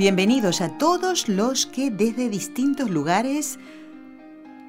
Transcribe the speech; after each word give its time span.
Bienvenidos 0.00 0.62
a 0.62 0.78
todos 0.78 1.28
los 1.28 1.66
que 1.66 1.90
desde 1.90 2.30
distintos 2.30 2.88
lugares 2.88 3.58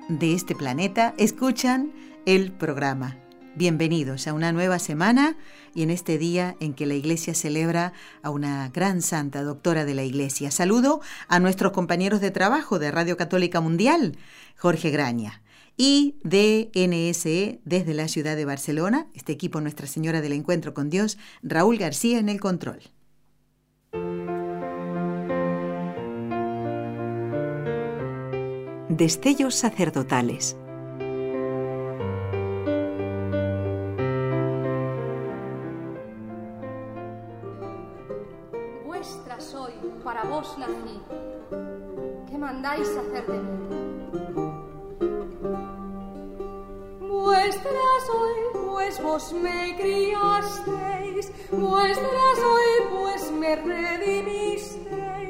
de 0.10 0.34
este 0.34 0.56
planeta 0.56 1.14
escuchan 1.18 1.94
el 2.26 2.52
programa. 2.52 3.16
Bienvenidos 3.56 4.28
a 4.28 4.34
una 4.34 4.52
nueva 4.52 4.78
semana 4.78 5.38
y 5.74 5.84
en 5.84 5.90
este 5.90 6.18
día 6.18 6.58
en 6.60 6.74
que 6.74 6.86
la 6.86 6.96
Iglesia 6.96 7.34
celebra 7.34 7.94
a 8.24 8.30
una 8.30 8.68
gran 8.74 9.02
santa 9.02 9.42
doctora 9.42 9.86
de 9.86 9.96
la 9.96 10.04
Iglesia. 10.04 10.52
Saludo 10.52 11.00
a 11.30 11.40
nuestros 11.40 11.72
compañeros 11.72 12.20
de 12.20 12.32
trabajo 12.32 12.78
de 12.78 12.92
Radio 12.92 13.16
Católica 13.16 13.62
Mundial, 13.62 14.18
Jorge 14.58 14.90
Graña, 14.90 15.44
y 15.78 16.18
de 16.26 16.72
NSE 16.76 17.62
desde 17.64 17.94
la 17.94 18.10
ciudad 18.10 18.36
de 18.36 18.44
Barcelona, 18.44 19.08
este 19.14 19.32
equipo 19.32 19.62
Nuestra 19.62 19.88
Señora 19.88 20.20
del 20.20 20.34
Encuentro 20.34 20.74
con 20.74 20.90
Dios, 20.90 21.18
Raúl 21.42 21.78
García 21.78 22.20
en 22.20 22.28
el 22.28 22.42
control. 22.42 22.82
Destellos 28.92 29.56
sacerdotales 29.56 30.58
para 40.04 40.24
vos 40.24 40.58
nací. 40.58 41.00
¿Qué 42.30 42.38
mandáis 42.38 42.90
hacer 42.90 43.26
de 43.28 43.38
mí? 43.38 43.50
Vuestra 47.00 47.72
soy, 48.08 48.66
pues 48.66 49.02
vos 49.02 49.34
me 49.34 49.76
criasteis, 49.78 51.32
vuestra 51.52 52.36
soy, 52.36 52.72
pues 52.92 53.32
me 53.32 53.56
redimisteis, 53.56 55.21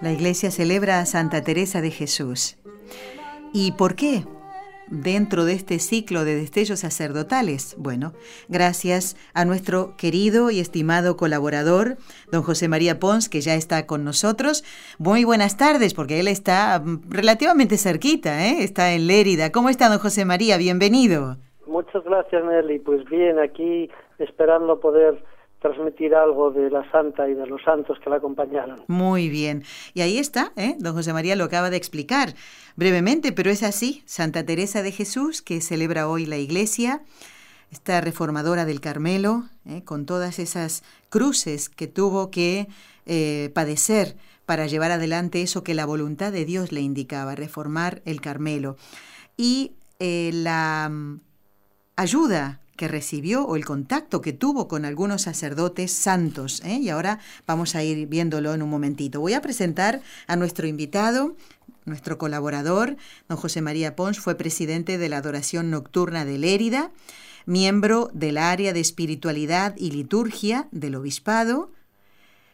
La 0.00 0.10
iglesia 0.10 0.50
celebra 0.50 1.00
a 1.00 1.06
Santa 1.06 1.42
Teresa 1.42 1.80
de 1.80 1.90
Jesús. 1.90 2.56
¿Y 3.52 3.72
por 3.72 3.94
qué? 3.94 4.24
dentro 4.92 5.46
de 5.46 5.54
este 5.54 5.78
ciclo 5.78 6.24
de 6.24 6.34
destellos 6.34 6.80
sacerdotales? 6.80 7.74
Bueno, 7.78 8.12
gracias 8.48 9.16
a 9.32 9.44
nuestro 9.44 9.96
querido 9.96 10.50
y 10.50 10.60
estimado 10.60 11.16
colaborador, 11.16 11.96
don 12.30 12.42
José 12.42 12.68
María 12.68 12.98
Pons, 12.98 13.28
que 13.28 13.40
ya 13.40 13.54
está 13.54 13.86
con 13.86 14.04
nosotros. 14.04 14.64
Muy 14.98 15.24
buenas 15.24 15.56
tardes, 15.56 15.94
porque 15.94 16.20
él 16.20 16.28
está 16.28 16.78
mm, 16.78 17.10
relativamente 17.10 17.78
cerquita, 17.78 18.46
¿eh? 18.46 18.62
está 18.62 18.92
en 18.92 19.06
Lérida. 19.06 19.50
¿Cómo 19.50 19.70
está, 19.70 19.88
don 19.88 19.98
José 19.98 20.24
María? 20.24 20.58
Bienvenido. 20.58 21.36
Muchas 21.66 22.04
gracias, 22.04 22.44
Nelly. 22.44 22.80
Pues 22.80 23.04
bien, 23.06 23.38
aquí 23.38 23.90
esperando 24.18 24.78
poder 24.78 25.22
transmitir 25.62 26.14
algo 26.14 26.50
de 26.50 26.68
la 26.68 26.88
santa 26.90 27.28
y 27.28 27.34
de 27.34 27.46
los 27.46 27.62
santos 27.62 27.98
que 28.02 28.10
la 28.10 28.16
acompañaron. 28.16 28.82
Muy 28.88 29.28
bien. 29.28 29.62
Y 29.94 30.02
ahí 30.02 30.18
está, 30.18 30.52
¿eh? 30.56 30.74
don 30.78 30.94
José 30.94 31.12
María 31.12 31.36
lo 31.36 31.44
acaba 31.44 31.70
de 31.70 31.76
explicar 31.76 32.34
brevemente, 32.76 33.32
pero 33.32 33.50
es 33.50 33.62
así. 33.62 34.02
Santa 34.04 34.44
Teresa 34.44 34.82
de 34.82 34.92
Jesús, 34.92 35.40
que 35.40 35.60
celebra 35.60 36.08
hoy 36.08 36.26
la 36.26 36.36
iglesia, 36.36 37.02
esta 37.70 38.00
reformadora 38.00 38.64
del 38.64 38.80
Carmelo, 38.80 39.44
¿eh? 39.66 39.82
con 39.84 40.04
todas 40.04 40.38
esas 40.38 40.82
cruces 41.08 41.68
que 41.68 41.86
tuvo 41.86 42.30
que 42.30 42.66
eh, 43.06 43.50
padecer 43.54 44.16
para 44.46 44.66
llevar 44.66 44.90
adelante 44.90 45.42
eso 45.42 45.62
que 45.64 45.74
la 45.74 45.86
voluntad 45.86 46.32
de 46.32 46.44
Dios 46.44 46.72
le 46.72 46.80
indicaba, 46.80 47.34
reformar 47.34 48.02
el 48.04 48.20
Carmelo. 48.20 48.76
Y 49.36 49.72
eh, 50.00 50.30
la 50.34 50.88
mm, 50.90 51.20
ayuda 51.96 52.61
que 52.82 52.88
recibió 52.88 53.44
o 53.44 53.54
el 53.54 53.64
contacto 53.64 54.20
que 54.20 54.32
tuvo 54.32 54.66
con 54.66 54.84
algunos 54.84 55.22
sacerdotes 55.22 55.92
santos. 55.92 56.60
¿eh? 56.64 56.80
Y 56.82 56.88
ahora 56.88 57.20
vamos 57.46 57.76
a 57.76 57.84
ir 57.84 58.08
viéndolo 58.08 58.54
en 58.54 58.60
un 58.60 58.70
momentito. 58.70 59.20
Voy 59.20 59.34
a 59.34 59.40
presentar 59.40 60.02
a 60.26 60.34
nuestro 60.34 60.66
invitado, 60.66 61.36
nuestro 61.84 62.18
colaborador, 62.18 62.96
don 63.28 63.38
José 63.38 63.62
María 63.62 63.94
Pons, 63.94 64.18
fue 64.18 64.34
presidente 64.34 64.98
de 64.98 65.08
la 65.08 65.18
Adoración 65.18 65.70
Nocturna 65.70 66.24
de 66.24 66.38
Lérida, 66.38 66.90
miembro 67.46 68.10
del 68.14 68.36
área 68.36 68.72
de 68.72 68.80
espiritualidad 68.80 69.76
y 69.76 69.92
liturgia 69.92 70.66
del 70.72 70.96
Obispado, 70.96 71.70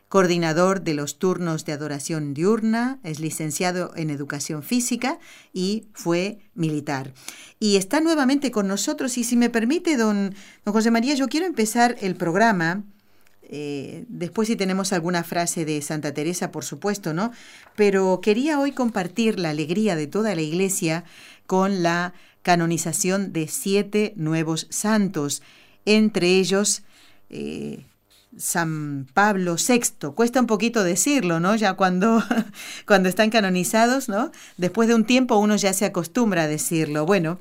coordinador 0.09 0.83
de 0.83 0.95
los 0.95 1.19
turnos 1.19 1.65
de 1.65 1.73
adoración 1.73 2.33
diurna, 2.33 2.99
es 3.03 3.21
licenciado 3.21 3.93
en 3.95 4.11
educación 4.11 4.63
física 4.63 5.19
y 5.53 5.87
fue 5.93 6.39
militar. 6.55 7.13
Y 7.61 7.77
está 7.77 8.01
nuevamente 8.01 8.51
con 8.51 8.67
nosotros 8.67 9.19
y 9.19 9.25
si 9.25 9.37
me 9.37 9.51
permite, 9.51 9.97
don, 9.97 10.35
José 10.65 10.91
María, 10.91 11.15
yo 11.15 11.29
quiero 11.29 11.47
empezar 11.47 11.97
el 12.01 12.17
programa. 12.17 12.85
Eh, 13.51 14.05
después 14.09 14.49
si 14.49 14.57
tenemos 14.57 14.93
alguna 14.93 15.25
frase 15.25 15.65
de 15.65 15.81
Santa 15.83 16.13
Teresa, 16.13 16.53
por 16.53 16.65
supuesto, 16.65 17.15
¿no? 17.15 17.33
Pero 17.77 18.21
quería 18.23 18.61
hoy 18.61 18.73
compartir 18.73 19.39
la 19.39 19.51
alegría 19.51 19.97
de 19.97 20.07
toda 20.07 20.35
la 20.35 20.43
iglesia 20.43 21.05
con 21.47 21.83
la 21.83 22.13
canonización 22.43 23.33
de 23.33 23.49
siete 23.49 24.13
nuevos 24.17 24.67
santos, 24.71 25.43
entre 25.85 26.39
ellos 26.39 26.83
eh, 27.31 27.85
San 28.39 29.07
Pablo 29.13 29.57
VI. 29.57 30.13
Cuesta 30.15 30.41
un 30.41 30.47
poquito 30.47 30.85
decirlo, 30.85 31.41
¿no? 31.41 31.57
Ya 31.57 31.75
cuando, 31.75 32.23
cuando 32.87 33.09
están 33.09 33.31
canonizados, 33.31 34.09
¿no? 34.09 34.31
Después 34.57 34.89
de 34.89 34.95
un 34.95 35.05
tiempo 35.05 35.37
uno 35.37 35.57
ya 35.57 35.73
se 35.73 35.85
acostumbra 35.85 36.43
a 36.43 36.49
decirlo. 36.49 37.05
Bueno, 37.07 37.39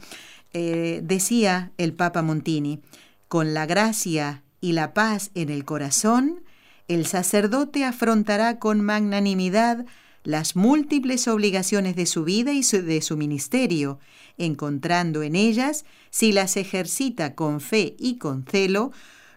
eh, 0.53 1.01
decía 1.03 1.71
el 1.77 1.93
Papa 1.93 2.21
Montini, 2.21 2.79
con 3.27 3.53
la 3.53 3.65
gracia 3.65 4.43
y 4.61 4.73
la 4.73 4.93
paz 4.93 5.31
en 5.35 5.49
el 5.49 5.65
corazón, 5.65 6.41
el 6.87 7.05
sacerdote 7.05 7.83
afrontará 7.83 8.59
con 8.59 8.81
magnanimidad 8.81 9.85
las 10.23 10.55
múltiples 10.55 11.27
obligaciones 11.27 11.95
de 11.95 12.05
su 12.05 12.23
vida 12.23 12.51
y 12.53 12.61
de 12.61 13.01
su 13.01 13.17
ministerio, 13.17 13.99
encontrando 14.37 15.23
en 15.23 15.35
ellas, 15.35 15.85
si 16.09 16.31
las 16.31 16.57
ejercita 16.57 17.33
con 17.33 17.61
fe 17.61 17.95
y 17.97 18.17
con 18.17 18.43
celo, 18.43 18.91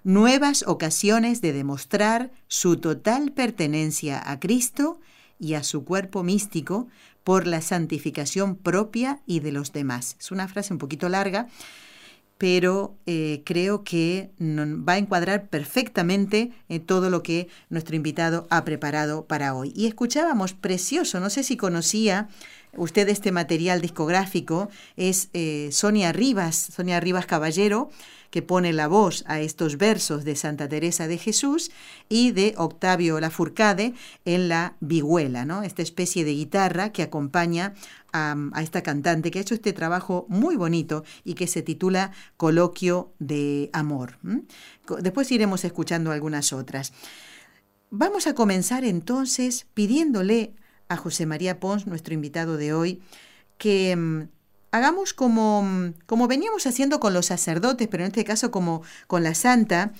nuevas 0.04 0.64
ocasiones 0.66 1.40
de 1.40 1.52
demostrar 1.52 2.30
su 2.48 2.76
total 2.76 3.32
pertenencia 3.32 4.22
a 4.30 4.40
Cristo 4.40 5.00
y 5.38 5.54
a 5.54 5.62
su 5.62 5.84
cuerpo 5.84 6.22
místico 6.22 6.88
por 7.24 7.46
la 7.46 7.60
santificación 7.60 8.56
propia 8.56 9.20
y 9.26 9.40
de 9.40 9.52
los 9.52 9.72
demás. 9.72 10.16
Es 10.18 10.30
una 10.30 10.48
frase 10.48 10.72
un 10.72 10.78
poquito 10.78 11.08
larga, 11.08 11.48
pero 12.38 12.96
eh, 13.04 13.42
creo 13.44 13.84
que 13.84 14.30
va 14.40 14.94
a 14.94 14.98
encuadrar 14.98 15.48
perfectamente 15.48 16.52
en 16.70 16.84
todo 16.86 17.10
lo 17.10 17.22
que 17.22 17.48
nuestro 17.68 17.96
invitado 17.96 18.46
ha 18.48 18.64
preparado 18.64 19.26
para 19.26 19.54
hoy. 19.54 19.74
Y 19.76 19.86
escuchábamos 19.86 20.54
precioso, 20.54 21.20
no 21.20 21.28
sé 21.28 21.42
si 21.42 21.58
conocía 21.58 22.28
usted 22.76 23.08
este 23.08 23.32
material 23.32 23.80
discográfico, 23.80 24.68
es 24.96 25.28
eh, 25.32 25.70
Sonia 25.72 26.12
Rivas, 26.12 26.56
Sonia 26.56 27.00
Rivas 27.00 27.26
Caballero, 27.26 27.90
que 28.30 28.42
pone 28.42 28.72
la 28.72 28.86
voz 28.86 29.24
a 29.26 29.40
estos 29.40 29.76
versos 29.76 30.24
de 30.24 30.36
Santa 30.36 30.68
Teresa 30.68 31.08
de 31.08 31.18
Jesús 31.18 31.70
y 32.08 32.30
de 32.30 32.54
Octavio 32.56 33.20
Lafourcade 33.20 33.94
en 34.24 34.48
la 34.48 34.76
vihuela, 34.80 35.44
¿no? 35.44 35.62
esta 35.62 35.82
especie 35.82 36.24
de 36.24 36.34
guitarra 36.34 36.92
que 36.92 37.02
acompaña 37.02 37.74
a, 38.12 38.36
esta 38.62 38.82
cantante 38.82 39.30
que 39.30 39.40
ha 39.40 39.42
hecho 39.42 39.54
este 39.54 39.72
trabajo 39.72 40.26
muy 40.28 40.56
bonito 40.56 41.04
y 41.24 41.34
que 41.34 41.46
se 41.46 41.62
titula 41.62 42.12
Coloquio 42.36 43.12
de 43.18 43.70
Amor. 43.72 44.18
Después 45.00 45.30
iremos 45.32 45.64
escuchando 45.64 46.12
algunas 46.12 46.52
otras. 46.52 46.92
Vamos 47.90 48.28
a 48.28 48.34
comenzar 48.34 48.84
entonces 48.84 49.66
pidiéndole 49.74 50.54
a 50.90 50.96
José 50.96 51.24
María 51.24 51.60
Pons, 51.60 51.86
nuestro 51.86 52.12
invitado 52.12 52.56
de 52.56 52.74
hoy, 52.74 53.00
que 53.58 53.94
mm, 53.96 54.22
hagamos 54.72 55.14
como, 55.14 55.92
como 56.06 56.26
veníamos 56.26 56.66
haciendo 56.66 56.98
con 57.00 57.14
los 57.14 57.26
sacerdotes, 57.26 57.88
pero 57.88 58.02
en 58.02 58.08
este 58.08 58.24
caso 58.24 58.50
como 58.50 58.82
con 59.06 59.22
la 59.22 59.34
santa, 59.34 59.92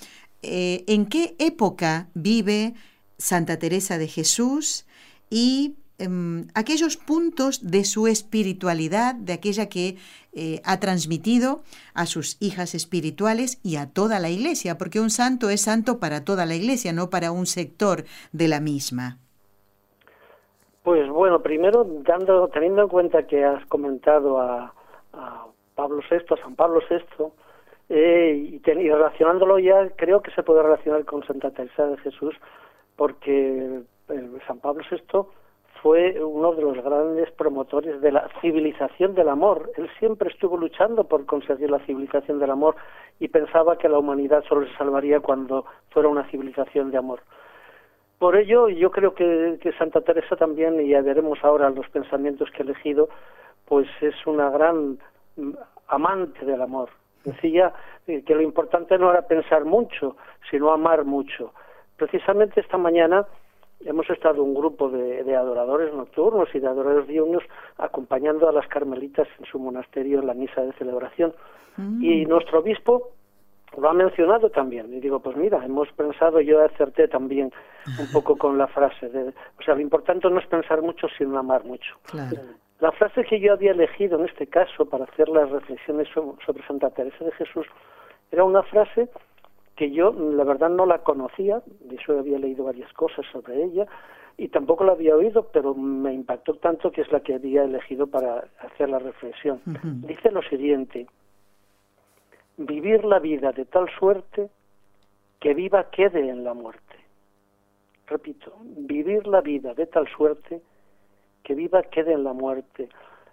eh, 0.42 0.84
en 0.88 1.06
qué 1.06 1.36
época 1.38 2.08
vive 2.14 2.74
Santa 3.18 3.58
Teresa 3.58 3.98
de 3.98 4.08
Jesús 4.08 4.84
y 5.30 5.76
em, 5.98 6.48
aquellos 6.54 6.96
puntos 6.96 7.70
de 7.70 7.84
su 7.84 8.08
espiritualidad, 8.08 9.14
de 9.14 9.34
aquella 9.34 9.68
que 9.68 9.96
eh, 10.32 10.60
ha 10.64 10.80
transmitido 10.80 11.62
a 11.94 12.06
sus 12.06 12.36
hijas 12.40 12.74
espirituales 12.74 13.58
y 13.62 13.76
a 13.76 13.86
toda 13.86 14.18
la 14.18 14.30
iglesia, 14.30 14.76
porque 14.76 14.98
un 14.98 15.10
santo 15.10 15.50
es 15.50 15.60
santo 15.60 16.00
para 16.00 16.24
toda 16.24 16.46
la 16.46 16.56
iglesia, 16.56 16.92
no 16.92 17.10
para 17.10 17.30
un 17.30 17.46
sector 17.46 18.06
de 18.32 18.48
la 18.48 18.58
misma. 18.58 19.18
Pues 20.82 21.10
bueno, 21.10 21.42
primero 21.42 21.84
dando, 21.84 22.48
teniendo 22.48 22.82
en 22.82 22.88
cuenta 22.88 23.26
que 23.26 23.44
has 23.44 23.64
comentado 23.66 24.40
a, 24.40 24.72
Pablo 25.74 26.02
VI, 26.10 26.34
a 26.34 26.42
San 26.42 26.56
Pablo 26.56 26.80
VI, 26.88 27.26
eh, 27.90 28.60
y, 28.64 28.88
relacionándolo 28.88 29.58
ya, 29.58 29.90
creo 29.96 30.22
que 30.22 30.30
se 30.30 30.42
puede 30.42 30.62
relacionar 30.62 31.04
con 31.04 31.22
Santa 31.26 31.50
Teresa 31.50 31.86
de 31.86 31.96
Jesús, 31.98 32.34
porque 32.96 33.82
San 34.46 34.60
Pablo 34.60 34.82
VI 34.90 35.26
fue 35.82 36.22
uno 36.22 36.52
de 36.52 36.62
los 36.62 36.82
grandes 36.82 37.30
promotores 37.32 38.00
de 38.00 38.12
la 38.12 38.28
civilización 38.40 39.14
del 39.14 39.28
amor. 39.28 39.70
Él 39.76 39.88
siempre 39.98 40.30
estuvo 40.30 40.56
luchando 40.56 41.04
por 41.04 41.26
conseguir 41.26 41.70
la 41.70 41.78
civilización 41.80 42.38
del 42.38 42.50
amor 42.50 42.76
y 43.18 43.28
pensaba 43.28 43.76
que 43.76 43.88
la 43.88 43.98
humanidad 43.98 44.44
solo 44.48 44.66
se 44.66 44.76
salvaría 44.76 45.20
cuando 45.20 45.64
fuera 45.90 46.08
una 46.08 46.28
civilización 46.30 46.90
de 46.90 46.98
amor. 46.98 47.20
Por 48.20 48.36
ello, 48.36 48.68
yo 48.68 48.90
creo 48.90 49.14
que, 49.14 49.58
Santa 49.78 50.02
Teresa 50.02 50.36
también, 50.36 50.78
y 50.78 50.88
ya 50.88 51.00
veremos 51.00 51.38
ahora 51.42 51.70
los 51.70 51.88
pensamientos 51.88 52.50
que 52.50 52.58
he 52.58 52.66
elegido, 52.66 53.08
pues 53.64 53.88
es 54.02 54.14
una 54.26 54.50
gran 54.50 54.98
amante 55.88 56.44
del 56.44 56.60
amor. 56.60 56.90
Decía 57.24 57.72
eh, 58.06 58.22
que 58.22 58.34
lo 58.34 58.42
importante 58.42 58.98
no 58.98 59.10
era 59.10 59.22
pensar 59.22 59.64
mucho, 59.64 60.18
sino 60.50 60.70
amar 60.70 61.06
mucho. 61.06 61.54
Precisamente 61.96 62.60
esta 62.60 62.76
mañana 62.76 63.24
hemos 63.86 64.10
estado 64.10 64.42
un 64.42 64.52
grupo 64.52 64.90
de, 64.90 65.34
adoradores 65.34 65.90
nocturnos 65.94 66.54
y 66.54 66.58
de 66.58 66.66
adoradores 66.66 67.08
diurnos 67.08 67.42
acompañando 67.78 68.50
a 68.50 68.52
las 68.52 68.68
carmelitas 68.68 69.28
en 69.38 69.46
su 69.46 69.58
monasterio 69.58 70.20
en 70.20 70.26
la 70.26 70.34
misa 70.34 70.60
de 70.60 70.74
celebración. 70.74 71.32
Mm. 71.78 72.04
Y 72.04 72.26
nuestro 72.26 72.58
obispo 72.58 73.12
lo 73.78 73.88
ha 73.88 73.94
mencionado 73.94 74.50
también. 74.50 74.92
Y 74.92 75.00
digo, 75.00 75.20
pues 75.20 75.36
mira, 75.36 75.64
hemos 75.64 75.90
pensado, 75.92 76.40
yo 76.40 76.62
acerté 76.64 77.08
también 77.08 77.52
un 77.86 78.12
poco 78.12 78.36
con 78.36 78.58
la 78.58 78.66
frase. 78.66 79.08
De, 79.08 79.28
o 79.28 79.62
sea, 79.64 79.74
lo 79.74 79.80
importante 79.80 80.28
no 80.28 80.38
es 80.38 80.46
pensar 80.46 80.82
mucho, 80.82 81.06
sino 81.16 81.38
amar 81.38 81.64
mucho. 81.64 81.96
La 82.80 82.92
frase 82.92 83.24
que 83.24 83.40
yo 83.40 83.52
había 83.52 83.72
elegido 83.72 84.18
en 84.18 84.26
este 84.26 84.46
caso 84.46 84.86
para 84.86 85.04
hacer 85.04 85.28
las 85.28 85.50
reflexiones 85.50 86.08
sobre 86.08 86.66
Santa 86.66 86.90
Teresa 86.90 87.24
de 87.24 87.32
Jesús 87.32 87.66
era 88.32 88.44
una 88.44 88.62
frase 88.62 89.08
que 89.76 89.90
yo, 89.90 90.12
la 90.12 90.44
verdad, 90.44 90.68
no 90.70 90.86
la 90.86 90.98
conocía, 90.98 91.62
de 91.80 91.94
hecho 91.94 92.18
había 92.18 92.38
leído 92.38 92.64
varias 92.64 92.92
cosas 92.92 93.24
sobre 93.32 93.64
ella, 93.64 93.86
y 94.36 94.48
tampoco 94.48 94.84
la 94.84 94.92
había 94.92 95.16
oído, 95.16 95.48
pero 95.52 95.74
me 95.74 96.12
impactó 96.12 96.54
tanto 96.54 96.90
que 96.90 97.02
es 97.02 97.12
la 97.12 97.20
que 97.20 97.34
había 97.34 97.64
elegido 97.64 98.06
para 98.06 98.44
hacer 98.60 98.88
la 98.88 98.98
reflexión. 98.98 99.60
Dice 100.06 100.30
lo 100.30 100.42
siguiente, 100.42 101.06
vivir 102.60 103.04
la 103.04 103.18
vida 103.18 103.52
de 103.52 103.64
tal 103.64 103.88
suerte 103.98 104.50
que 105.40 105.54
viva 105.54 105.90
quede 105.90 106.28
en 106.28 106.44
la 106.44 106.54
muerte. 106.54 106.96
Repito, 108.06 108.54
vivir 108.62 109.26
la 109.26 109.40
vida 109.40 109.72
de 109.74 109.86
tal 109.86 110.06
suerte 110.08 110.60
que 111.42 111.54
viva 111.54 111.82
quede 111.82 112.12
en 112.12 112.24
la 112.24 112.32
muerte. 112.32 112.88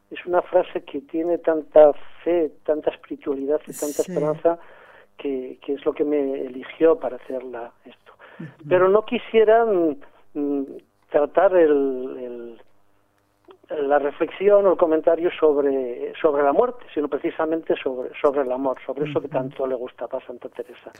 Es 0.10 0.26
una 0.26 0.42
frase 0.42 0.84
que 0.84 1.02
tiene 1.02 1.40
tanta 1.40 1.92
fe, 2.24 2.52
tanta 2.64 2.92
espiritualidad 2.92 3.60
y 3.68 3.74
tanta 3.74 4.02
esperanza 4.02 4.60
que, 5.18 5.60
es 5.68 5.86
lo 5.86 5.94
que 5.94 6.06
me 6.06 6.42
eligió 6.42 6.98
para 6.98 7.18
hacerla 7.18 7.74
esto. 7.84 8.14
Pero 8.70 8.88
no 8.88 9.04
quisiera 9.04 9.66
mm, 9.66 9.96
mm, 10.36 10.66
tratar 11.10 11.56
el, 11.58 12.62
la 13.70 14.00
reflexión 14.00 14.66
o 14.66 14.72
el 14.72 14.78
comentario 14.78 15.30
sobre, 15.38 16.14
sobre 16.22 16.44
la 16.44 16.54
muerte, 16.54 16.86
sino 16.94 17.08
precisamente 17.08 17.76
sobre, 17.82 18.12
sobre 18.20 18.42
el 18.42 18.52
amor, 18.52 18.78
sobre 18.86 19.10
eso 19.10 19.20
que 19.20 19.28
tanto 19.28 19.68
le 19.68 19.76
gustaba 19.76 20.20
a 20.20 20.26
Santa 20.26 20.50
Teresa. 20.50 20.92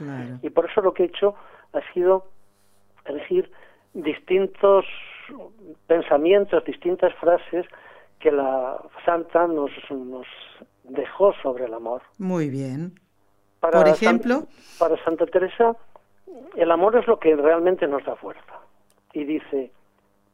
Y 0.42 0.50
por 0.50 0.70
eso 0.70 0.82
lo 0.82 0.94
que 0.94 1.04
he 1.04 1.06
hecho 1.08 1.36
ha 1.74 1.94
sido 1.94 2.26
elegir 3.06 3.50
distintos 3.94 4.86
pensamientos, 5.88 6.64
distintas 6.66 7.14
frases 7.16 7.66
que 8.20 8.32
la 8.32 8.82
santa 9.06 9.48
nos, 9.48 9.72
nos 9.90 10.28
dejó 10.84 11.34
sobre 11.42 11.66
el 11.66 11.74
amor. 11.74 12.02
Muy 12.18 12.50
bien. 12.50 13.00
Por 13.60 13.88
ejemplo. 13.88 14.44
para 14.80 15.02
Santa 15.04 15.26
Teresa, 15.26 15.76
el 16.56 16.72
amor 16.72 16.96
es 16.98 17.08
lo 17.08 17.20
que 17.20 17.36
realmente 17.36 17.88
nos 17.88 18.04
da 18.06 18.16
fuerza. 18.16 18.60
Y 19.14 19.24
dice, 19.24 19.72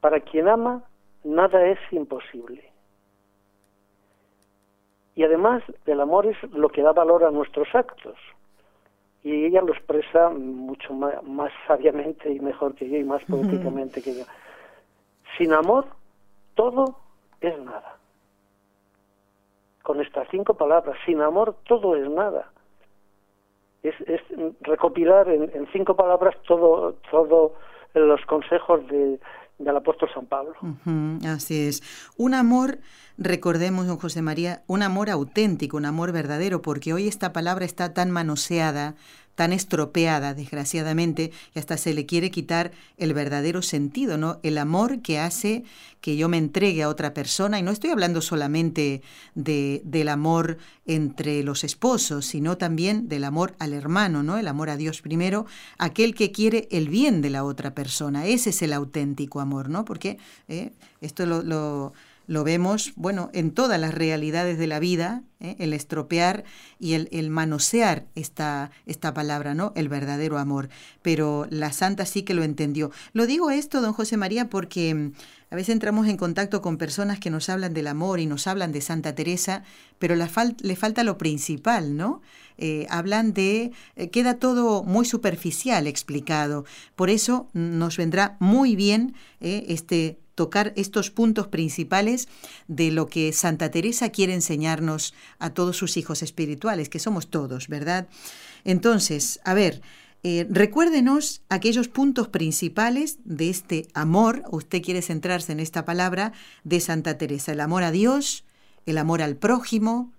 para 0.01 0.19
quien 0.19 0.47
ama, 0.47 0.83
nada 1.23 1.65
es 1.67 1.79
imposible. 1.91 2.73
Y 5.15 5.23
además, 5.23 5.63
el 5.85 6.01
amor 6.01 6.25
es 6.25 6.41
lo 6.51 6.69
que 6.69 6.81
da 6.81 6.91
valor 6.91 7.23
a 7.23 7.31
nuestros 7.31 7.67
actos. 7.73 8.17
Y 9.23 9.45
ella 9.45 9.61
lo 9.61 9.73
expresa 9.73 10.29
mucho 10.29 10.93
más, 10.93 11.51
sabiamente 11.67 12.31
y 12.31 12.39
mejor 12.39 12.75
que 12.75 12.89
yo 12.89 12.97
y 12.97 13.03
más 13.03 13.23
poéticamente 13.25 14.01
que 14.01 14.15
yo. 14.15 14.23
Sin 15.37 15.53
amor, 15.53 15.85
todo 16.55 16.97
es 17.39 17.57
nada. 17.59 17.97
Con 19.83 20.01
estas 20.01 20.27
cinco 20.29 20.55
palabras, 20.55 20.97
sin 21.05 21.21
amor, 21.21 21.55
todo 21.67 21.95
es 21.95 22.09
nada. 22.09 22.49
Es, 23.83 23.95
recopilar 24.61 25.29
en, 25.29 25.51
en, 25.53 25.67
cinco 25.73 25.95
palabras 25.95 26.35
todo, 26.47 26.95
todo 27.11 27.53
los 27.93 28.25
consejos 28.25 28.87
de, 28.87 29.19
del 29.63 29.77
apóstol 29.77 30.09
San 30.13 30.25
Pablo. 30.25 30.53
así 31.27 31.67
es. 31.67 31.83
Un 32.17 32.33
amor, 32.33 32.79
recordemos, 33.17 33.87
don 33.87 33.97
José 33.97 34.21
María, 34.21 34.63
un 34.67 34.83
amor 34.83 35.09
auténtico, 35.09 35.77
un 35.77 35.85
amor 35.85 36.11
verdadero, 36.11 36.61
porque 36.61 36.93
hoy 36.93 37.07
esta 37.07 37.33
palabra 37.33 37.65
está 37.65 37.93
tan 37.93 38.11
manoseada, 38.11 38.95
tan 39.35 39.53
estropeada, 39.53 40.33
desgraciadamente, 40.33 41.31
y 41.55 41.59
hasta 41.59 41.77
se 41.77 41.93
le 41.93 42.05
quiere 42.05 42.31
quitar 42.31 42.71
el 42.97 43.13
verdadero 43.13 43.61
sentido, 43.61 44.17
¿no? 44.17 44.39
El 44.43 44.57
amor 44.57 45.01
que 45.01 45.19
hace 45.19 45.63
que 46.01 46.17
yo 46.17 46.27
me 46.27 46.37
entregue 46.37 46.83
a 46.83 46.89
otra 46.89 47.13
persona, 47.13 47.59
y 47.59 47.63
no 47.63 47.71
estoy 47.71 47.89
hablando 47.89 48.21
solamente 48.21 49.01
de, 49.35 49.81
del 49.85 50.09
amor 50.09 50.57
entre 50.85 51.43
los 51.43 51.63
esposos, 51.63 52.25
sino 52.25 52.57
también 52.57 53.07
del 53.07 53.23
amor 53.23 53.55
al 53.59 53.73
hermano, 53.73 54.21
¿no? 54.21 54.37
El 54.37 54.47
amor 54.47 54.69
a 54.69 54.77
Dios 54.77 55.01
primero, 55.01 55.45
aquel 55.77 56.13
que 56.13 56.31
quiere 56.31 56.67
el 56.71 56.89
bien 56.89 57.21
de 57.21 57.29
la 57.29 57.43
otra 57.43 57.73
persona. 57.73 58.25
Ese 58.27 58.49
es 58.49 58.61
el 58.61 58.73
auténtico 58.73 59.39
amor, 59.39 59.69
¿no? 59.69 59.85
Porque 59.85 60.17
eh, 60.47 60.71
esto 61.01 61.25
lo 61.25 61.93
lo 62.25 62.43
vemos, 62.43 62.93
bueno, 62.95 63.29
en 63.33 63.51
todas 63.51 63.79
las 63.79 63.93
realidades 63.93 64.57
de 64.57 64.67
la 64.67 64.79
vida, 64.79 65.23
¿eh? 65.39 65.55
el 65.59 65.73
estropear 65.73 66.45
y 66.79 66.93
el, 66.93 67.29
manosear 67.29 68.05
esta, 68.15 68.71
esta 68.85 69.13
palabra, 69.13 69.53
¿no? 69.53 69.73
El 69.75 69.89
verdadero 69.89 70.37
amor. 70.37 70.69
Pero 71.01 71.47
la 71.49 71.73
santa 71.73 72.05
sí 72.05 72.23
que 72.23 72.33
lo 72.33 72.43
entendió. 72.43 72.91
Lo 73.11 73.27
digo 73.27 73.51
esto, 73.51 73.81
don 73.81 73.93
José 73.93 74.15
María, 74.17 74.49
porque 74.49 74.95
mm, 74.95 75.11
a 75.51 75.55
veces 75.55 75.73
entramos 75.73 76.07
en 76.07 76.17
contacto 76.17 76.61
con 76.61 76.77
personas 76.77 77.19
que 77.19 77.29
nos 77.29 77.49
hablan 77.49 77.73
del 77.73 77.87
amor 77.87 78.19
y 78.19 78.25
nos 78.25 78.47
hablan 78.47 78.71
de 78.71 78.81
Santa 78.81 79.15
Teresa, 79.15 79.63
pero 79.99 80.15
le 80.15 80.75
falta 80.75 81.03
lo 81.03 81.17
principal, 81.17 81.97
¿no? 81.97 82.21
Eh, 82.57 82.85
hablan 82.89 83.33
de, 83.33 83.71
eh, 83.95 84.09
queda 84.09 84.35
todo 84.35 84.83
muy 84.83 85.05
superficial 85.05 85.87
explicado. 85.87 86.65
Por 86.95 87.09
eso 87.09 87.49
nos 87.53 87.97
vendrá 87.97 88.37
muy 88.39 88.75
bien 88.75 89.15
este 89.39 90.22
tocar 90.35 90.73
estos 90.75 91.11
puntos 91.11 91.47
principales 91.47 92.27
de 92.67 92.91
lo 92.91 93.07
que 93.07 93.31
Santa 93.33 93.71
Teresa 93.71 94.11
quiere 94.11 94.33
enseñarnos 94.33 95.13
a 95.39 95.53
todos 95.53 95.77
sus 95.77 95.97
hijos 95.97 96.21
espirituales, 96.23 96.89
que 96.89 96.99
somos 96.99 97.29
todos, 97.29 97.67
¿verdad? 97.67 98.07
Entonces, 98.65 99.39
a 99.45 99.53
ver, 99.53 99.81
eh, 100.23 100.45
recuérdenos 100.49 101.43
aquellos 101.49 101.89
puntos 101.89 102.29
principales 102.29 103.19
de 103.25 103.49
este 103.49 103.87
amor, 103.93 104.43
usted 104.51 104.81
quiere 104.81 105.01
centrarse 105.01 105.51
en 105.51 105.59
esta 105.59 105.83
palabra, 105.83 106.31
de 106.63 106.79
Santa 106.79 107.17
Teresa, 107.17 107.51
el 107.51 107.59
amor 107.59 107.83
a 107.83 107.91
Dios, 107.91 108.45
el 108.85 108.97
amor 108.97 109.21
al 109.21 109.35
prójimo. 109.35 110.11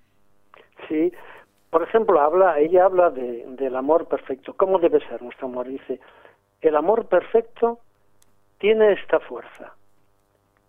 Sí, 0.89 1.13
por 1.71 1.83
ejemplo, 1.83 2.21
habla, 2.21 2.61
ella 2.61 2.85
habla 2.85 3.11
de, 3.11 3.47
del 3.49 3.75
amor 3.77 4.07
perfecto. 4.07 4.55
¿Cómo 4.55 4.79
debe 4.79 5.01
ser 5.09 5.23
nuestro 5.23 5.49
amor? 5.49 5.69
Dice, 5.69 5.99
el 6.61 6.77
amor 6.77 7.07
perfecto 7.07 7.81
tiene 8.59 8.93
esta 8.93 9.21
fuerza 9.21 9.75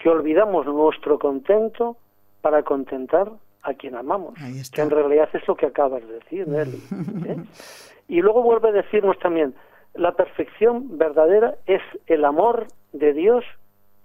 que 0.06 0.10
olvidamos 0.12 0.68
nuestro 0.68 1.18
contento 1.18 1.98
para 2.42 2.62
contentar 2.62 3.32
a 3.64 3.74
quien 3.74 3.96
amamos, 3.96 4.36
que 4.72 4.82
en 4.82 4.92
realidad 4.92 5.28
es 5.34 5.48
lo 5.48 5.56
que 5.56 5.66
acabas 5.66 6.08
de 6.08 6.14
decir, 6.14 6.48
Nelly. 6.48 6.80
¿eh? 7.26 7.44
Y 8.08 8.22
luego 8.22 8.44
vuelve 8.44 8.70
a 8.70 8.72
decirnos 8.72 9.18
también, 9.18 9.56
la 9.96 10.12
perfección 10.12 11.00
verdadera 11.00 11.56
es 11.66 11.82
el 12.06 12.24
amor 12.24 12.68
de 12.94 13.14
Dios 13.14 13.44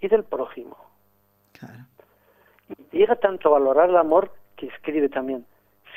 y 0.00 0.08
del 0.08 0.24
prójimo. 0.24 0.78
llega 2.92 3.16
tanto 3.16 3.50
a 3.50 3.58
valorar 3.58 3.90
el 3.90 3.98
amor 3.98 4.32
que 4.56 4.68
escribe 4.68 5.10
también, 5.10 5.44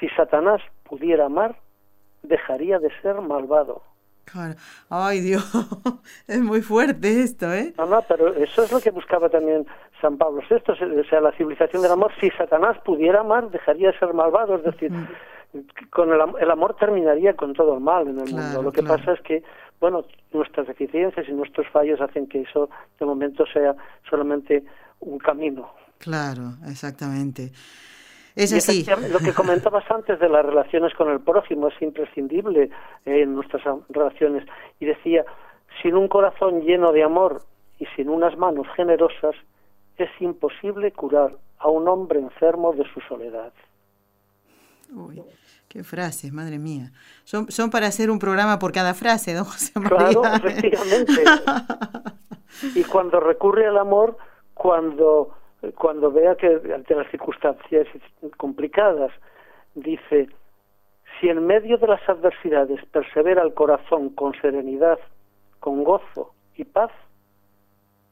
si 0.01 0.09
Satanás 0.09 0.61
pudiera 0.83 1.27
amar, 1.27 1.55
dejaría 2.23 2.77
de 2.77 2.89
ser 3.01 3.21
malvado. 3.21 3.83
Ay, 4.89 5.19
Dios, 5.21 5.43
es 6.27 6.41
muy 6.41 6.61
fuerte 6.61 7.21
esto, 7.21 7.51
¿eh? 7.51 7.73
No, 7.77 7.85
no, 7.85 8.01
pero 8.07 8.33
eso 8.33 8.63
es 8.63 8.71
lo 8.71 8.79
que 8.79 8.91
buscaba 8.91 9.29
también 9.29 9.65
San 10.01 10.17
Pablo 10.17 10.41
VI, 10.49 10.57
o 10.71 11.03
sea, 11.03 11.21
la 11.21 11.31
civilización 11.33 11.81
del 11.81 11.91
amor. 11.91 12.11
Si 12.19 12.29
Satanás 12.31 12.77
pudiera 12.83 13.21
amar, 13.21 13.49
dejaría 13.51 13.91
de 13.91 13.99
ser 13.99 14.13
malvado, 14.13 14.55
es 14.55 14.63
decir, 14.63 14.91
con 15.91 16.11
el, 16.11 16.51
amor 16.51 16.75
terminaría 16.79 17.35
con 17.35 17.53
todo 17.53 17.75
el 17.75 17.79
mal 17.81 18.07
en 18.07 18.19
el 18.19 18.33
mundo. 18.33 18.63
Lo 18.63 18.71
que 18.71 18.83
pasa 18.83 19.13
es 19.13 19.21
que, 19.21 19.43
bueno, 19.79 20.03
nuestras 20.31 20.67
deficiencias 20.67 21.27
y 21.27 21.31
nuestros 21.31 21.67
fallos 21.67 22.01
hacen 22.01 22.27
que 22.27 22.41
eso 22.41 22.69
de 22.99 23.05
momento 23.05 23.45
sea 23.45 23.75
solamente 24.09 24.63
un 24.99 25.19
camino. 25.19 25.69
Claro, 25.99 26.55
exactamente. 26.67 27.51
Es 28.35 28.53
así. 28.53 28.85
Lo 29.11 29.19
que 29.19 29.33
comentabas 29.33 29.89
antes 29.91 30.19
de 30.19 30.27
las 30.27 30.45
relaciones 30.45 30.93
con 30.95 31.09
el 31.09 31.19
prójimo 31.19 31.67
es 31.67 31.81
imprescindible 31.81 32.69
en 33.05 33.35
nuestras 33.35 33.63
relaciones. 33.89 34.45
Y 34.79 34.85
decía, 34.85 35.23
sin 35.81 35.95
un 35.95 36.07
corazón 36.07 36.61
lleno 36.61 36.91
de 36.91 37.03
amor 37.03 37.43
y 37.79 37.85
sin 37.95 38.09
unas 38.09 38.37
manos 38.37 38.67
generosas, 38.75 39.35
es 39.97 40.09
imposible 40.19 40.91
curar 40.91 41.37
a 41.59 41.69
un 41.69 41.87
hombre 41.87 42.19
enfermo 42.19 42.73
de 42.73 42.83
su 42.93 42.99
soledad. 43.01 43.53
Uy, 44.93 45.23
qué 45.67 45.83
frases, 45.83 46.31
madre 46.31 46.59
mía. 46.59 46.91
Son, 47.23 47.51
son 47.51 47.69
para 47.69 47.87
hacer 47.87 48.09
un 48.09 48.19
programa 48.19 48.59
por 48.59 48.71
cada 48.71 48.93
frase, 48.93 49.33
don 49.33 49.45
José 49.45 49.79
María. 49.79 49.97
Claro, 49.97 50.23
efectivamente. 50.35 51.23
y 52.75 52.83
cuando 52.83 53.19
recurre 53.19 53.67
al 53.67 53.77
amor, 53.77 54.17
cuando 54.53 55.35
cuando 55.71 56.11
vea 56.11 56.35
que 56.35 56.61
ante 56.73 56.95
las 56.95 57.09
circunstancias 57.09 57.87
complicadas, 58.37 59.11
dice, 59.75 60.29
si 61.19 61.29
en 61.29 61.45
medio 61.45 61.77
de 61.77 61.87
las 61.87 62.07
adversidades 62.07 62.83
persevera 62.91 63.43
el 63.43 63.53
corazón 63.53 64.09
con 64.09 64.33
serenidad, 64.41 64.99
con 65.59 65.83
gozo 65.83 66.33
y 66.55 66.65
paz, 66.65 66.91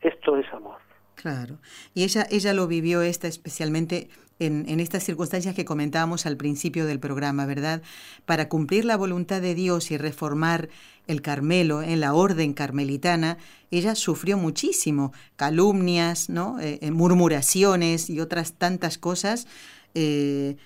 esto 0.02 0.38
es 0.38 0.52
amor. 0.54 0.78
Claro. 1.16 1.58
Y 1.94 2.04
ella, 2.04 2.26
ella 2.32 2.54
lo 2.54 2.68
vivió 2.68 3.02
esta 3.02 3.28
especialmente 3.28 4.08
en, 4.46 4.80
estas 4.80 5.04
circunstancias 5.04 5.54
que 5.54 5.66
comentábamos 5.66 6.26
al 6.26 6.36
principio 6.36 6.86
del 6.86 7.00
programa, 7.00 7.46
¿verdad? 7.46 7.82
Para 8.26 8.50
cumplir 8.50 8.86
la 8.86 8.98
voluntad 8.98 9.42
de 9.42 9.54
Dios 9.54 9.92
y 9.92 9.98
reformar 9.98 10.70
el 11.08 11.22
Carmelo, 11.22 11.84
en 11.84 12.00
la 12.00 12.14
orden 12.14 12.54
carmelitana, 12.54 13.38
ella 13.70 13.96
sufrió 13.96 14.38
muchísimo, 14.38 15.14
calumnias, 15.36 16.30
¿no? 16.30 16.60
Eh, 16.60 16.80
eh, 16.82 16.92
murmuraciones 16.92 18.10
y 18.10 18.20
otras 18.20 18.54
tantas 18.54 18.98
cosas. 18.98 19.48
Eh, 19.94 20.58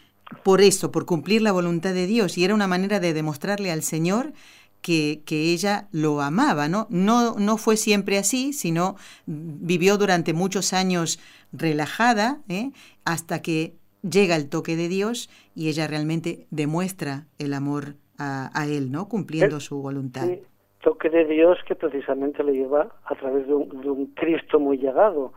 por 0.44 0.62
eso, 0.62 0.92
por 0.92 1.06
cumplir 1.06 1.42
la 1.42 1.52
voluntad 1.52 1.94
de 1.94 2.08
Dios. 2.08 2.38
Y 2.38 2.44
era 2.44 2.56
una 2.56 2.68
manera 2.68 3.00
de 3.00 3.14
demostrarle 3.14 3.72
al 3.72 3.84
Señor 3.84 4.34
que, 4.86 5.24
que, 5.26 5.52
ella 5.52 5.88
lo 5.92 6.22
amaba, 6.22 6.68
¿no? 6.68 6.86
¿no? 6.92 7.40
No 7.40 7.58
fue 7.58 7.76
siempre 7.76 8.20
así, 8.20 8.54
sino 8.54 8.98
vivió 9.26 9.98
durante 9.98 10.34
muchos 10.34 10.74
años 10.74 11.20
relajada, 11.52 12.42
hasta 13.04 13.42
que 13.42 13.74
llega 14.04 14.36
el 14.36 14.48
toque 14.48 14.76
de 14.76 14.88
Dios 14.88 15.30
y 15.56 15.70
ella 15.70 15.88
realmente 15.88 16.46
demuestra 16.52 17.26
el 17.40 17.56
amor 17.56 17.96
a, 18.20 18.66
él, 18.70 18.92
¿no? 18.92 19.10
Cumpliendo 19.10 19.60
su 19.60 19.82
voluntad. 19.82 20.28
Toque 20.82 21.10
de 21.10 21.26
Dios 21.26 21.58
que 21.68 21.74
precisamente 21.76 22.44
le 22.44 22.54
lleva 22.54 22.88
a 23.06 23.16
través 23.16 23.48
de 23.48 23.56
un, 23.56 24.14
Cristo 24.14 24.60
muy 24.60 24.78
llegado, 24.78 25.34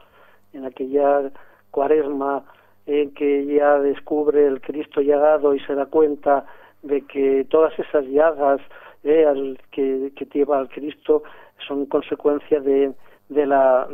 en 0.53 0.67
aquella 0.67 1.33
cuaresma 1.71 2.45
en 2.87 3.13
que 3.15 3.41
ella 3.41 3.79
descubre 3.79 4.47
el 4.47 4.61
Cristo 4.61 5.01
llegado 5.01 5.55
y 5.55 5.61
se 5.61 5.75
da 5.75 5.87
cuenta 5.87 6.45
de 6.83 7.01
que 7.03 7.47
todas 7.49 7.77
esas 7.79 8.05
llagas 8.07 8.61
eh, 9.09 9.27
al, 9.27 9.59
que, 9.71 10.13
que 10.15 10.27
lleva 10.27 10.59
al 10.59 10.69
Cristo 10.69 11.23
son 11.67 11.87
consecuencia 11.87 12.61
de, 12.61 12.93
de 13.29 13.47
la 13.47 13.89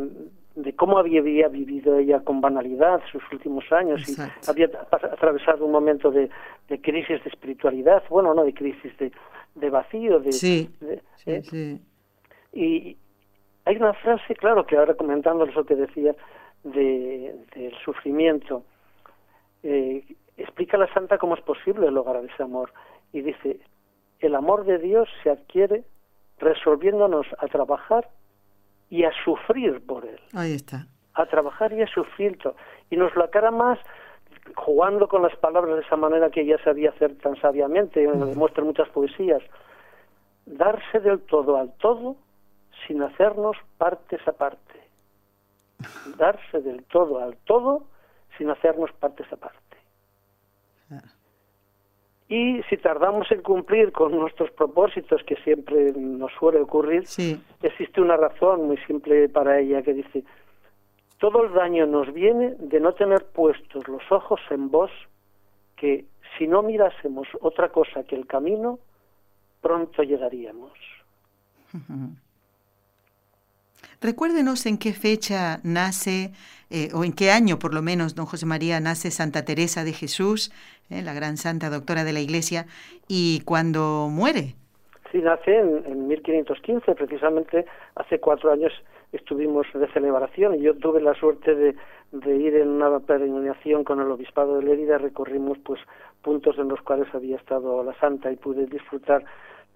de 0.54 0.75
cómo 0.76 0.99
había, 0.99 1.21
vivido 1.21 1.99
ella 1.99 2.21
con 2.21 2.40
banalidad 2.40 3.00
sus 3.11 3.23
últimos 3.33 3.64
años 3.73 4.09
y 4.09 4.14
había 4.49 4.71
atravesado 4.90 5.64
un 5.64 5.73
momento 5.73 6.11
de, 6.11 6.30
de, 6.68 6.80
crisis 6.80 7.23
de 7.25 7.30
espiritualidad, 7.30 8.04
bueno, 8.09 8.33
no 8.35 8.44
de 8.44 8.54
crisis, 8.54 8.97
de, 8.99 9.11
de 9.56 9.71
vacío. 9.71 10.21
De, 10.21 10.33
sí, 10.33 10.71
¿eh? 11.26 11.42
sí, 11.42 11.80
Y 12.52 12.97
hay 13.64 13.76
una 13.76 13.94
frase, 13.94 14.35
claro, 14.37 14.64
que 14.64 14.76
ahora 14.76 14.94
comentando 14.94 15.44
lo 15.44 15.64
que 15.64 15.75
decía 15.75 16.14
de, 16.62 17.35
del 17.56 17.75
sufrimiento, 17.85 18.62
eh, 19.64 20.04
explica 20.37 20.76
la 20.78 20.92
santa 20.92 21.18
cómo 21.18 21.35
es 21.35 21.42
posible 21.42 21.90
lograr 21.90 22.25
ese 22.25 22.42
amor 22.42 22.73
y 23.12 23.23
dice, 23.23 23.59
el 24.21 24.35
amor 24.35 24.64
de 24.64 24.78
Dios 24.78 25.09
se 25.23 25.30
adquiere 25.30 25.85
resolviéndonos 26.38 27.26
a 27.38 27.47
trabajar 27.49 28.09
y 28.90 29.04
a 29.04 29.11
sufrir 29.25 29.85
por 29.85 30.04
él. 30.04 30.21
Ahí 30.35 30.54
está. 30.54 30.87
A 31.14 31.26
trabajar 31.26 31.73
y 31.73 31.83
a 31.83 31.87
sufrir. 31.87 32.38
Y 32.90 32.97
nos 32.97 33.14
lo 33.14 33.25
aclara 33.25 33.50
más 33.50 33.78
jugando 34.56 35.09
con 35.09 35.23
las 35.23 35.35
palabras 35.37 35.76
de 35.76 35.83
esa 35.83 35.97
manera 35.97 36.30
que 36.30 36.42
ella 36.42 36.59
sabía 36.62 36.90
hacer 36.90 37.16
tan 37.18 37.37
sabiamente, 37.40 38.06
me 38.06 38.26
demuestra 38.26 38.62
muchas 38.62 38.88
poesías. 38.90 39.42
Darse 40.47 41.00
del 41.00 41.21
todo 41.21 41.56
al 41.56 41.73
todo 41.75 42.16
sin 42.87 43.02
hacernos 43.02 43.56
partes 43.78 44.21
aparte. 44.26 44.83
Darse 46.18 46.61
del 46.61 46.85
todo 46.85 47.21
al 47.21 47.37
todo 47.38 47.85
sin 48.37 48.50
hacernos 48.50 48.92
partes 48.92 49.33
aparte. 49.33 49.59
Y 52.28 52.62
si 52.71 52.76
tardamos 52.78 53.31
en 53.31 53.43
cumplir 53.43 53.93
con 53.93 54.12
nuestros 54.12 54.50
propósitos, 54.52 55.23
que 55.25 55.37
siempre 55.37 55.93
nos 55.93 56.33
suele 56.33 56.61
ocurrir, 56.61 57.04
existe 57.62 58.00
una 58.00 58.16
razón 58.16 58.66
muy 58.66 58.78
simple 58.87 59.28
para 59.28 59.61
ella 59.61 59.83
que 59.83 59.93
dice, 59.93 60.25
todo 61.19 61.45
el 61.45 61.52
daño 61.52 61.87
nos 61.87 62.12
viene 62.12 62.54
de 62.59 62.81
no 62.81 62.93
tener 62.93 63.26
puestos 63.26 63.87
los 63.88 64.02
ojos 64.11 64.40
en 64.50 64.71
vos, 64.71 64.90
que 65.76 66.07
si 66.38 66.47
no 66.47 66.62
mirásemos 66.62 67.28
otra 67.40 67.69
cosa 67.69 68.04
que 68.04 68.16
el 68.16 68.26
camino, 68.26 68.78
pronto 69.61 70.02
llegaríamos. 70.02 70.73
Recuérdenos 74.04 74.66
en 74.66 74.76
qué 74.76 74.92
fecha 74.92 75.61
nace, 75.64 76.32
eh, 76.68 76.90
o 76.92 77.04
en 77.04 77.14
qué 77.14 77.30
año 77.30 77.58
por 77.58 77.73
lo 77.73 77.80
menos, 77.80 78.14
don 78.14 78.26
José 78.26 78.44
María, 78.44 78.78
nace 78.78 79.11
Santa 79.11 79.46
Teresa 79.46 79.82
de 79.82 79.94
Jesús, 79.94 80.52
eh, 80.90 81.00
la 81.00 81.14
gran 81.14 81.38
santa 81.38 81.70
doctora 81.70 82.04
de 82.04 82.12
la 82.12 82.20
Iglesia, 82.20 82.66
y 83.08 83.40
cuando 83.46 84.08
muere. 84.11 84.56
Sí, 85.11 85.23
nace 85.23 85.56
en, 85.56 85.87
en 85.87 86.06
1515, 86.06 86.94
precisamente 86.94 87.64
hace 87.94 88.20
cuatro 88.20 88.52
años 88.52 88.75
estuvimos 89.12 89.66
de 89.73 89.90
celebración 89.94 90.56
y 90.56 90.61
yo 90.61 90.76
tuve 90.76 91.00
la 91.00 91.14
suerte 91.14 91.54
de, 91.54 91.75
de 92.12 92.37
ir 92.37 92.56
en 92.56 92.68
una 92.68 93.00
peregrinación 93.00 93.84
con 93.84 94.02
el 94.02 94.11
obispado 94.11 94.58
de 94.58 94.64
Lérida, 94.64 94.99
recorrimos 94.99 95.56
pues 95.64 95.80
puntos 96.20 96.58
en 96.58 96.68
los 96.68 96.82
cuales 96.82 97.08
había 97.14 97.37
estado 97.37 97.82
la 97.82 97.99
santa 98.00 98.30
y 98.30 98.37
pude 98.37 98.66
disfrutar 98.66 99.25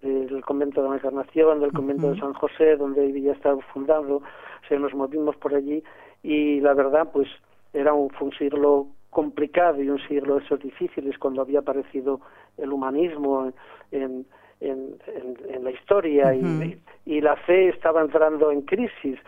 del 0.02 0.44
convento 0.44 0.82
de 0.82 0.88
la 0.90 0.96
Encarnación, 0.96 1.60
del 1.60 1.72
convento 1.72 2.12
de 2.12 2.20
San 2.20 2.32
José, 2.34 2.76
donde 2.76 3.04
ella 3.06 3.32
estaba 3.32 3.60
fundando, 3.72 4.22
se 4.68 4.78
nos 4.78 4.94
movimos 4.94 5.36
por 5.36 5.54
allí 5.54 5.82
y 6.22 6.60
la 6.60 6.74
verdad 6.74 7.08
pues 7.12 7.28
era 7.72 7.92
un, 7.92 8.10
fue 8.10 8.28
un 8.28 8.34
siglo 8.34 8.88
complicado 9.10 9.82
y 9.82 9.88
un 9.88 9.98
siglo 10.06 10.36
de 10.36 10.44
esos 10.44 10.60
difíciles 10.60 11.18
cuando 11.18 11.42
había 11.42 11.60
aparecido 11.60 12.20
el 12.56 12.72
humanismo 12.72 13.52
en, 13.90 14.26
en, 14.60 14.98
en, 15.06 15.64
la 15.64 15.70
historia 15.70 16.34
y, 16.34 16.80
y 17.06 17.20
la 17.20 17.36
fe 17.36 17.68
estaba 17.68 18.00
entrando 18.00 18.50
en 18.50 18.62
crisis 18.62 19.18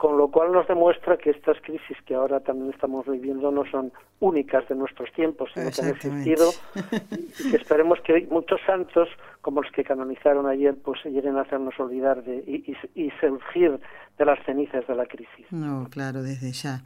con 0.00 0.16
lo 0.16 0.28
cual 0.28 0.50
nos 0.50 0.66
demuestra 0.66 1.18
que 1.18 1.28
estas 1.28 1.58
crisis 1.60 1.98
que 2.06 2.14
ahora 2.14 2.40
también 2.40 2.70
estamos 2.72 3.06
viviendo 3.06 3.50
no 3.50 3.70
son 3.70 3.92
únicas 4.20 4.66
de 4.66 4.74
nuestros 4.74 5.12
tiempos, 5.12 5.50
sino 5.52 5.70
que 5.70 5.82
han 5.82 5.88
existido 5.90 6.50
y 7.38 7.50
que 7.50 7.56
esperemos 7.58 8.00
que 8.00 8.26
muchos 8.30 8.58
santos, 8.66 9.10
como 9.42 9.60
los 9.60 9.70
que 9.72 9.84
canonizaron 9.84 10.46
ayer, 10.46 10.74
pues 10.82 11.04
lleguen 11.04 11.36
a 11.36 11.42
hacernos 11.42 11.78
olvidar 11.78 12.24
de, 12.24 12.36
y, 12.46 12.74
y, 12.94 13.10
surgir 13.20 13.78
de 14.16 14.24
las 14.24 14.42
cenizas 14.46 14.86
de 14.86 14.94
la 14.94 15.04
crisis. 15.04 15.44
No, 15.50 15.86
claro, 15.90 16.22
desde 16.22 16.52
ya. 16.52 16.80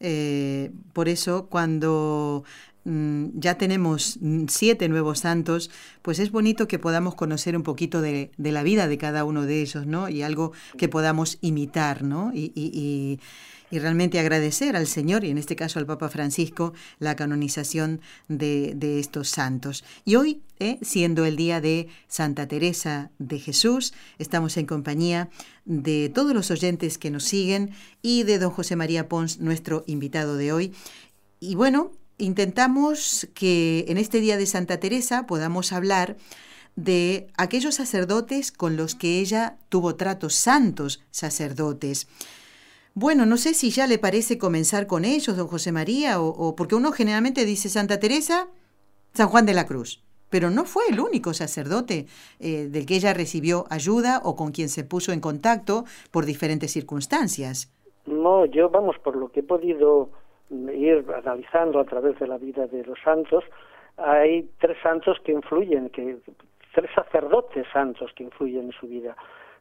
Eh, 0.00 0.70
por 0.94 1.10
eso, 1.10 1.50
cuando 1.50 2.44
ya 2.84 3.56
tenemos 3.56 4.18
mm, 4.20 4.44
siete 4.48 4.88
nuevos 4.88 5.20
santos, 5.20 5.70
pues 6.02 6.18
es 6.18 6.30
bonito 6.30 6.68
que 6.68 6.78
podamos 6.78 7.14
conocer 7.14 7.56
un 7.56 7.62
poquito 7.62 8.02
de, 8.02 8.30
la 8.36 8.62
vida 8.62 8.88
de 8.88 8.98
cada 8.98 9.24
uno 9.24 9.42
de 9.46 9.62
ellos, 9.62 9.86
¿no? 9.86 10.08
Y 10.08 10.22
algo 10.22 10.52
que 10.76 10.88
podamos 10.88 11.38
imitar, 11.40 12.02
¿no? 12.02 12.32
Y, 12.34 13.20
realmente 13.70 14.20
agradecer 14.20 14.76
al 14.76 14.86
Señor, 14.86 15.24
y 15.24 15.30
en 15.30 15.38
este 15.38 15.56
caso 15.56 15.80
al 15.80 15.86
Papa 15.86 16.08
Francisco, 16.08 16.74
la 17.00 17.16
canonización 17.16 18.00
de, 18.28 18.72
de 18.76 19.00
estos 19.00 19.28
santos. 19.28 19.82
Y 20.04 20.14
hoy, 20.14 20.42
¿eh? 20.60 20.78
siendo 20.80 21.24
el 21.24 21.34
día 21.34 21.60
de 21.60 21.88
Santa 22.06 22.46
Teresa 22.46 23.10
de 23.18 23.40
Jesús, 23.40 23.92
estamos 24.20 24.56
en 24.58 24.66
compañía 24.66 25.28
de 25.64 26.08
todos 26.08 26.34
los 26.34 26.52
oyentes 26.52 26.98
que 26.98 27.10
nos 27.10 27.24
siguen 27.24 27.72
y 28.00 28.22
de 28.22 28.38
don 28.38 28.52
José 28.52 28.76
María 28.76 29.08
Pons, 29.08 29.40
nuestro 29.40 29.82
invitado 29.88 30.36
de 30.36 30.52
hoy. 30.52 30.72
Y 31.40 31.56
bueno, 31.56 31.90
intentamos 32.18 33.28
que 33.34 33.84
en 33.88 33.98
este 33.98 34.20
día 34.20 34.36
de 34.36 34.46
Santa 34.46 34.78
Teresa 34.78 35.26
podamos 35.26 35.72
hablar 35.72 36.16
de 36.76 37.28
aquellos 37.36 37.76
sacerdotes 37.76 38.50
con 38.50 38.76
los 38.76 38.94
que 38.94 39.20
ella 39.20 39.58
tuvo 39.68 39.94
tratos 39.96 40.34
santos 40.34 41.02
sacerdotes. 41.10 42.08
Bueno, 42.94 43.26
no 43.26 43.36
sé 43.36 43.54
si 43.54 43.70
ya 43.70 43.86
le 43.86 43.98
parece 43.98 44.38
comenzar 44.38 44.86
con 44.86 45.04
ellos, 45.04 45.36
don 45.36 45.48
José 45.48 45.72
María, 45.72 46.20
o, 46.20 46.54
porque 46.54 46.76
uno 46.76 46.92
generalmente 46.92 47.44
dice 47.44 47.68
Santa 47.68 47.98
Teresa, 47.98 48.48
San 49.14 49.28
Juan 49.28 49.46
de 49.46 49.54
la 49.54 49.66
Cruz, 49.66 50.02
pero 50.30 50.50
no 50.50 50.64
fue 50.64 50.84
el 50.88 51.00
único 51.00 51.34
sacerdote 51.34 52.06
eh, 52.38 52.68
del 52.70 52.86
que 52.86 52.96
ella 52.96 53.14
recibió 53.14 53.66
ayuda 53.70 54.20
o 54.24 54.36
con 54.36 54.52
quien 54.52 54.68
se 54.68 54.84
puso 54.84 55.12
en 55.12 55.20
contacto 55.20 55.84
por 56.12 56.24
diferentes 56.24 56.72
circunstancias. 56.72 57.72
No, 58.06 58.44
yo 58.46 58.68
vamos, 58.70 58.96
por 59.02 59.16
lo 59.16 59.30
que 59.32 59.40
he 59.40 59.44
podido 59.44 60.10
ir 60.72 61.04
analizando 61.14 61.80
a 61.80 61.84
través 61.84 62.18
de 62.18 62.26
la 62.26 62.38
vida 62.38 62.66
de 62.66 62.84
los 62.84 62.98
santos, 63.00 63.44
hay 63.96 64.50
tres 64.58 64.76
santos 64.82 65.18
que 65.24 65.32
influyen, 65.32 65.90
que 65.90 66.18
tres 66.74 66.90
sacerdotes 66.94 67.66
santos 67.72 68.12
que 68.14 68.24
influyen 68.24 68.66
en 68.66 68.72
su 68.72 68.86
vida. 68.86 69.16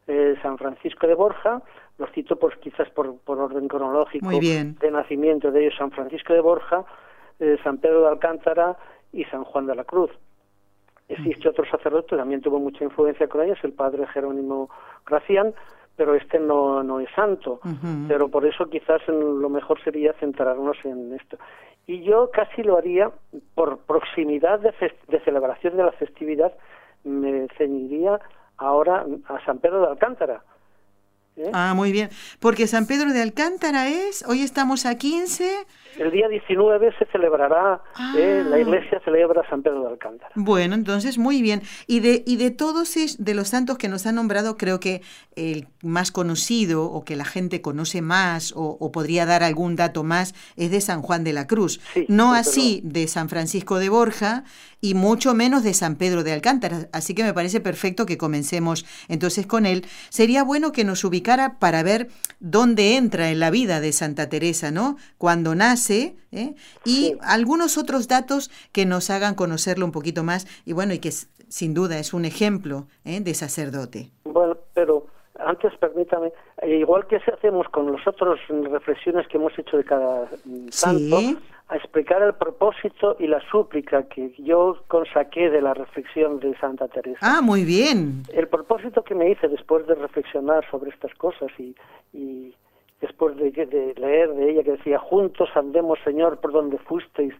Eh, 0.07 0.35
San 0.41 0.57
Francisco 0.57 1.07
de 1.07 1.15
Borja, 1.15 1.61
los 1.97 2.11
cito 2.11 2.37
pues 2.37 2.55
quizás 2.57 2.89
por, 2.89 3.17
por 3.19 3.39
orden 3.39 3.67
cronológico 3.67 4.29
de 4.29 4.91
nacimiento 4.91 5.51
de 5.51 5.61
ellos, 5.61 5.75
San 5.77 5.91
Francisco 5.91 6.33
de 6.33 6.41
Borja, 6.41 6.83
eh, 7.39 7.57
San 7.63 7.77
Pedro 7.77 8.01
de 8.01 8.09
Alcántara 8.09 8.77
y 9.13 9.23
San 9.25 9.43
Juan 9.43 9.65
de 9.65 9.75
la 9.75 9.85
Cruz. 9.85 10.11
Existe 11.07 11.49
otro 11.49 11.65
sacerdote, 11.65 12.17
también 12.17 12.41
tuvo 12.41 12.59
mucha 12.59 12.83
influencia 12.83 13.27
con 13.27 13.41
ellos, 13.41 13.59
el 13.63 13.73
padre 13.73 14.07
Jerónimo 14.07 14.69
Gracián, 15.05 15.53
pero 15.95 16.15
este 16.15 16.39
no, 16.39 16.83
no 16.83 16.99
es 16.99 17.09
santo. 17.15 17.59
Pero 18.07 18.29
por 18.29 18.45
eso 18.45 18.65
quizás 18.69 19.01
lo 19.07 19.49
mejor 19.49 19.81
sería 19.83 20.13
centrarnos 20.13 20.77
en 20.83 21.13
esto. 21.13 21.37
Y 21.85 22.01
yo 22.03 22.31
casi 22.31 22.63
lo 22.63 22.77
haría 22.77 23.11
por 23.55 23.79
proximidad 23.79 24.59
de, 24.59 24.73
de 25.07 25.19
celebración 25.21 25.77
de 25.77 25.83
la 25.83 25.91
festividad, 25.91 26.53
me 27.03 27.47
ceñiría 27.57 28.19
ahora 28.57 29.05
a 29.27 29.45
San 29.45 29.59
Pedro 29.59 29.81
de 29.81 29.87
Alcántara. 29.87 30.43
¿Eh? 31.37 31.49
Ah, 31.53 31.73
muy 31.75 31.91
bien. 31.91 32.09
Porque 32.39 32.67
San 32.67 32.87
Pedro 32.87 33.11
de 33.13 33.21
Alcántara 33.21 33.87
es, 33.87 34.23
hoy 34.27 34.41
estamos 34.41 34.85
a 34.85 34.95
15. 34.95 35.65
El 35.97 36.11
día 36.11 36.27
19 36.27 36.93
se 36.97 37.05
celebrará, 37.05 37.81
¿eh? 38.17 38.43
la 38.45 38.55
ah. 38.55 38.59
iglesia 38.59 38.99
celebra 39.05 39.47
San 39.49 39.61
Pedro 39.61 39.83
de 39.83 39.89
Alcántara. 39.89 40.31
Bueno, 40.35 40.73
entonces 40.73 41.17
muy 41.17 41.41
bien. 41.41 41.61
Y 41.85 41.99
de, 41.99 42.23
y 42.25 42.37
de 42.37 42.49
todos 42.49 42.95
de 43.17 43.33
los 43.35 43.49
santos 43.49 43.77
que 43.77 43.89
nos 43.89 44.05
han 44.07 44.15
nombrado, 44.15 44.57
creo 44.57 44.79
que 44.79 45.01
el 45.35 45.67
más 45.83 46.11
conocido 46.11 46.85
o 46.85 47.05
que 47.05 47.15
la 47.15 47.25
gente 47.25 47.61
conoce 47.61 48.01
más 48.01 48.53
o, 48.55 48.91
podría 48.91 49.25
dar 49.25 49.43
algún 49.43 49.75
dato 49.75 50.03
más 50.03 50.33
es 50.55 50.71
de 50.71 50.81
San 50.81 51.01
Juan 51.01 51.23
de 51.23 51.33
la 51.33 51.47
Cruz. 51.47 51.79
no 52.07 52.33
así 52.33 52.81
de 52.83 53.07
San 53.07 53.29
Francisco 53.29 53.77
de 53.77 53.89
Borja 53.89 54.43
y 54.83 54.95
mucho 54.95 55.33
menos 55.33 55.63
de 55.63 55.73
San 55.73 55.95
Pedro 55.95 56.23
de 56.23 56.33
Alcántara. 56.33 56.89
Así 56.91 57.15
que 57.15 57.23
me 57.23 57.33
parece 57.33 57.61
perfecto 57.61 58.05
que 58.05 58.17
comencemos 58.17 58.85
entonces 59.07 59.47
con 59.47 59.65
él. 59.65 59.85
Sería 60.09 60.43
bueno 60.43 60.73
que 60.73 60.83
nos 60.83 60.99
para 61.59 61.83
ver 61.83 62.07
dónde 62.39 62.97
entra 62.97 63.29
en 63.29 63.39
la 63.39 63.49
vida 63.49 63.79
de 63.79 63.91
Santa 63.91 64.29
Teresa, 64.29 64.71
¿no? 64.71 64.97
Cuando 65.17 65.55
nace 65.55 66.15
¿eh? 66.31 66.55
y 66.85 67.15
algunos 67.21 67.77
otros 67.77 68.07
datos 68.07 68.51
que 68.71 68.85
nos 68.85 69.09
hagan 69.09 69.35
conocerlo 69.35 69.85
un 69.85 69.91
poquito 69.91 70.23
más 70.23 70.47
y 70.65 70.73
bueno, 70.73 70.93
y 70.93 70.99
que 70.99 71.11
sin 71.11 71.73
duda 71.73 71.97
es 71.99 72.13
un 72.13 72.25
ejemplo 72.25 72.87
¿eh? 73.05 73.21
de 73.21 73.33
sacerdote. 73.33 74.09
Bueno, 74.25 74.57
pero 74.73 75.07
antes 75.39 75.75
permítame, 75.77 76.31
eh, 76.61 76.77
igual 76.77 77.07
que 77.07 77.17
hacemos 77.17 77.67
con 77.69 77.91
las 77.91 78.05
otras 78.07 78.39
reflexiones 78.49 79.27
que 79.27 79.37
hemos 79.37 79.57
hecho 79.57 79.77
de 79.77 79.83
cada 79.83 80.27
santo, 80.69 81.19
a 81.69 81.75
explicar 81.77 82.21
el 82.21 82.33
propósito 82.33 83.15
y 83.19 83.27
la 83.27 83.39
súplica 83.49 84.03
que 84.03 84.33
yo 84.37 84.77
consaqué 84.87 85.49
de 85.49 85.61
la 85.61 85.73
reflexión 85.73 86.39
de 86.39 86.55
Santa 86.57 86.87
Teresa. 86.87 87.19
Ah, 87.21 87.41
muy 87.41 87.63
bien. 87.63 88.23
El 88.33 88.47
propósito 88.47 89.03
que 89.03 89.15
me 89.15 89.29
hice 89.29 89.47
después 89.47 89.87
de 89.87 89.95
reflexionar 89.95 90.69
sobre 90.69 90.91
estas 90.91 91.13
cosas 91.15 91.49
y, 91.57 91.75
y 92.11 92.53
después 93.01 93.35
de, 93.37 93.51
de 93.51 93.93
leer 93.97 94.33
de 94.33 94.51
ella 94.51 94.63
que 94.63 94.71
decía, 94.71 94.99
juntos 94.99 95.49
andemos, 95.55 95.99
Señor, 96.03 96.39
por 96.39 96.51
donde 96.51 96.77
fuisteis, 96.79 97.33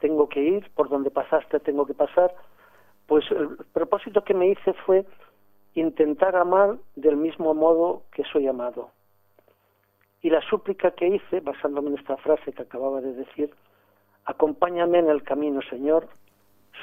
tengo 0.00 0.28
que 0.28 0.40
ir, 0.40 0.70
por 0.74 0.88
donde 0.88 1.10
pasaste, 1.10 1.60
tengo 1.60 1.86
que 1.86 1.94
pasar, 1.94 2.34
pues 3.06 3.24
el 3.30 3.56
propósito 3.72 4.22
que 4.22 4.34
me 4.34 4.48
hice 4.48 4.72
fue 4.86 5.04
intentar 5.74 6.36
amar 6.36 6.76
del 6.96 7.16
mismo 7.16 7.54
modo 7.54 8.02
que 8.12 8.22
soy 8.24 8.46
amado. 8.46 8.90
Y 10.22 10.30
la 10.30 10.40
súplica 10.42 10.90
que 10.90 11.08
hice, 11.08 11.40
basándome 11.40 11.90
en 11.90 11.98
esta 11.98 12.16
frase 12.16 12.52
que 12.52 12.62
acababa 12.62 13.00
de 13.00 13.12
decir, 13.12 13.54
acompáñame 14.24 14.98
en 14.98 15.08
el 15.08 15.22
camino, 15.22 15.60
Señor, 15.70 16.08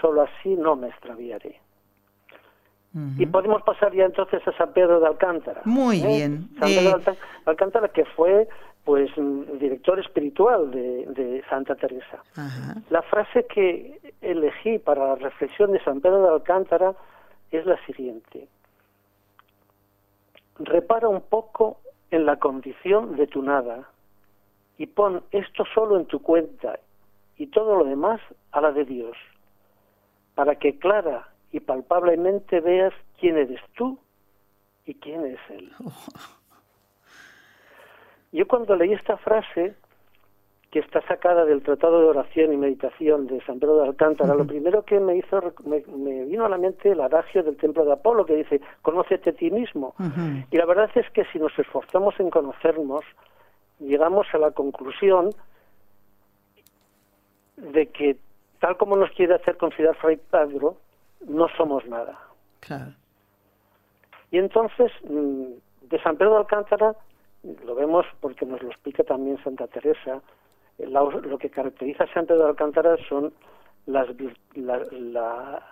solo 0.02 0.22
así 0.22 0.56
no 0.56 0.76
me 0.76 0.88
extraviaré. 0.88 1.60
Y 3.18 3.26
podemos 3.26 3.62
pasar 3.64 3.94
ya 3.94 4.06
entonces 4.06 4.42
a 4.48 4.54
San 4.54 4.72
Pedro 4.72 5.02
de 5.02 5.08
Alcántara. 5.08 5.62
Muy 5.66 6.02
¿eh? 6.02 6.08
bien. 6.08 6.50
San 6.58 6.70
Pedro 6.70 6.98
de 7.00 7.18
Alcántara, 7.44 7.90
que 7.90 8.06
fue 8.06 8.48
pues 8.86 9.12
director 9.60 10.00
espiritual 10.00 10.72
de, 10.72 11.44
Santa 11.50 11.76
Teresa. 11.76 12.24
La 12.90 13.02
frase 13.02 13.46
que 13.48 14.00
elegí 14.22 14.80
para 14.80 15.08
la 15.08 15.16
reflexión 15.16 15.74
de 15.74 15.84
San 15.84 16.00
Pedro 16.00 16.22
de 16.22 16.30
Alcántara 16.30 16.94
es 17.52 17.66
la 17.66 17.78
siguiente 17.86 18.48
repara 20.60 21.08
un 21.08 21.22
poco 21.22 21.80
en 22.12 22.26
la 22.26 22.38
condición 22.38 23.16
de 23.16 23.28
tu 23.28 23.42
nada 23.42 23.90
y 24.78 24.88
pon 24.88 25.24
esto 25.32 25.64
solo 25.74 25.98
en 25.98 26.06
tu 26.06 26.22
cuenta 26.22 26.80
y 27.38 27.48
todo 27.48 27.76
lo 27.76 27.86
demás 27.86 28.22
a 28.52 28.62
la 28.62 28.72
de 28.72 28.86
Dios, 28.86 29.18
para 30.36 30.56
que 30.56 30.78
clara 30.78 31.30
y 31.52 31.60
palpablemente 31.60 32.60
veas 32.60 32.94
quién 33.20 33.38
eres 33.38 33.62
tú 33.76 33.98
y 34.86 34.96
quién 34.96 35.26
es 35.26 35.40
Él. 35.50 35.72
Yo 38.32 38.48
cuando 38.48 38.76
leí 38.76 38.94
esta 38.94 39.18
frase 39.18 39.76
que 40.76 40.82
está 40.82 41.00
sacada 41.08 41.46
del 41.46 41.64
Tratado 41.64 42.02
de 42.02 42.08
Oración 42.08 42.52
y 42.52 42.58
Meditación 42.58 43.28
de 43.28 43.40
San 43.46 43.62
Pedro 43.62 43.78
de 43.78 43.88
Alcántara, 43.88 44.36
lo 44.36 44.46
primero 44.46 44.84
que 44.84 45.00
me 45.00 45.16
hizo, 45.16 45.40
me, 45.64 45.80
vino 46.26 46.44
a 46.44 46.50
la 46.50 46.58
mente 46.58 46.92
el 46.92 47.00
adagio 47.00 47.44
del 47.44 47.56
Templo 47.56 47.86
de 47.86 47.94
Apolo 47.94 48.26
que 48.26 48.36
dice, 48.36 48.60
conócete 48.82 49.30
a 49.30 49.34
ti 49.34 49.50
mismo. 49.52 49.96
Y 50.52 50.58
la 50.58 50.66
verdad 50.66 50.90
es 50.96 51.10
que 51.12 51.24
si 51.32 51.40
nos 51.40 51.58
esforzamos 51.58 52.20
en 52.20 52.30
conocernos, 52.30 53.06
llegamos 53.80 54.28
a 54.34 54.38
la 54.38 54.52
conclusión 54.52 55.30
de 57.56 57.86
que, 57.86 58.18
tal 58.60 58.76
como 58.76 58.98
nos 58.98 59.12
quiere 59.12 59.36
hacer 59.36 59.56
considerar 59.56 59.96
Fray 59.96 60.18
Pedro, 60.30 60.76
no 61.26 61.48
somos 61.56 61.86
nada. 61.88 62.20
Y 64.30 64.40
entonces, 64.40 64.92
mm, 65.10 65.54
de 65.84 66.04
San 66.04 66.18
Pedro 66.18 66.34
de 66.34 66.40
Alcántara, 66.40 66.98
lo 67.66 67.76
vemos 67.76 68.06
porque 68.20 68.46
nos 68.46 68.62
lo 68.62 68.72
explica 68.72 69.06
también 69.06 69.42
Santa 69.42 69.68
Teresa, 69.68 70.22
lo 70.78 71.38
que 71.38 71.50
caracteriza 71.50 72.04
a 72.04 72.14
Santo 72.14 72.38
de 72.38 72.44
Alcántara 72.44 72.96
son 73.08 73.34
las, 73.86 74.08
la, 74.56 74.82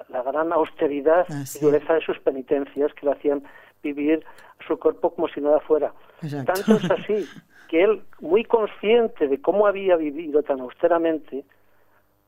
la, 0.09 0.23
gran 0.23 0.53
austeridad 0.53 1.25
y 1.29 1.59
dureza 1.59 1.95
de 1.95 2.01
sus 2.01 2.19
penitencias 2.19 2.93
que 2.93 3.05
le 3.05 3.13
hacían 3.13 3.43
vivir 3.81 4.23
su 4.67 4.77
cuerpo 4.77 5.13
como 5.13 5.27
si 5.27 5.41
nada 5.41 5.59
fuera. 5.61 5.93
Tanto 6.21 6.75
es 6.75 6.91
así 6.91 7.27
que 7.69 7.83
él, 7.83 8.03
muy 8.21 8.45
consciente 8.45 9.27
de 9.27 9.41
cómo 9.41 9.67
había 9.67 9.95
vivido 9.95 10.43
tan 10.43 10.61
austeramente, 10.61 11.43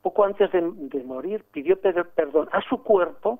poco 0.01 0.23
antes 0.23 0.51
de, 0.51 0.61
morir 1.03 1.43
pidió 1.51 1.79
perdón 1.79 2.49
a 2.51 2.61
su 2.67 2.81
cuerpo 2.83 3.39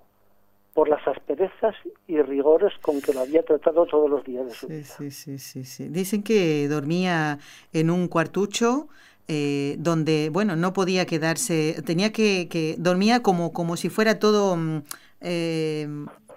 por 0.73 0.89
las 0.89 1.07
asperezas 1.07 1.75
y 2.07 2.21
rigores 2.21 2.73
con 2.81 3.01
que 3.01 3.13
lo 3.13 3.21
había 3.21 3.43
tratado 3.43 3.85
todos 3.85 4.09
los 4.09 4.23
días 4.25 4.45
de 4.45 4.51
su 4.51 4.67
vida. 4.67 4.83
Sí, 4.83 5.09
sí, 5.09 5.39
sí, 5.39 5.63
sí. 5.63 5.87
Dicen 5.87 6.21
que 6.21 6.67
dormía 6.67 7.39
en 7.71 7.89
un 7.89 8.07
cuartucho 8.07 8.89
eh, 9.27 9.75
donde, 9.79 10.29
bueno, 10.31 10.55
no 10.55 10.73
podía 10.73 11.05
quedarse, 11.05 11.81
tenía 11.85 12.11
que, 12.11 12.47
que 12.49 12.75
dormía 12.77 13.23
como, 13.23 13.53
como 13.53 13.75
si 13.75 13.89
fuera 13.89 14.19
todo, 14.19 14.55
mm, 14.55 14.83
eh, 15.21 15.87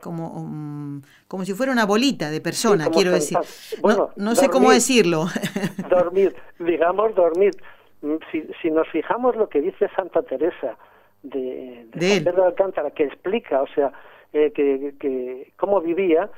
como, 0.01 0.44
mm, 0.44 1.03
como 1.29 1.44
si 1.44 1.53
fuera 1.53 1.72
una 1.72 1.85
bolita 1.85 2.31
de 2.31 2.40
persona, 2.40 2.88
quiero 2.90 3.12
decir. 3.12 3.38
Bueno, 3.81 4.11
no, 4.16 4.35
sé 4.35 4.48
cómo 4.48 4.70
decirlo. 4.70 5.27
dormir, 5.90 6.35
digamos 6.59 7.14
dormir. 7.14 7.55
Mm, 8.01 8.16
si, 8.33 8.48
si 8.62 8.70
nos 8.70 8.88
fijamos 8.88 9.37
lo 9.37 9.48
que 9.48 9.61
dice 9.61 9.90
Santa 9.94 10.22
Teresa 10.22 10.79
de, 11.22 11.88
de, 11.92 12.14
San 12.14 12.24
Pedro 12.24 12.42
de 12.42 12.48
Alcántara, 12.48 12.90
que 12.92 13.05
explica, 13.05 13.61
o 13.61 13.66
sea, 13.74 13.92
eh, 14.33 14.53
que, 14.55 14.94
que 14.98 15.53
cómo 15.57 15.81
vivía, 15.81 16.31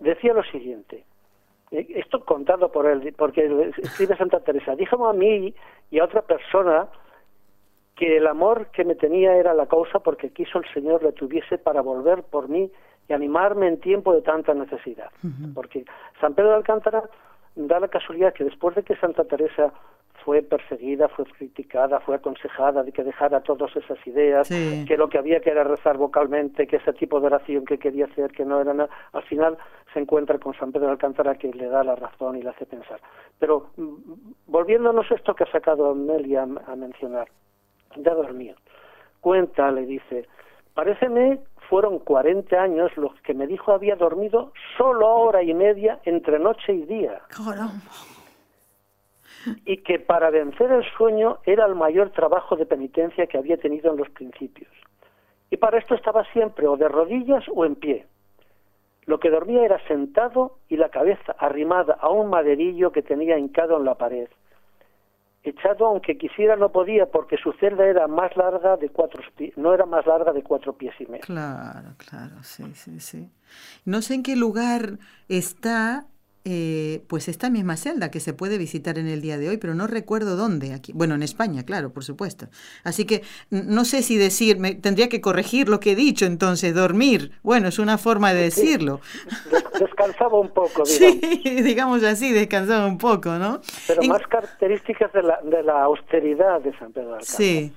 decía 0.00 0.32
lo 0.32 0.44
siguiente. 0.44 1.04
Eh, 1.70 1.86
esto 1.96 2.24
contado 2.24 2.70
por 2.70 2.86
él, 2.86 3.14
porque 3.16 3.72
escribe 3.78 4.16
Santa 4.16 4.40
Teresa, 4.40 4.74
dijo 4.74 5.06
a 5.06 5.12
mí 5.12 5.54
y 5.90 5.98
a 5.98 6.04
otra 6.04 6.22
persona 6.22 6.88
que 7.94 8.16
el 8.16 8.26
amor 8.26 8.68
que 8.68 8.84
me 8.84 8.94
tenía 8.94 9.36
era 9.36 9.54
la 9.54 9.66
causa 9.66 9.98
porque 9.98 10.30
quiso 10.30 10.58
el 10.58 10.72
Señor 10.72 11.02
le 11.02 11.12
tuviese 11.12 11.58
para 11.58 11.80
volver 11.80 12.22
por 12.22 12.48
mí 12.48 12.70
y 13.08 13.12
animarme 13.12 13.66
en 13.66 13.80
tiempo 13.80 14.14
de 14.14 14.22
tanta 14.22 14.54
necesidad. 14.54 15.10
Porque 15.54 15.84
San 16.20 16.34
Pedro 16.34 16.50
de 16.50 16.56
Alcántara 16.56 17.02
da 17.56 17.80
la 17.80 17.88
casualidad 17.88 18.34
que 18.34 18.44
después 18.44 18.76
de 18.76 18.84
que 18.84 18.94
Santa 18.96 19.24
Teresa 19.24 19.72
fue 20.28 20.42
perseguida, 20.42 21.08
fue 21.08 21.24
criticada, 21.24 22.00
fue 22.00 22.16
aconsejada 22.16 22.82
de 22.82 22.92
que 22.92 23.02
dejara 23.02 23.40
todas 23.40 23.74
esas 23.74 23.96
ideas, 24.06 24.46
que 24.46 24.94
lo 24.98 25.08
que 25.08 25.16
había 25.16 25.40
que 25.40 25.48
era 25.48 25.64
rezar 25.64 25.96
vocalmente, 25.96 26.66
que 26.66 26.76
ese 26.76 26.92
tipo 26.92 27.18
de 27.18 27.28
oración 27.28 27.64
que 27.64 27.78
quería 27.78 28.04
hacer, 28.04 28.30
que 28.32 28.44
no 28.44 28.60
era 28.60 28.74
nada. 28.74 28.90
Al 29.14 29.22
final 29.22 29.56
se 29.94 30.00
encuentra 30.00 30.38
con 30.38 30.52
San 30.52 30.70
Pedro 30.70 30.88
de 30.88 30.92
Alcántara 30.92 31.36
que 31.36 31.48
le 31.48 31.68
da 31.68 31.82
la 31.82 31.94
razón 31.94 32.36
y 32.36 32.42
le 32.42 32.50
hace 32.50 32.66
pensar. 32.66 33.00
Pero 33.38 33.70
mm, 33.78 33.94
volviéndonos 34.48 35.10
esto 35.10 35.34
que 35.34 35.44
ha 35.44 35.50
sacado 35.50 35.92
Amelia 35.92 36.42
a, 36.42 36.76
mencionar, 36.76 37.28
ya 37.96 38.12
dormía. 38.12 38.54
Cuenta, 39.22 39.70
le 39.70 39.86
dice, 39.86 40.28
pareceme 40.74 41.38
fueron 41.70 42.00
40 42.00 42.54
años 42.54 42.94
los 42.98 43.18
que 43.22 43.32
me 43.32 43.46
dijo 43.46 43.72
había 43.72 43.96
dormido 43.96 44.52
solo 44.76 45.08
hora 45.08 45.42
y 45.42 45.54
media 45.54 46.00
entre 46.04 46.38
noche 46.38 46.74
y 46.74 46.82
día 46.82 47.22
y 49.64 49.78
que 49.78 49.98
para 49.98 50.30
vencer 50.30 50.70
el 50.72 50.84
sueño 50.96 51.38
era 51.44 51.66
el 51.66 51.74
mayor 51.74 52.10
trabajo 52.10 52.56
de 52.56 52.66
penitencia 52.66 53.26
que 53.26 53.38
había 53.38 53.56
tenido 53.56 53.90
en 53.90 53.98
los 53.98 54.10
principios. 54.10 54.70
Y 55.50 55.56
para 55.56 55.78
esto 55.78 55.94
estaba 55.94 56.24
siempre 56.32 56.66
o 56.66 56.76
de 56.76 56.88
rodillas 56.88 57.44
o 57.54 57.64
en 57.64 57.74
pie. 57.76 58.06
Lo 59.06 59.18
que 59.18 59.30
dormía 59.30 59.64
era 59.64 59.78
sentado 59.86 60.58
y 60.68 60.76
la 60.76 60.90
cabeza 60.90 61.34
arrimada 61.38 61.94
a 61.94 62.10
un 62.10 62.28
maderillo 62.28 62.92
que 62.92 63.02
tenía 63.02 63.38
hincado 63.38 63.78
en 63.78 63.84
la 63.84 63.94
pared. 63.94 64.28
Echado 65.42 65.86
aunque 65.86 66.18
quisiera 66.18 66.56
no 66.56 66.70
podía 66.70 67.06
porque 67.06 67.38
su 67.38 67.52
celda 67.52 67.86
era 67.86 68.06
más 68.06 68.36
larga 68.36 68.76
de 68.76 68.90
cuatro 68.90 69.22
no 69.56 69.72
era 69.72 69.86
más 69.86 70.04
larga 70.04 70.32
de 70.32 70.42
cuatro 70.42 70.74
pies 70.74 70.94
y 70.98 71.06
medio. 71.06 71.24
Claro, 71.24 71.94
claro, 71.96 72.42
sí, 72.42 72.64
sí, 72.74 73.00
sí. 73.00 73.30
No 73.86 74.02
sé 74.02 74.14
en 74.14 74.22
qué 74.22 74.36
lugar 74.36 74.98
está 75.28 76.06
eh, 76.50 77.02
pues 77.08 77.28
esta 77.28 77.50
misma 77.50 77.76
celda 77.76 78.10
que 78.10 78.20
se 78.20 78.32
puede 78.32 78.56
visitar 78.56 78.96
en 78.96 79.06
el 79.06 79.20
día 79.20 79.36
de 79.36 79.50
hoy, 79.50 79.58
pero 79.58 79.74
no 79.74 79.86
recuerdo 79.86 80.34
dónde. 80.34 80.72
Aquí, 80.72 80.92
bueno, 80.94 81.14
en 81.14 81.22
España, 81.22 81.62
claro, 81.62 81.90
por 81.90 82.04
supuesto. 82.04 82.46
Así 82.84 83.04
que 83.04 83.20
no 83.50 83.84
sé 83.84 84.00
si 84.00 84.16
decir, 84.16 84.56
tendría 84.80 85.10
que 85.10 85.20
corregir 85.20 85.68
lo 85.68 85.78
que 85.78 85.92
he 85.92 85.94
dicho, 85.94 86.24
entonces, 86.24 86.74
dormir. 86.74 87.32
Bueno, 87.42 87.68
es 87.68 87.78
una 87.78 87.98
forma 87.98 88.32
de 88.32 88.44
decirlo. 88.44 89.00
Descansaba 89.78 90.40
un 90.40 90.48
poco, 90.48 90.84
digamos. 90.86 90.88
Sí, 90.88 91.62
digamos 91.62 92.02
así, 92.02 92.32
descansaba 92.32 92.86
un 92.86 92.96
poco, 92.96 93.32
¿no? 93.32 93.60
Pero 93.86 94.02
más 94.04 94.26
características 94.26 95.12
de 95.12 95.24
la, 95.24 95.40
de 95.42 95.62
la 95.62 95.82
austeridad 95.82 96.62
de 96.62 96.72
San 96.78 96.92
Pedro 96.94 97.08
de 97.08 97.14
Alcántara. 97.16 97.36
Sí. 97.36 97.74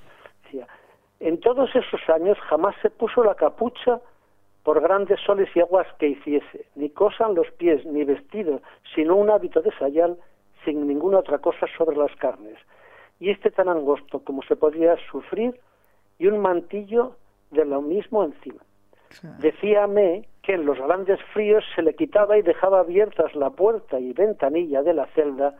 En 1.20 1.38
todos 1.40 1.68
esos 1.76 2.00
años 2.08 2.38
jamás 2.48 2.74
se 2.80 2.88
puso 2.88 3.22
la 3.22 3.34
capucha 3.34 4.00
por 4.62 4.80
grandes 4.80 5.20
soles 5.20 5.48
y 5.54 5.60
aguas 5.60 5.86
que 5.98 6.08
hiciese, 6.08 6.66
ni 6.76 6.90
cosa 6.90 7.26
en 7.26 7.34
los 7.34 7.50
pies, 7.52 7.84
ni 7.84 8.04
vestido, 8.04 8.60
sino 8.94 9.16
un 9.16 9.30
hábito 9.30 9.60
de 9.60 9.72
sayal, 9.78 10.16
sin 10.64 10.86
ninguna 10.86 11.18
otra 11.18 11.38
cosa 11.38 11.66
sobre 11.76 11.96
las 11.96 12.14
carnes, 12.16 12.56
y 13.18 13.30
este 13.30 13.50
tan 13.50 13.68
angosto 13.68 14.20
como 14.20 14.42
se 14.42 14.56
podía 14.56 14.96
sufrir, 15.10 15.58
y 16.18 16.26
un 16.26 16.38
mantillo 16.38 17.16
de 17.50 17.64
lo 17.64 17.82
mismo 17.82 18.24
encima. 18.24 18.62
Decíame 19.40 20.26
que 20.42 20.54
en 20.54 20.64
los 20.64 20.78
grandes 20.78 21.20
fríos 21.34 21.64
se 21.74 21.82
le 21.82 21.94
quitaba 21.94 22.38
y 22.38 22.42
dejaba 22.42 22.80
abiertas 22.80 23.34
la 23.34 23.50
puerta 23.50 24.00
y 24.00 24.12
ventanilla 24.12 24.82
de 24.82 24.94
la 24.94 25.06
celda 25.08 25.54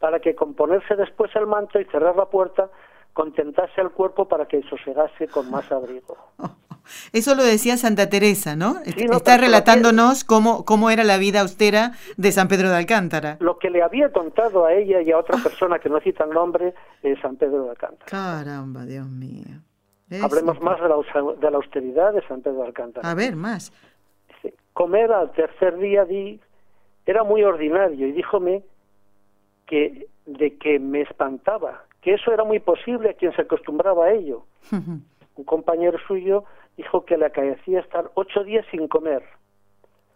para 0.00 0.20
que 0.20 0.34
con 0.34 0.54
ponerse 0.54 0.96
después 0.96 1.34
el 1.36 1.46
manto 1.46 1.78
y 1.78 1.84
cerrar 1.84 2.16
la 2.16 2.26
puerta 2.26 2.70
contentase 3.12 3.80
al 3.80 3.90
cuerpo 3.90 4.26
para 4.26 4.46
que 4.46 4.62
sosegase 4.62 5.28
con 5.28 5.50
más 5.50 5.70
abrigo. 5.70 6.16
Eso 7.12 7.34
lo 7.34 7.42
decía 7.42 7.76
Santa 7.76 8.08
Teresa, 8.08 8.56
¿no? 8.56 8.80
Está 8.84 9.36
relatándonos 9.36 10.24
cómo, 10.24 10.64
cómo 10.64 10.90
era 10.90 11.04
la 11.04 11.18
vida 11.18 11.40
austera 11.40 11.92
de 12.16 12.32
San 12.32 12.48
Pedro 12.48 12.70
de 12.70 12.76
Alcántara. 12.76 13.36
Lo 13.40 13.58
que 13.58 13.70
le 13.70 13.82
había 13.82 14.10
contado 14.12 14.66
a 14.66 14.74
ella 14.74 15.00
y 15.02 15.10
a 15.10 15.18
otra 15.18 15.38
persona 15.42 15.78
que 15.78 15.88
no 15.88 16.00
cita 16.00 16.24
el 16.24 16.30
nombre 16.30 16.74
es 17.02 17.18
San 17.20 17.36
Pedro 17.36 17.64
de 17.64 17.70
Alcántara. 17.70 18.06
Caramba, 18.06 18.84
Dios 18.84 19.08
mío. 19.08 19.62
Hablemos 20.22 20.60
más 20.60 20.80
de 20.80 20.88
la, 20.88 20.96
de 21.40 21.50
la, 21.50 21.56
austeridad 21.56 22.12
de 22.12 22.22
San 22.28 22.40
Pedro 22.40 22.60
de 22.60 22.66
Alcántara. 22.66 23.10
A 23.10 23.14
ver, 23.14 23.34
más. 23.34 23.72
Comer 24.72 25.10
al 25.12 25.32
tercer 25.32 25.78
día 25.78 26.04
di, 26.04 26.40
era 27.06 27.24
muy 27.24 27.42
ordinario 27.42 28.06
y 28.06 28.12
díjome 28.12 28.62
que 29.66 30.06
de 30.26 30.56
que 30.58 30.78
me 30.78 31.02
espantaba 31.02 31.84
que 32.06 32.14
eso 32.14 32.32
era 32.32 32.44
muy 32.44 32.60
posible 32.60 33.10
a 33.10 33.14
quien 33.14 33.34
se 33.34 33.42
acostumbraba 33.42 34.06
a 34.06 34.12
ello. 34.12 34.44
Un 34.70 35.44
compañero 35.44 35.98
suyo 36.06 36.44
dijo 36.76 37.04
que 37.04 37.16
le 37.16 37.26
acaecía 37.26 37.80
estar 37.80 38.10
ocho 38.14 38.44
días 38.44 38.64
sin 38.70 38.88
comer. 38.88 39.22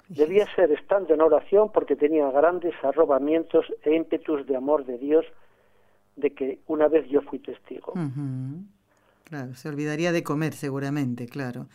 Debía 0.09 0.47
ser 0.57 0.73
estando 0.73 1.15
en 1.15 1.21
oración 1.21 1.71
porque 1.73 1.95
tenía 1.95 2.29
grandes 2.31 2.75
arrobamientos 2.83 3.67
e 3.83 3.95
ímpetus 3.95 4.47
de 4.47 4.57
amor 4.57 4.85
de 4.85 4.99
Dios 4.99 5.25
de 6.17 6.31
que 6.35 6.59
una 6.67 6.89
vez 6.89 7.09
yo 7.09 7.23
fui 7.23 7.39
testigo. 7.39 7.95
Claro, 9.25 9.55
se 9.55 9.69
olvidaría 9.69 10.11
de 10.11 10.25
comer 10.25 10.55
seguramente, 10.55 11.27
claro. 11.27 11.69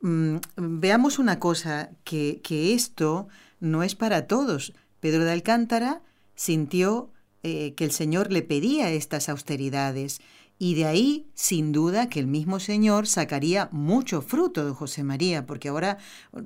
Mm, 0.00 0.36
veamos 0.56 1.18
una 1.18 1.40
cosa, 1.40 1.90
que, 2.04 2.40
que 2.42 2.74
esto 2.74 3.26
no 3.58 3.82
es 3.82 3.94
para 3.96 4.28
todos. 4.28 4.72
Pedro 5.00 5.24
de 5.24 5.32
Alcántara 5.32 6.02
sintió 6.36 7.10
eh, 7.42 7.74
que 7.74 7.84
el 7.84 7.90
Señor 7.90 8.32
le 8.32 8.42
pedía 8.42 8.90
estas 8.90 9.28
austeridades. 9.28 10.20
Y 10.58 10.74
de 10.74 10.86
ahí, 10.86 11.26
sin 11.34 11.72
duda, 11.72 12.08
que 12.08 12.20
el 12.20 12.26
mismo 12.26 12.60
Señor 12.60 13.06
sacaría 13.06 13.68
mucho 13.72 14.22
fruto 14.22 14.64
de 14.64 14.72
José 14.72 15.02
María, 15.02 15.46
porque 15.46 15.68
ahora 15.68 15.98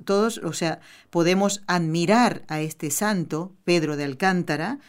todos, 0.03 0.39
o 0.39 0.53
sea, 0.53 0.79
podemos 1.09 1.61
admirar 1.67 2.43
a 2.47 2.59
este 2.61 2.89
santo, 2.89 3.53
Pedro 3.63 3.97
de 3.97 4.05
Alcántara, 4.05 4.79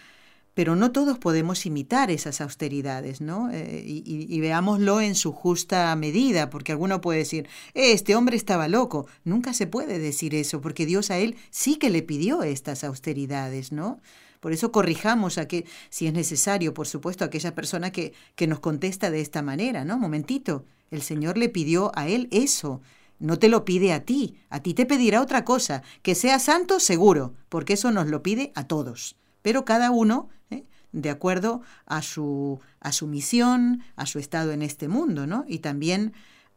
pero 0.55 0.75
no 0.75 0.91
todos 0.91 1.19
podemos 1.19 1.65
imitar 1.65 2.11
esas 2.11 2.41
austeridades, 2.41 3.21
¿no? 3.21 3.51
Eh, 3.51 3.83
y, 3.87 4.41
veámoslo 4.41 5.01
en 5.01 5.15
su 5.15 5.33
justa 5.33 5.95
medida, 5.97 6.51
porque 6.51 6.73
alguno 6.73 7.01
puede 7.01 7.21
decir, 7.21 7.49
este 7.75 8.17
hombre 8.17 8.37
estaba 8.37 8.69
loco. 8.69 9.07
Nunca 9.25 9.55
se 9.55 9.67
puede 9.67 9.99
decir 9.99 10.35
eso, 10.35 10.61
porque 10.61 10.87
Dios 10.87 11.11
a 11.11 11.19
él 11.19 11.37
sí 11.51 11.77
que 11.77 11.89
le 11.89 12.03
pidió 12.03 12.43
estas 12.43 12.85
austeridades, 12.85 13.71
¿no? 13.71 14.01
Por 14.41 14.53
eso 14.53 14.73
corrijamos 14.73 15.39
a 15.39 15.47
que, 15.47 15.67
si 15.91 16.07
es 16.07 16.13
necesario, 16.13 16.75
por 16.75 16.87
supuesto, 16.87 17.25
a 17.25 17.29
aquella 17.29 17.55
persona 17.55 17.93
que, 17.93 18.15
que 18.35 18.47
nos 18.47 18.61
contesta 18.61 19.11
de 19.11 19.21
esta 19.21 19.43
manera, 19.43 19.85
¿no? 19.85 19.99
Momentito, 19.99 20.65
el 20.91 21.03
Señor 21.03 21.39
le 21.39 21.49
pidió 21.49 21.93
a 21.95 22.09
él 22.09 22.29
eso. 22.31 22.81
No 23.19 23.39
te 23.39 23.49
lo 23.49 23.67
pide 23.67 23.93
a 23.93 24.05
ti, 24.05 24.39
a 24.49 24.61
ti 24.61 24.73
te 24.73 24.87
pedirá 24.87 25.21
otra 25.21 25.45
cosa, 25.45 25.83
que 26.03 26.15
sea 26.15 26.39
santo 26.39 26.81
seguro, 26.81 27.35
porque 27.51 27.75
eso 27.75 27.91
nos 27.91 28.07
lo 28.07 28.23
pide 28.23 28.51
a 28.55 28.65
todos. 28.65 29.17
Pero 29.43 29.67
cada 29.67 29.91
uno, 29.91 30.31
¿eh? 30.49 30.65
de 30.93 31.11
acuerdo 31.11 31.61
a 31.85 32.01
su, 32.01 32.61
a 32.81 32.93
su 32.93 33.07
misión, 33.07 33.83
a 33.97 34.07
su 34.07 34.19
estado 34.19 34.53
en 34.53 34.63
este 34.63 34.89
mundo, 34.89 35.27
¿no? 35.27 35.45
Y 35.47 35.59
también 35.59 36.15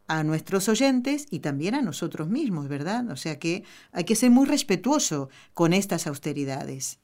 a 0.08 0.24
nuestros 0.24 0.69
oyentes 0.69 1.28
y 1.30 1.39
también 1.39 1.76
a 1.76 1.82
nosotros 1.82 2.30
mismos, 2.30 2.69
¿verdad? 2.69 3.10
O 3.10 3.17
sea 3.17 3.39
que 3.39 3.63
hay 3.91 4.06
que 4.06 4.15
ser 4.15 4.32
muy 4.32 4.46
respetuoso 4.46 5.30
con 5.54 5.74
estas 5.74 6.08
austeridades. 6.08 7.00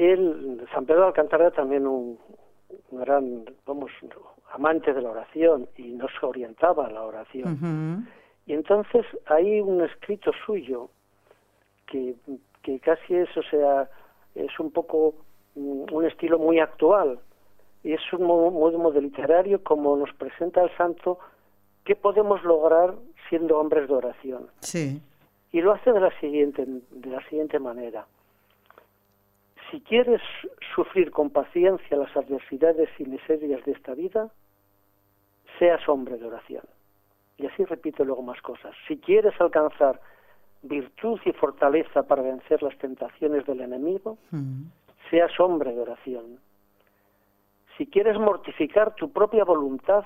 Él, 0.00 0.66
San 0.72 0.86
Pedro 0.86 1.02
de 1.02 1.06
Alcántara 1.08 1.50
también 1.50 1.86
un, 1.86 2.18
gran, 2.90 3.44
vamos, 3.66 3.90
amante 4.50 4.94
de 4.94 5.02
la 5.02 5.10
oración 5.10 5.68
y 5.76 5.92
nos 5.92 6.10
orientaba 6.22 6.86
a 6.86 6.90
la 6.90 7.02
oración. 7.02 8.08
Y 8.46 8.54
entonces 8.54 9.04
hay 9.26 9.60
un 9.60 9.82
escrito 9.82 10.32
suyo 10.46 10.88
que, 11.86 12.14
que 12.62 12.80
casi 12.80 13.14
es, 13.14 13.28
o 13.36 13.42
sea, 13.42 13.90
es 14.34 14.58
un 14.58 14.70
poco 14.70 15.16
mm, 15.54 15.92
un 15.92 16.06
estilo 16.06 16.38
muy 16.38 16.60
actual 16.60 17.18
y 17.84 17.92
es 17.92 18.00
un 18.14 18.24
modo 18.24 18.98
literario 19.02 19.62
como 19.62 19.98
nos 19.98 20.12
presenta 20.14 20.62
el 20.62 20.74
santo 20.78 21.18
qué 21.84 21.94
podemos 21.94 22.42
lograr 22.42 22.94
siendo 23.28 23.58
hombres 23.58 23.86
de 23.86 23.94
oración. 23.94 24.46
Sí. 24.60 25.02
Y 25.52 25.60
lo 25.60 25.72
hace 25.72 25.92
de 25.92 26.00
la 26.00 26.18
siguiente 26.20 26.64
de 26.66 27.10
la 27.10 27.22
siguiente 27.28 27.58
manera 27.58 28.06
si 29.70 29.80
quieres 29.80 30.20
sufrir 30.74 31.10
con 31.10 31.30
paciencia 31.30 31.96
las 31.96 32.14
adversidades 32.16 32.88
y 32.98 33.04
miserias 33.04 33.64
de 33.64 33.72
esta 33.72 33.94
vida, 33.94 34.30
seas 35.58 35.86
hombre 35.88 36.16
de 36.16 36.26
oración. 36.26 36.64
Y 37.36 37.46
así 37.46 37.64
repito 37.64 38.04
luego 38.04 38.22
más 38.22 38.40
cosas. 38.42 38.74
Si 38.88 38.98
quieres 38.98 39.38
alcanzar 39.40 40.00
virtud 40.62 41.20
y 41.24 41.32
fortaleza 41.32 42.02
para 42.02 42.22
vencer 42.22 42.62
las 42.62 42.76
tentaciones 42.78 43.46
del 43.46 43.60
enemigo, 43.60 44.18
mm. 44.30 44.64
seas 45.10 45.38
hombre 45.40 45.72
de 45.72 45.80
oración. 45.80 46.38
Si 47.76 47.86
quieres 47.86 48.18
mortificar 48.18 48.94
tu 48.94 49.10
propia 49.10 49.44
voluntad 49.44 50.04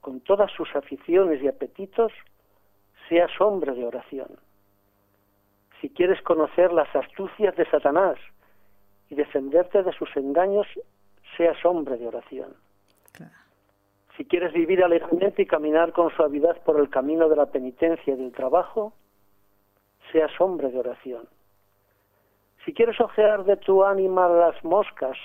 con 0.00 0.20
todas 0.20 0.50
sus 0.52 0.74
aficiones 0.74 1.42
y 1.42 1.48
apetitos, 1.48 2.12
seas 3.08 3.30
hombre 3.40 3.74
de 3.74 3.84
oración. 3.84 4.28
Si 5.80 5.90
quieres 5.90 6.22
conocer 6.22 6.72
las 6.72 6.94
astucias 6.94 7.54
de 7.56 7.68
Satanás 7.70 8.18
y 9.10 9.14
defenderte 9.14 9.82
de 9.82 9.92
sus 9.92 10.14
engaños, 10.16 10.66
seas 11.36 11.64
hombre 11.64 11.96
de 11.96 12.08
oración. 12.08 12.54
Si 14.16 14.24
quieres 14.24 14.52
vivir 14.52 14.82
alegremente 14.82 15.42
y 15.42 15.46
caminar 15.46 15.92
con 15.92 16.10
suavidad 16.10 16.60
por 16.62 16.80
el 16.80 16.90
camino 16.90 17.28
de 17.28 17.36
la 17.36 17.46
penitencia 17.46 18.14
y 18.14 18.16
del 18.16 18.32
trabajo, 18.32 18.92
seas 20.10 20.32
hombre 20.40 20.70
de 20.70 20.78
oración. 20.80 21.28
Si 22.64 22.74
quieres 22.74 23.00
ojear 23.00 23.44
de 23.44 23.56
tu 23.56 23.84
ánima 23.84 24.28
las 24.28 24.62
moscas 24.64 25.16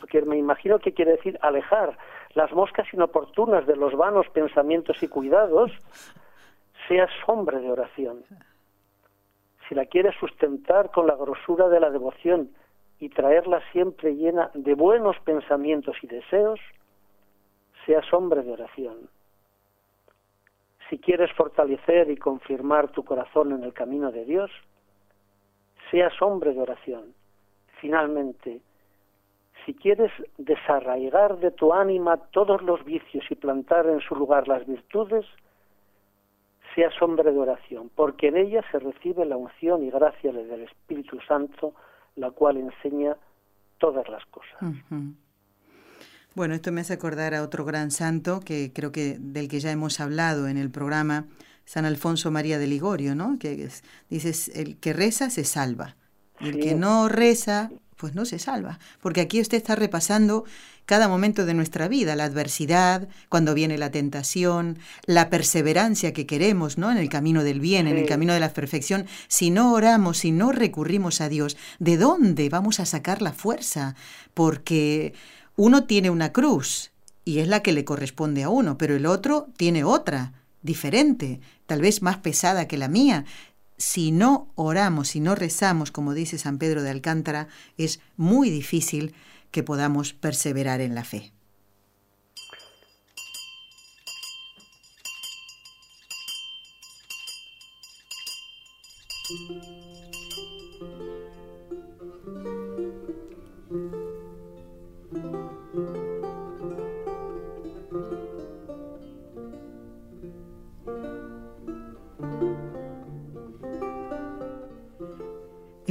porque 0.00 0.22
me 0.22 0.36
imagino 0.36 0.78
que 0.78 0.92
quiere 0.92 1.12
decir 1.12 1.38
alejar 1.42 1.96
las 2.34 2.52
moscas 2.52 2.86
inoportunas 2.92 3.66
de 3.66 3.76
los 3.76 3.96
vanos 3.96 4.28
pensamientos 4.30 5.02
y 5.02 5.08
cuidados, 5.08 5.72
seas 6.86 7.10
hombre 7.26 7.58
de 7.58 7.70
oración. 7.70 8.24
Si 9.68 9.74
la 9.74 9.86
quieres 9.86 10.14
sustentar 10.18 10.90
con 10.90 11.06
la 11.06 11.14
grosura 11.14 11.68
de 11.68 11.80
la 11.80 11.90
devoción 11.90 12.50
y 13.00 13.08
traerla 13.10 13.62
siempre 13.72 14.14
llena 14.14 14.50
de 14.54 14.74
buenos 14.74 15.18
pensamientos 15.20 15.96
y 16.02 16.06
deseos, 16.06 16.60
seas 17.86 18.12
hombre 18.12 18.42
de 18.42 18.52
oración. 18.52 19.08
Si 20.88 20.98
quieres 20.98 21.32
fortalecer 21.32 22.10
y 22.10 22.16
confirmar 22.16 22.90
tu 22.90 23.04
corazón 23.04 23.52
en 23.52 23.62
el 23.62 23.72
camino 23.72 24.10
de 24.10 24.24
Dios, 24.24 24.50
seas 25.90 26.20
hombre 26.22 26.52
de 26.54 26.60
oración. 26.60 27.14
Finalmente, 27.80 28.60
si 29.64 29.74
quieres 29.74 30.10
desarraigar 30.38 31.38
de 31.38 31.50
tu 31.50 31.72
ánima 31.72 32.16
todos 32.30 32.62
los 32.62 32.84
vicios 32.84 33.24
y 33.30 33.34
plantar 33.34 33.86
en 33.86 34.00
su 34.00 34.16
lugar 34.16 34.48
las 34.48 34.66
virtudes, 34.66 35.26
seas 36.74 37.00
hombre 37.02 37.32
de 37.32 37.38
oración, 37.38 37.90
porque 37.94 38.28
en 38.28 38.36
ella 38.36 38.64
se 38.70 38.78
recibe 38.78 39.24
la 39.24 39.36
unción 39.36 39.82
y 39.84 39.90
gracia 39.90 40.32
del 40.32 40.62
Espíritu 40.62 41.20
Santo, 41.20 41.74
la 42.18 42.30
cual 42.30 42.56
enseña 42.56 43.16
todas 43.78 44.08
las 44.08 44.24
cosas. 44.26 44.74
Bueno, 46.34 46.54
esto 46.54 46.72
me 46.72 46.82
hace 46.82 46.94
acordar 46.94 47.34
a 47.34 47.42
otro 47.42 47.64
gran 47.64 47.90
santo 47.90 48.40
que 48.40 48.72
creo 48.72 48.92
que 48.92 49.16
del 49.18 49.48
que 49.48 49.60
ya 49.60 49.70
hemos 49.70 50.00
hablado 50.00 50.48
en 50.48 50.56
el 50.56 50.70
programa, 50.70 51.26
San 51.64 51.84
Alfonso 51.84 52.30
María 52.30 52.58
de 52.58 52.66
Ligorio, 52.66 53.14
¿no? 53.14 53.38
Que 53.38 53.68
dices, 54.08 54.48
el 54.54 54.78
que 54.78 54.92
reza 54.92 55.30
se 55.30 55.44
salva, 55.44 55.96
el 56.40 56.60
que 56.60 56.74
no 56.74 57.08
reza 57.08 57.70
pues 57.98 58.14
no 58.14 58.24
se 58.24 58.38
salva, 58.38 58.78
porque 59.02 59.20
aquí 59.20 59.40
usted 59.40 59.58
está 59.58 59.74
repasando 59.74 60.44
cada 60.86 61.08
momento 61.08 61.44
de 61.44 61.52
nuestra 61.52 61.86
vida, 61.88 62.16
la 62.16 62.24
adversidad, 62.24 63.08
cuando 63.28 63.52
viene 63.52 63.76
la 63.76 63.90
tentación, 63.90 64.78
la 65.04 65.28
perseverancia 65.28 66.14
que 66.14 66.24
queremos, 66.24 66.78
¿no? 66.78 66.90
En 66.90 66.96
el 66.96 67.10
camino 67.10 67.44
del 67.44 67.60
bien, 67.60 67.86
en 67.86 67.98
el 67.98 68.06
camino 68.06 68.32
de 68.32 68.40
la 68.40 68.54
perfección. 68.54 69.06
Si 69.26 69.50
no 69.50 69.74
oramos, 69.74 70.18
si 70.18 70.32
no 70.32 70.52
recurrimos 70.52 71.20
a 71.20 71.28
Dios, 71.28 71.58
¿de 71.78 71.98
dónde 71.98 72.48
vamos 72.48 72.80
a 72.80 72.86
sacar 72.86 73.20
la 73.20 73.32
fuerza? 73.32 73.96
Porque 74.32 75.12
uno 75.56 75.84
tiene 75.84 76.08
una 76.08 76.32
cruz 76.32 76.92
y 77.24 77.40
es 77.40 77.48
la 77.48 77.60
que 77.60 77.72
le 77.72 77.84
corresponde 77.84 78.44
a 78.44 78.48
uno, 78.48 78.78
pero 78.78 78.96
el 78.96 79.04
otro 79.04 79.48
tiene 79.58 79.84
otra, 79.84 80.32
diferente, 80.62 81.40
tal 81.66 81.80
vez 81.80 82.02
más 82.02 82.16
pesada 82.18 82.66
que 82.66 82.78
la 82.78 82.88
mía 82.88 83.24
si 83.78 84.10
no 84.10 84.52
oramos, 84.56 85.08
si 85.08 85.20
no 85.20 85.34
rezamos, 85.34 85.90
como 85.90 86.12
dice 86.12 86.36
San 86.36 86.58
Pedro 86.58 86.82
de 86.82 86.90
Alcántara, 86.90 87.48
es 87.76 88.00
muy 88.16 88.50
difícil 88.50 89.14
que 89.50 89.62
podamos 89.62 90.12
perseverar 90.12 90.80
en 90.80 90.94
la 90.94 91.04
fe. 91.04 91.32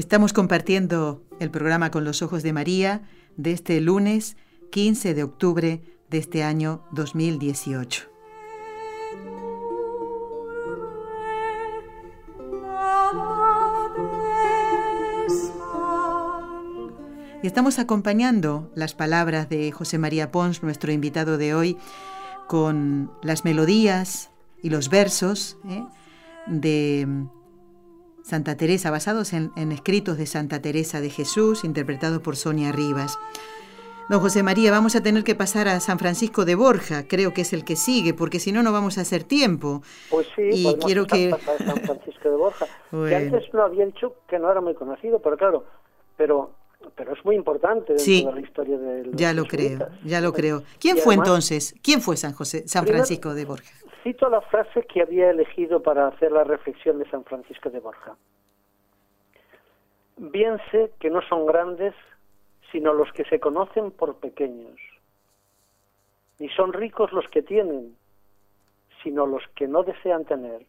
Estamos 0.08 0.32
compartiendo 0.32 1.22
el 1.41 1.52
programa 1.52 1.91
con 1.91 2.06
los 2.06 2.22
ojos 2.22 2.41
de 2.41 2.54
María 2.54 3.02
de 3.36 3.52
este 3.52 3.82
lunes 3.82 4.38
15 4.72 5.13
de 5.13 5.22
octubre 5.22 5.82
de 6.10 6.17
este 6.17 6.43
año 6.46 6.82
2018. 6.93 8.04
Y 17.43 17.48
estamos 17.48 17.78
acompañando 17.78 18.72
las 18.76 18.93
palabras 18.93 19.50
de 19.50 19.74
José 19.74 19.98
María 19.98 20.32
Pons, 20.32 20.63
nuestro 20.63 20.93
invitado 20.93 21.38
de 21.38 21.54
hoy, 21.54 21.78
con 22.48 23.12
las 23.22 23.43
melodías 23.43 24.30
y 24.63 24.70
los 24.70 24.89
versos 24.89 25.58
¿eh? 25.67 25.84
de 26.46 27.28
Santa 28.28 28.58
Teresa, 28.58 28.92
basados 28.92 29.32
en, 29.32 29.72
escritos 29.72 30.18
de 30.18 30.26
Santa 30.26 30.62
Teresa 30.62 31.00
de 31.00 31.10
Jesús, 31.10 31.63
interpretados 31.63 32.22
por 32.22 32.36
Sonia 32.36 32.74
Rivas. 32.74 33.18
Don 34.10 34.20
José 34.20 34.44
María, 34.44 34.70
vamos 34.70 34.98
a 34.98 35.02
tener 35.02 35.24
que 35.24 35.34
pasar 35.34 35.70
a 35.70 35.80
San 35.80 35.98
Francisco 35.98 36.44
de 36.44 36.56
Borja, 36.56 37.08
creo 37.08 37.34
que 37.34 37.42
es 37.42 37.54
el 37.54 37.63
que 37.63 37.78
sigue, 37.78 38.13
porque 38.13 38.40
si 38.40 38.52
no, 38.52 38.63
no 38.63 38.74
vamos 38.74 38.98
a 38.98 39.02
hacer 39.02 39.24
tiempo. 39.24 39.82
Pues 40.12 40.28
sí, 40.36 40.42
y 40.52 40.76
quiero 40.76 41.06
que... 41.06 41.30
pasar 41.30 41.56
a 41.56 41.66
San 41.68 41.78
Francisco 41.78 42.30
de 42.30 42.36
Borja, 42.36 42.66
que 42.92 43.16
antes 43.16 43.54
no 43.54 43.63
había 43.63 43.86
dicho 43.86 44.16
que 44.28 44.40
no 44.40 44.52
era 44.52 44.60
muy 44.60 44.74
conocido, 44.74 45.22
pero 45.22 45.38
claro, 45.38 45.63
pero 46.18 46.52
pero 46.96 47.13
es 47.13 47.26
muy 47.26 47.36
importante 47.36 47.94
dentro 47.94 48.32
de 48.32 48.42
la 48.42 48.48
historia 48.48 48.78
de 48.78 49.06
los 49.06 49.16
Ya 49.16 49.34
lo 49.34 49.46
creo, 49.46 49.88
ya 50.04 50.20
lo 50.20 50.34
creo. 50.34 50.63
¿Quién 50.80 50.98
fue 50.98 51.16
entonces? 51.16 51.76
¿Quién 51.82 52.02
fue 52.02 52.18
San 52.18 52.34
José, 52.34 52.68
San 52.68 52.86
Francisco 52.86 53.34
de 53.34 53.46
Borja? 53.46 53.74
Cito 54.04 54.30
la 54.30 54.42
frase 54.42 54.84
que 54.84 55.02
había 55.02 55.30
elegido 55.30 55.82
para 55.82 56.08
hacer 56.08 56.32
la 56.32 56.44
reflexión 56.44 57.00
de 57.00 57.10
San 57.10 57.24
Francisco 57.24 57.70
de 57.70 57.80
Borja. 57.80 58.16
Bien 60.18 60.58
sé 60.72 60.92
que 61.00 61.10
no 61.10 61.22
son 61.22 61.46
grandes 61.46 61.94
sino 62.72 62.94
los 62.94 63.12
que 63.14 63.24
se 63.26 63.40
conocen 63.40 63.92
por 63.92 64.18
pequeños. 64.18 64.80
Ni 66.40 66.50
son 66.50 66.74
ricos 66.74 67.12
los 67.14 67.26
que 67.30 67.42
tienen, 67.42 67.96
sino 69.04 69.26
los 69.26 69.44
que 69.56 69.68
no 69.68 69.84
desean 69.84 70.26
tener. 70.26 70.66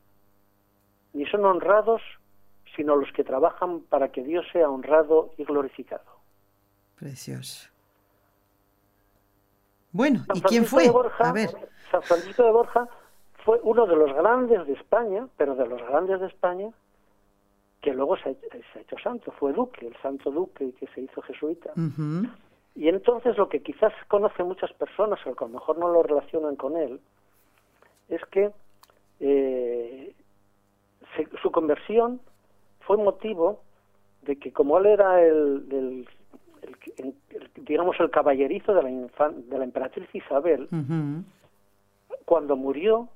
Ni 1.12 1.26
son 1.26 1.44
honrados 1.44 2.02
sino 2.76 2.94
los 2.94 3.10
que 3.12 3.24
trabajan 3.24 3.80
para 3.80 4.12
que 4.12 4.22
Dios 4.22 4.46
sea 4.52 4.70
honrado 4.70 5.32
y 5.36 5.44
glorificado. 5.44 6.04
Precioso. 6.96 7.68
Bueno, 9.90 10.24
¿y 10.34 10.40
quién 10.42 10.64
fue? 10.64 10.84
A 11.18 11.32
ver. 11.32 11.50
San 11.90 12.02
Francisco 12.02 12.44
de 12.44 12.52
Borja 12.52 12.88
fue 13.48 13.60
uno 13.62 13.86
de 13.86 13.96
los 13.96 14.12
grandes 14.12 14.66
de 14.66 14.74
España, 14.74 15.26
pero 15.38 15.54
de 15.54 15.66
los 15.66 15.80
grandes 15.80 16.20
de 16.20 16.26
España, 16.26 16.68
que 17.80 17.94
luego 17.94 18.18
se 18.18 18.28
ha, 18.28 18.78
hecho 18.78 18.98
santo, 19.02 19.32
fue 19.38 19.54
duque, 19.54 19.86
el 19.86 19.96
santo 20.02 20.30
duque 20.30 20.74
que 20.78 20.86
se 20.88 21.00
hizo 21.00 21.22
jesuita. 21.22 21.72
Y 22.74 22.88
entonces 22.90 23.38
lo 23.38 23.48
que 23.48 23.62
quizás 23.62 23.94
conocen 24.08 24.48
muchas 24.48 24.70
personas, 24.74 25.18
o 25.26 25.34
que 25.34 25.44
a 25.44 25.46
lo 25.46 25.54
mejor 25.54 25.78
no 25.78 25.88
lo 25.88 26.02
relacionan 26.02 26.56
con 26.56 26.76
él, 26.76 27.00
es 28.10 28.20
que 28.26 28.50
eh, 29.20 30.14
su 31.40 31.50
conversión 31.50 32.20
fue 32.80 32.98
motivo 32.98 33.62
de 34.24 34.36
que 34.36 34.52
como 34.52 34.76
él 34.76 34.84
era 34.84 35.22
el, 35.24 36.06
digamos 37.56 37.98
el 37.98 38.10
caballerizo 38.10 38.74
de 38.74 38.82
la, 38.82 39.30
de 39.30 39.58
la 39.58 39.64
emperatriz 39.64 40.06
Isabel, 40.14 40.68
cuando 42.26 42.54
murió 42.54 43.08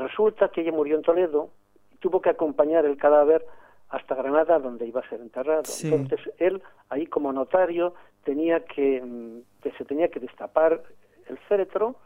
Resulta 0.00 0.48
que 0.48 0.62
ella 0.62 0.72
murió 0.72 0.96
en 0.96 1.02
Toledo 1.02 1.50
y 1.92 1.96
tuvo 1.96 2.22
que 2.22 2.30
acompañar 2.30 2.86
el 2.86 2.96
cadáver 2.96 3.44
hasta 3.90 4.14
Granada, 4.14 4.58
donde 4.58 4.86
iba 4.86 5.00
a 5.00 5.08
ser 5.08 5.20
enterrado. 5.20 5.64
Entonces 5.82 6.32
él, 6.38 6.62
ahí 6.88 7.06
como 7.06 7.32
notario, 7.32 7.92
tenía 8.24 8.64
que, 8.64 9.02
mm, 9.02 9.62
que, 9.62 9.72
se 9.72 9.84
tenía 9.84 10.08
que 10.08 10.20
destapar 10.20 10.82
el 11.28 11.36
féretro 11.38 11.96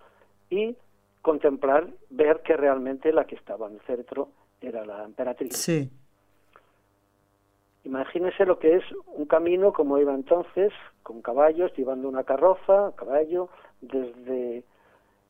y 0.50 0.76
contemplar, 1.22 1.86
ver 2.10 2.40
que 2.42 2.56
realmente 2.56 3.12
la 3.12 3.26
que 3.26 3.36
estaba 3.36 3.68
en 3.68 3.74
el 3.74 3.80
féretro 3.80 4.28
era 4.60 4.84
la 4.84 5.04
emperatriz. 5.04 5.56
Sí. 5.56 5.88
Imagínese 7.84 8.44
lo 8.44 8.58
que 8.58 8.76
es 8.76 8.84
un 9.06 9.26
camino 9.26 9.72
como 9.72 9.98
iba 9.98 10.14
entonces, 10.14 10.72
con 11.02 11.22
caballos, 11.22 11.72
llevando 11.76 12.08
una 12.08 12.24
carroza, 12.24 12.92
caballo, 12.96 13.50
desde, 13.82 14.64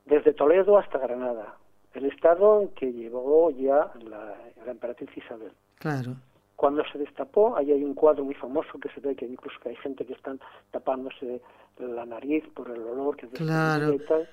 desde 0.05 0.33
Toledo 0.33 0.77
hasta 0.77 0.97
Granada 0.97 1.57
el 1.95 2.05
estado 2.05 2.61
en 2.61 2.69
que 2.69 2.91
llevó 2.91 3.49
ya 3.51 3.91
la, 4.03 4.35
emperatriz 4.65 5.09
Isabel. 5.15 5.51
Claro. 5.79 6.15
Cuando 6.55 6.83
se 6.91 6.97
destapó, 6.97 7.55
ahí 7.57 7.71
hay 7.71 7.83
un 7.83 7.93
cuadro 7.93 8.23
muy 8.23 8.35
famoso 8.35 8.79
que 8.79 8.89
se 8.89 9.01
ve 9.01 9.15
que 9.15 9.25
incluso 9.25 9.59
que 9.61 9.69
hay 9.69 9.75
gente 9.77 10.05
que 10.05 10.13
están 10.13 10.39
tapándose 10.71 11.41
la 11.77 12.05
nariz 12.05 12.43
por 12.53 12.69
el 12.69 12.81
olor 12.81 13.17
que 13.17 13.27
claro. 13.27 13.93
y 13.93 13.99
tal. 13.99 14.29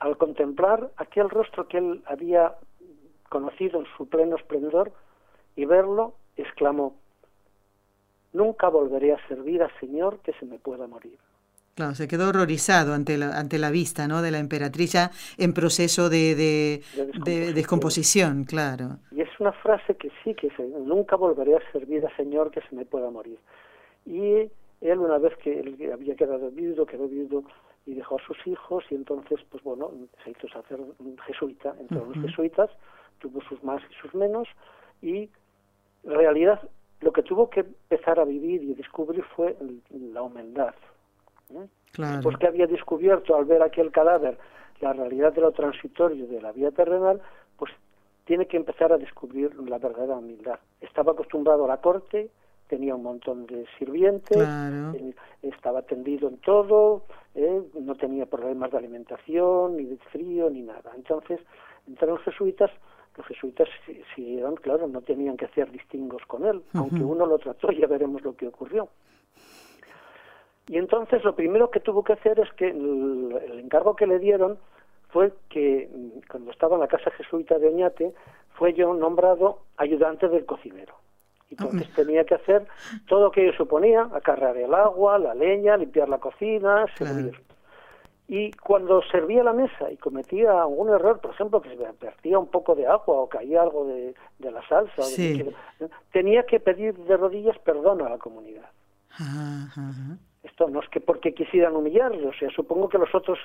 Al 0.00 0.16
contemplar 0.18 0.90
aquel 0.96 1.30
rostro 1.30 1.68
que 1.68 1.78
él 1.78 2.02
había 2.06 2.54
conocido 3.28 3.80
en 3.80 3.86
su 3.96 4.08
pleno 4.08 4.36
esplendor 4.36 4.92
y 5.56 5.64
verlo, 5.64 6.14
exclamó, 6.36 6.96
Nunca 8.32 8.68
volveré 8.68 9.12
a 9.12 9.28
servir 9.28 9.62
al 9.62 9.70
Señor 9.78 10.18
que 10.18 10.32
se 10.32 10.44
me 10.44 10.58
pueda 10.58 10.88
morir. 10.88 11.18
Claro, 11.74 11.94
se 11.94 12.06
quedó 12.06 12.28
horrorizado 12.28 12.94
ante 12.94 13.18
la, 13.18 13.36
ante 13.38 13.58
la 13.58 13.70
vista 13.70 14.06
¿no? 14.06 14.22
de 14.22 14.30
la 14.30 14.38
emperatriz 14.38 14.94
en 15.38 15.52
proceso 15.52 16.08
de, 16.08 16.34
de, 16.36 17.52
descomposición. 17.52 18.44
claro. 18.44 18.98
Y 19.10 19.22
es 19.22 19.40
una 19.40 19.52
frase 19.52 19.96
que 19.96 20.10
sí, 20.22 20.34
que 20.34 20.52
nunca 20.84 21.16
volveré 21.16 21.56
a 21.56 21.72
servir 21.72 22.06
al 22.06 22.16
Señor 22.16 22.50
que 22.52 22.60
se 22.68 22.76
me 22.76 22.84
pueda 22.84 23.10
morir. 23.10 23.38
y 24.06 24.48
él 24.80 24.98
una 24.98 25.18
vez 25.18 25.34
que 25.38 25.60
él 25.60 25.90
había 25.92 26.14
quedado 26.14 26.50
viudo, 26.50 26.84
quedó 26.84 27.08
viudo 27.08 27.44
y 27.86 27.94
dejó 27.94 28.16
a 28.16 28.26
sus 28.26 28.36
hijos 28.46 28.84
y 28.90 28.94
entonces, 28.94 29.40
pues 29.50 29.62
bueno, 29.64 29.90
se 30.22 30.30
hizo 30.30 30.46
hacer 30.58 30.78
jesuita, 31.26 31.74
entre 31.80 31.98
los 31.98 32.14
jesuitas, 32.18 32.70
tuvo 33.18 33.40
sus 33.42 33.62
más 33.64 33.82
y 33.90 33.94
sus 34.00 34.14
menos 34.14 34.46
y 35.00 35.30
en 36.04 36.10
realidad 36.10 36.60
lo 37.00 37.12
que 37.12 37.22
tuvo 37.22 37.50
que 37.50 37.60
empezar 37.60 38.20
a 38.20 38.24
vivir 38.24 38.62
y 38.62 38.74
descubrir 38.74 39.24
fue 39.36 39.56
la 39.90 40.22
humildad. 40.22 40.74
¿Eh? 41.50 41.66
Después 41.96 42.36
que 42.38 42.46
había 42.46 42.66
descubierto 42.66 43.36
al 43.36 43.44
ver 43.44 43.62
aquel 43.62 43.92
cadáver 43.92 44.36
la 44.80 44.92
realidad 44.92 45.32
de 45.32 45.40
lo 45.40 45.52
transitorio 45.52 46.26
de 46.26 46.40
la 46.40 46.52
vida 46.52 46.70
terrenal, 46.70 47.20
pues 47.56 47.72
tiene 48.24 48.46
que 48.46 48.56
empezar 48.56 48.92
a 48.92 48.98
descubrir 48.98 49.54
la 49.68 49.78
verdadera 49.78 50.16
humildad. 50.16 50.58
Estaba 50.80 51.12
acostumbrado 51.12 51.64
a 51.64 51.68
la 51.68 51.78
corte, 51.78 52.30
tenía 52.68 52.94
un 52.94 53.02
montón 53.02 53.46
de 53.46 53.66
sirvientes, 53.78 54.36
estaba 55.42 55.80
atendido 55.80 56.28
en 56.28 56.38
todo, 56.38 57.04
¿eh? 57.34 57.62
no 57.80 57.94
tenía 57.94 58.26
problemas 58.26 58.70
de 58.72 58.78
alimentación, 58.78 59.76
ni 59.76 59.84
de 59.84 59.96
frío, 60.10 60.50
ni 60.50 60.62
nada. 60.62 60.92
Entonces, 60.96 61.40
entre 61.86 62.08
los 62.08 62.20
jesuitas, 62.22 62.70
los 63.16 63.26
jesuitas 63.26 63.68
siguieron, 64.14 64.56
claro, 64.56 64.88
no 64.88 65.02
tenían 65.02 65.36
que 65.36 65.44
hacer 65.44 65.70
distingos 65.70 66.22
con 66.26 66.44
él, 66.46 66.62
aunque 66.72 67.02
uno 67.02 67.26
lo 67.26 67.38
trató, 67.38 67.70
ya 67.70 67.86
veremos 67.86 68.22
lo 68.22 68.34
que 68.34 68.48
ocurrió. 68.48 68.88
Y 70.68 70.78
entonces 70.78 71.22
lo 71.24 71.34
primero 71.34 71.70
que 71.70 71.80
tuvo 71.80 72.02
que 72.04 72.14
hacer 72.14 72.40
es 72.40 72.50
que 72.54 72.68
el, 72.68 73.58
encargo 73.58 73.96
que 73.96 74.06
le 74.06 74.18
dieron 74.18 74.58
fue 75.08 75.32
que 75.48 75.90
mm, 75.92 76.28
cuando 76.30 76.50
estaba 76.50 76.74
en 76.76 76.80
la 76.80 76.88
casa 76.88 77.10
jesuita 77.12 77.58
de 77.58 77.68
Oñate, 77.68 78.12
fue 78.54 78.72
yo 78.72 78.94
nombrado 78.94 79.60
ayudante 79.76 80.28
del 80.28 80.46
cocinero. 80.46 80.94
Entonces 81.50 81.88
tenía 81.94 82.24
que 82.24 82.34
hacer 82.34 82.66
todo 83.06 83.24
lo 83.24 83.30
que 83.30 83.52
suponía, 83.56 84.08
acarrear 84.12 84.56
el 84.56 84.74
agua, 84.74 85.18
la 85.18 85.34
leña, 85.34 85.76
limpiar 85.76 86.08
la 86.08 86.18
cocina, 86.18 86.86
servir. 86.96 87.40
Y 88.26 88.52
cuando 88.52 89.02
servía 89.02 89.44
la 89.44 89.52
mesa 89.52 89.90
y 89.90 89.96
cometía 89.98 90.62
algún 90.62 90.88
error, 90.88 91.20
por 91.20 91.32
ejemplo, 91.32 91.60
que 91.60 91.68
se 91.68 91.76
vertía 91.76 92.38
un 92.38 92.48
poco 92.48 92.74
de 92.74 92.86
agua 92.86 93.20
o 93.20 93.28
caía 93.28 93.62
algo 93.62 93.86
de, 93.86 94.14
la 94.38 94.66
salsa, 94.66 95.02
tenía 96.10 96.44
que 96.44 96.58
pedir 96.58 96.96
de 96.96 97.16
rodillas 97.16 97.58
perdón 97.58 98.02
a 98.02 98.08
la 98.08 98.18
comunidad. 98.18 98.70
Esto 100.44 100.68
no 100.68 100.80
es 100.80 100.88
que 100.90 101.00
porque 101.00 101.34
quisieran 101.34 101.74
humillarle, 101.74 102.28
o 102.28 102.34
sea, 102.34 102.50
supongo 102.50 102.88
que 102.88 102.98
los 102.98 103.12
otros 103.14 103.38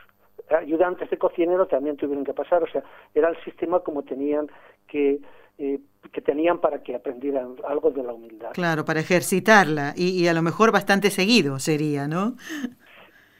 ayudantes 0.50 1.10
de 1.10 1.18
cocinero 1.18 1.66
también 1.66 1.98
tuvieron 1.98 2.26
que 2.26 2.34
pasar, 2.34 2.62
o 2.62 2.68
sea, 2.68 2.84
era 3.16 3.30
el 3.30 3.42
sistema 3.44 3.80
como 3.80 4.04
tenían 4.04 4.48
que 4.88 5.20
eh, 5.58 5.80
que 6.14 6.22
tenían 6.22 6.60
para 6.60 6.82
que 6.82 6.96
aprendieran 6.96 7.56
algo 7.68 7.92
de 7.92 8.02
la 8.02 8.14
humildad. 8.14 8.52
Claro, 8.54 8.86
para 8.86 9.02
ejercitarla 9.02 9.94
y, 9.96 10.26
a 10.28 10.34
lo 10.34 10.42
mejor 10.42 10.72
bastante 10.72 11.10
seguido 11.10 11.60
sería, 11.60 12.08
¿no? 12.08 12.36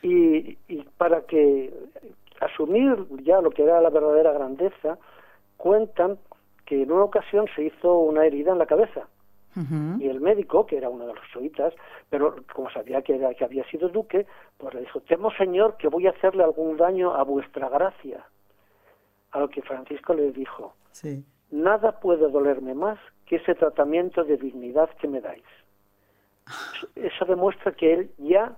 Y, 0.02 0.58
y, 0.68 0.84
para 0.98 1.22
que 1.22 1.74
asumir 2.42 3.06
ya 3.24 3.40
lo 3.42 3.52
que 3.52 3.64
era 3.64 3.82
la 3.82 3.90
verdadera 3.90 4.34
grandeza, 4.34 4.98
cuentan 5.58 6.18
que 6.66 6.84
en 6.84 6.92
una 6.92 7.06
ocasión 7.06 7.48
se 7.56 7.64
hizo 7.64 8.00
una 8.00 8.26
herida 8.26 8.52
en 8.52 8.60
la 8.60 8.66
cabeza. 8.66 9.08
Y 9.56 10.08
el 10.08 10.22
médico, 10.22 10.66
que 10.66 10.78
era 10.78 10.90
uno 10.90 11.06
de 11.06 11.14
los 11.14 11.24
jesuitas, 11.26 11.74
pero 12.10 12.36
como 12.54 12.70
sabía 12.70 13.02
que, 13.02 13.16
era, 13.16 13.34
que 13.34 13.44
había 13.44 13.64
sido 13.70 13.90
duque, 13.90 14.26
pues 14.58 14.74
le 14.74 14.82
dijo, 14.82 15.02
temo 15.02 15.32
señor 15.32 15.76
que 15.78 15.90
voy 15.90 16.08
a 16.08 16.12
hacerle 16.12 16.44
algún 16.44 16.78
daño 16.78 17.14
a 17.14 17.24
vuestra 17.24 17.68
gracia. 17.68 18.26
A 19.32 19.40
lo 19.40 19.50
que 19.50 19.62
Francisco 19.62 20.14
le 20.14 20.32
dijo, 20.32 20.74
sí 20.92 21.26
nada 21.52 22.00
puede 22.00 22.30
dolerme 22.30 22.74
más 22.74 23.00
que 23.26 23.38
ese 23.38 23.56
tratamiento 23.56 24.24
de 24.24 24.38
dignidad 24.38 24.90
que 25.00 25.08
me 25.08 25.22
dais. 25.22 25.44
Eso 26.96 27.26
demuestra 27.26 27.72
que 27.74 27.94
él 27.94 28.12
ya 28.18 28.58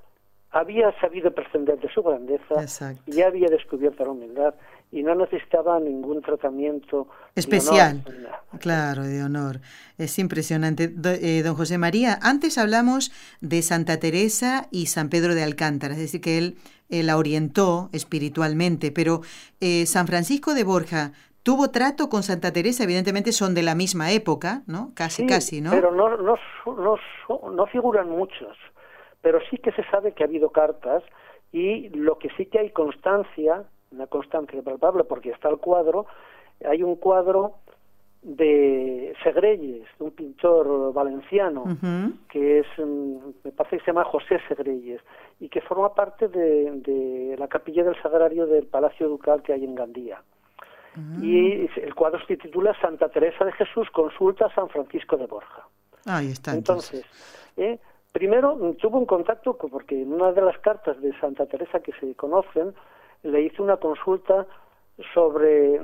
había 0.52 0.98
sabido 1.00 1.34
prescindir 1.34 1.80
de 1.80 1.90
su 1.90 2.02
grandeza, 2.04 2.96
ya 3.06 3.28
había 3.28 3.48
descubierto 3.48 4.04
la 4.06 4.12
humildad 4.12 4.54
y 4.92 5.04
no 5.04 5.16
necesitaba 5.16 5.80
ningún 5.80 6.22
tratamiento 6.22 7.08
especial. 7.36 8.04
claro, 8.60 9.04
de 9.04 9.24
honor. 9.24 9.62
Es 9.98 10.20
impresionante. 10.20 10.94
Eh, 11.06 11.42
don 11.44 11.56
José 11.56 11.78
María, 11.78 12.20
antes 12.22 12.58
hablamos 12.58 13.12
de 13.40 13.62
Santa 13.62 14.00
Teresa 14.00 14.68
y 14.70 14.88
San 14.88 15.10
Pedro 15.10 15.34
de 15.34 15.44
Alcántara, 15.44 15.94
es 15.94 16.00
decir, 16.00 16.22
que 16.22 16.38
él, 16.38 16.56
la 16.90 17.18
orientó 17.18 17.90
espiritualmente, 17.94 18.92
pero 18.92 19.22
eh, 19.62 19.86
San 19.86 20.08
Francisco 20.08 20.54
de 20.54 20.66
Borja 20.66 21.14
Tuvo 21.44 21.72
trato 21.72 22.08
con 22.08 22.22
Santa 22.22 22.54
Teresa, 22.54 22.84
evidentemente 22.84 23.32
son 23.32 23.56
de 23.56 23.64
la 23.64 23.74
misma 23.74 24.12
época, 24.12 24.62
¿no? 24.68 24.92
Casi, 24.94 25.26
casi, 25.26 25.60
¿no? 25.60 25.72
Pero 25.72 25.90
no, 25.92 26.16
no, 26.18 26.38
no, 26.68 26.98
no 27.52 27.66
figuran 27.66 28.10
muchos, 28.10 28.56
pero 29.22 29.40
sí 29.50 29.58
que 29.58 29.72
se 29.72 29.84
sabe 29.90 30.14
que 30.14 30.24
ha 30.24 30.28
habido 30.28 30.52
cartas 30.52 31.02
y 31.52 31.90
lo 31.90 32.20
que 32.20 32.30
sí 32.38 32.46
que 32.46 32.60
hay 32.60 32.70
constancia, 32.70 33.64
una 33.92 34.08
constancia 34.08 34.62
palpable, 34.62 35.04
porque 35.04 35.32
está 35.32 35.50
el 35.50 35.58
cuadro, 35.58 36.06
hay 36.66 36.84
un 36.84 36.96
cuadro 36.96 37.56
de 38.22 39.16
Segreyes, 39.24 39.88
un 40.00 40.12
pintor 40.12 40.94
valenciano, 40.94 41.64
que 42.30 42.60
es, 42.60 42.68
mm, 42.78 43.18
me 43.44 43.52
parece 43.52 43.78
que 43.78 43.84
se 43.84 43.92
llama 43.92 44.04
José 44.04 44.40
Segreyes, 44.48 45.02
y 45.40 45.50
que 45.50 45.62
forma 45.62 45.94
parte 45.96 46.28
de, 46.28 46.72
de 46.72 47.36
la 47.38 47.48
capilla 47.48 47.84
del 47.84 48.00
Sagrario 48.02 48.46
del 48.46 48.68
Palacio 48.68 49.10
Ducal 49.10 49.42
que 49.42 49.54
hay 49.54 49.66
en 49.66 49.76
Gandía. 49.76 50.22
Y 51.22 51.70
el 51.80 51.96
cuadro 51.96 52.20
se 52.28 52.36
titula 52.36 52.76
Santa 52.82 53.08
Teresa 53.08 53.46
de 53.46 53.54
Jesús 53.54 53.90
consulta 53.92 54.48
a 54.48 54.54
San 54.54 54.68
Francisco 54.68 55.16
de 55.16 55.26
Borja. 55.26 55.66
Ahí 56.06 56.32
está. 56.32 56.54
Entonces, 56.54 57.06
eh, 57.56 57.80
primero 58.12 58.58
tuvo 58.80 58.98
un 58.98 59.06
contacto 59.06 59.56
porque 59.58 60.02
en 60.02 60.12
una 60.12 60.34
de 60.34 60.42
las 60.42 60.58
cartas 60.60 61.02
de 61.02 61.18
Santa 61.20 61.46
Teresa 61.46 61.80
que 61.80 61.94
se 61.94 62.14
conocen 62.16 62.74
le 63.24 63.42
hizo 63.42 63.64
una 63.64 63.78
consulta 63.78 64.46
sobre 65.14 65.80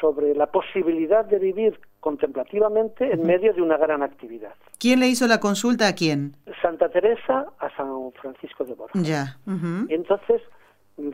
sobre 0.00 0.34
la 0.34 0.46
posibilidad 0.46 1.24
de 1.24 1.38
vivir 1.38 1.80
contemplativamente 2.00 3.12
en 3.12 3.24
medio 3.24 3.52
de 3.52 3.62
una 3.62 3.76
gran 3.76 4.02
actividad. 4.02 4.54
¿Quién 4.78 5.00
le 5.00 5.08
hizo 5.08 5.26
la 5.26 5.38
consulta 5.38 5.88
a 5.88 5.94
quién? 5.94 6.36
Santa 6.62 6.88
Teresa 6.88 7.46
a 7.58 7.76
San 7.76 8.12
Francisco 8.12 8.64
de 8.64 8.74
Borja. 8.74 8.98
Ya. 9.00 9.36
Y 9.88 9.94
entonces 9.94 10.42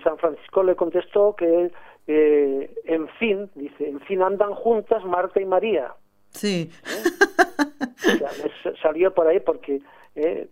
San 0.03 0.17
Francisco 0.19 0.63
le 0.63 0.75
contestó 0.75 1.35
que 1.37 1.71
eh, 2.07 2.75
en 2.85 3.09
fin, 3.19 3.51
dice, 3.55 3.89
en 3.89 4.01
fin 4.01 4.23
andan 4.23 4.55
juntas 4.55 5.05
Marta 5.05 5.41
y 5.41 5.45
María. 5.45 5.93
Sí. 6.31 6.71
¿Eh? 6.87 8.75
salió 8.83 9.13
por 9.13 9.27
ahí 9.27 9.41
porque 9.41 9.81
eh, 10.15 10.49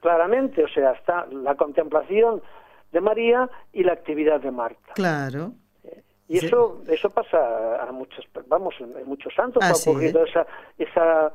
claramente, 0.00 0.62
o 0.62 0.68
sea, 0.68 0.92
está 0.92 1.26
la 1.26 1.56
contemplación 1.56 2.40
de 2.92 3.00
María 3.00 3.48
y 3.72 3.82
la 3.82 3.92
actividad 3.94 4.40
de 4.40 4.50
Marta. 4.50 4.92
Claro. 4.94 5.52
Y 6.28 6.38
eso 6.38 6.82
eso 6.88 7.10
pasa 7.10 7.82
a 7.82 7.92
muchos, 7.92 8.24
vamos, 8.46 8.74
en 8.78 9.06
muchos 9.06 9.34
santos 9.34 9.62
ha 9.62 9.90
ocurrido 9.90 10.24
esa 10.24 10.46
esa 10.78 11.32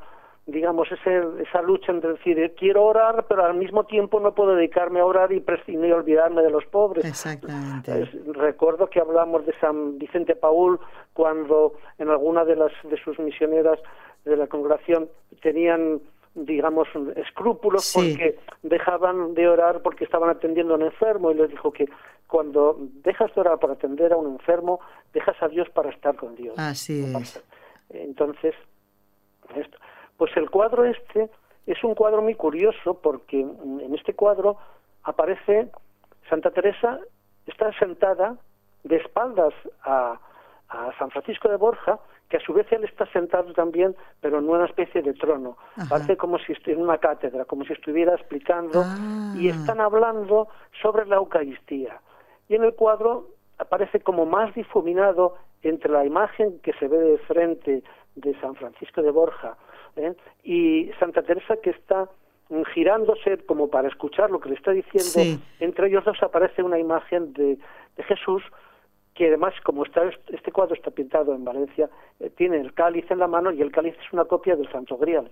digamos, 0.48 0.88
ese, 0.90 1.22
esa 1.42 1.60
lucha 1.60 1.92
entre 1.92 2.14
decir, 2.14 2.38
eh, 2.38 2.54
quiero 2.56 2.86
orar, 2.86 3.26
pero 3.28 3.44
al 3.44 3.54
mismo 3.54 3.84
tiempo 3.84 4.18
no 4.18 4.34
puedo 4.34 4.56
dedicarme 4.56 5.00
a 5.00 5.04
orar 5.04 5.30
y, 5.30 5.44
y 5.66 5.92
olvidarme 5.92 6.42
de 6.42 6.50
los 6.50 6.64
pobres. 6.64 7.04
Exactamente. 7.04 8.06
recuerdo 8.32 8.88
que 8.88 8.98
hablamos 8.98 9.44
de 9.44 9.52
San 9.60 9.98
Vicente 9.98 10.34
Paul 10.34 10.80
cuando 11.12 11.74
en 11.98 12.08
alguna 12.08 12.46
de, 12.46 12.56
las, 12.56 12.72
de 12.84 12.96
sus 12.96 13.18
misioneras 13.18 13.78
de 14.24 14.38
la 14.38 14.46
congregación 14.46 15.10
tenían 15.42 16.00
digamos, 16.44 16.88
escrúpulos 17.16 17.92
porque 17.94 18.38
dejaban 18.62 19.34
de 19.34 19.48
orar 19.48 19.82
porque 19.82 20.04
estaban 20.04 20.30
atendiendo 20.30 20.74
a 20.74 20.76
un 20.76 20.84
enfermo 20.84 21.30
y 21.30 21.34
les 21.34 21.50
dijo 21.50 21.72
que 21.72 21.88
cuando 22.26 22.76
dejas 23.02 23.34
de 23.34 23.40
orar 23.40 23.58
para 23.58 23.74
atender 23.74 24.12
a 24.12 24.16
un 24.16 24.32
enfermo, 24.32 24.80
dejas 25.12 25.36
a 25.42 25.48
Dios 25.48 25.68
para 25.70 25.90
estar 25.90 26.16
con 26.16 26.34
Dios. 26.34 26.54
Así 26.58 27.04
es. 27.04 27.42
Entonces, 27.90 28.54
esto. 29.54 29.78
Pues 30.16 30.36
el 30.36 30.50
cuadro 30.50 30.84
este 30.84 31.30
es 31.66 31.82
un 31.84 31.94
cuadro 31.94 32.22
muy 32.22 32.34
curioso 32.34 33.00
porque 33.00 33.40
en 33.40 33.94
este 33.94 34.14
cuadro 34.14 34.56
aparece 35.04 35.70
Santa 36.28 36.50
Teresa 36.50 37.00
está 37.46 37.72
sentada 37.78 38.36
de 38.84 38.96
espaldas 38.96 39.54
a, 39.82 40.20
San 40.98 41.10
Francisco 41.10 41.48
de 41.48 41.56
Borja, 41.56 41.98
que 42.28 42.36
a 42.36 42.40
su 42.40 42.52
vez 42.52 42.70
él 42.72 42.84
está 42.84 43.06
sentado 43.06 43.52
también, 43.54 43.96
pero 44.20 44.38
en 44.38 44.48
una 44.48 44.66
especie 44.66 45.02
de 45.02 45.14
trono. 45.14 45.56
Parece 45.88 46.16
como 46.16 46.38
si 46.38 46.52
estuviera 46.52 46.80
en 46.80 46.86
una 46.86 46.98
cátedra, 46.98 47.44
como 47.44 47.64
si 47.64 47.72
estuviera 47.72 48.14
explicando, 48.14 48.84
y 49.36 49.48
ah. 49.48 49.54
están 49.54 49.80
hablando 49.80 50.48
sobre 50.82 51.06
la 51.06 51.16
Eucaristía. 51.16 52.00
Y 52.48 52.54
en 52.54 52.64
el 52.64 52.74
cuadro 52.74 53.28
aparece 53.58 54.00
como 54.00 54.26
más 54.26 54.54
difuminado 54.54 55.36
entre 55.62 55.90
la 55.90 56.04
imagen 56.04 56.58
que 56.60 56.72
se 56.74 56.86
ve 56.86 56.98
de 56.98 57.18
frente 57.18 57.82
de 58.14 58.40
San 58.40 58.54
Francisco 58.54 59.02
de 59.02 59.10
Borja 59.10 59.56
¿eh? 59.96 60.14
y 60.44 60.90
Santa 60.98 61.22
Teresa 61.22 61.56
que 61.62 61.70
está 61.70 62.08
girándose 62.72 63.38
como 63.44 63.68
para 63.68 63.88
escuchar 63.88 64.30
lo 64.30 64.40
que 64.40 64.48
le 64.48 64.54
está 64.54 64.70
diciendo, 64.70 65.42
entre 65.60 65.88
ellos 65.88 66.04
dos 66.04 66.22
aparece 66.22 66.62
una 66.62 66.78
imagen 66.78 67.32
de, 67.34 67.58
Jesús 68.06 68.42
que 69.18 69.26
además 69.26 69.52
como 69.64 69.84
está 69.84 70.02
este 70.28 70.52
cuadro 70.52 70.76
está 70.76 70.92
pintado 70.92 71.34
en 71.34 71.44
Valencia, 71.44 71.90
eh, 72.20 72.30
tiene 72.36 72.60
el 72.60 72.72
cáliz 72.72 73.04
en 73.10 73.18
la 73.18 73.26
mano 73.26 73.50
y 73.50 73.60
el 73.60 73.72
cáliz 73.72 73.94
es 73.94 74.12
una 74.12 74.24
copia 74.24 74.54
del 74.54 74.70
Santo 74.70 74.96
Grial. 74.96 75.28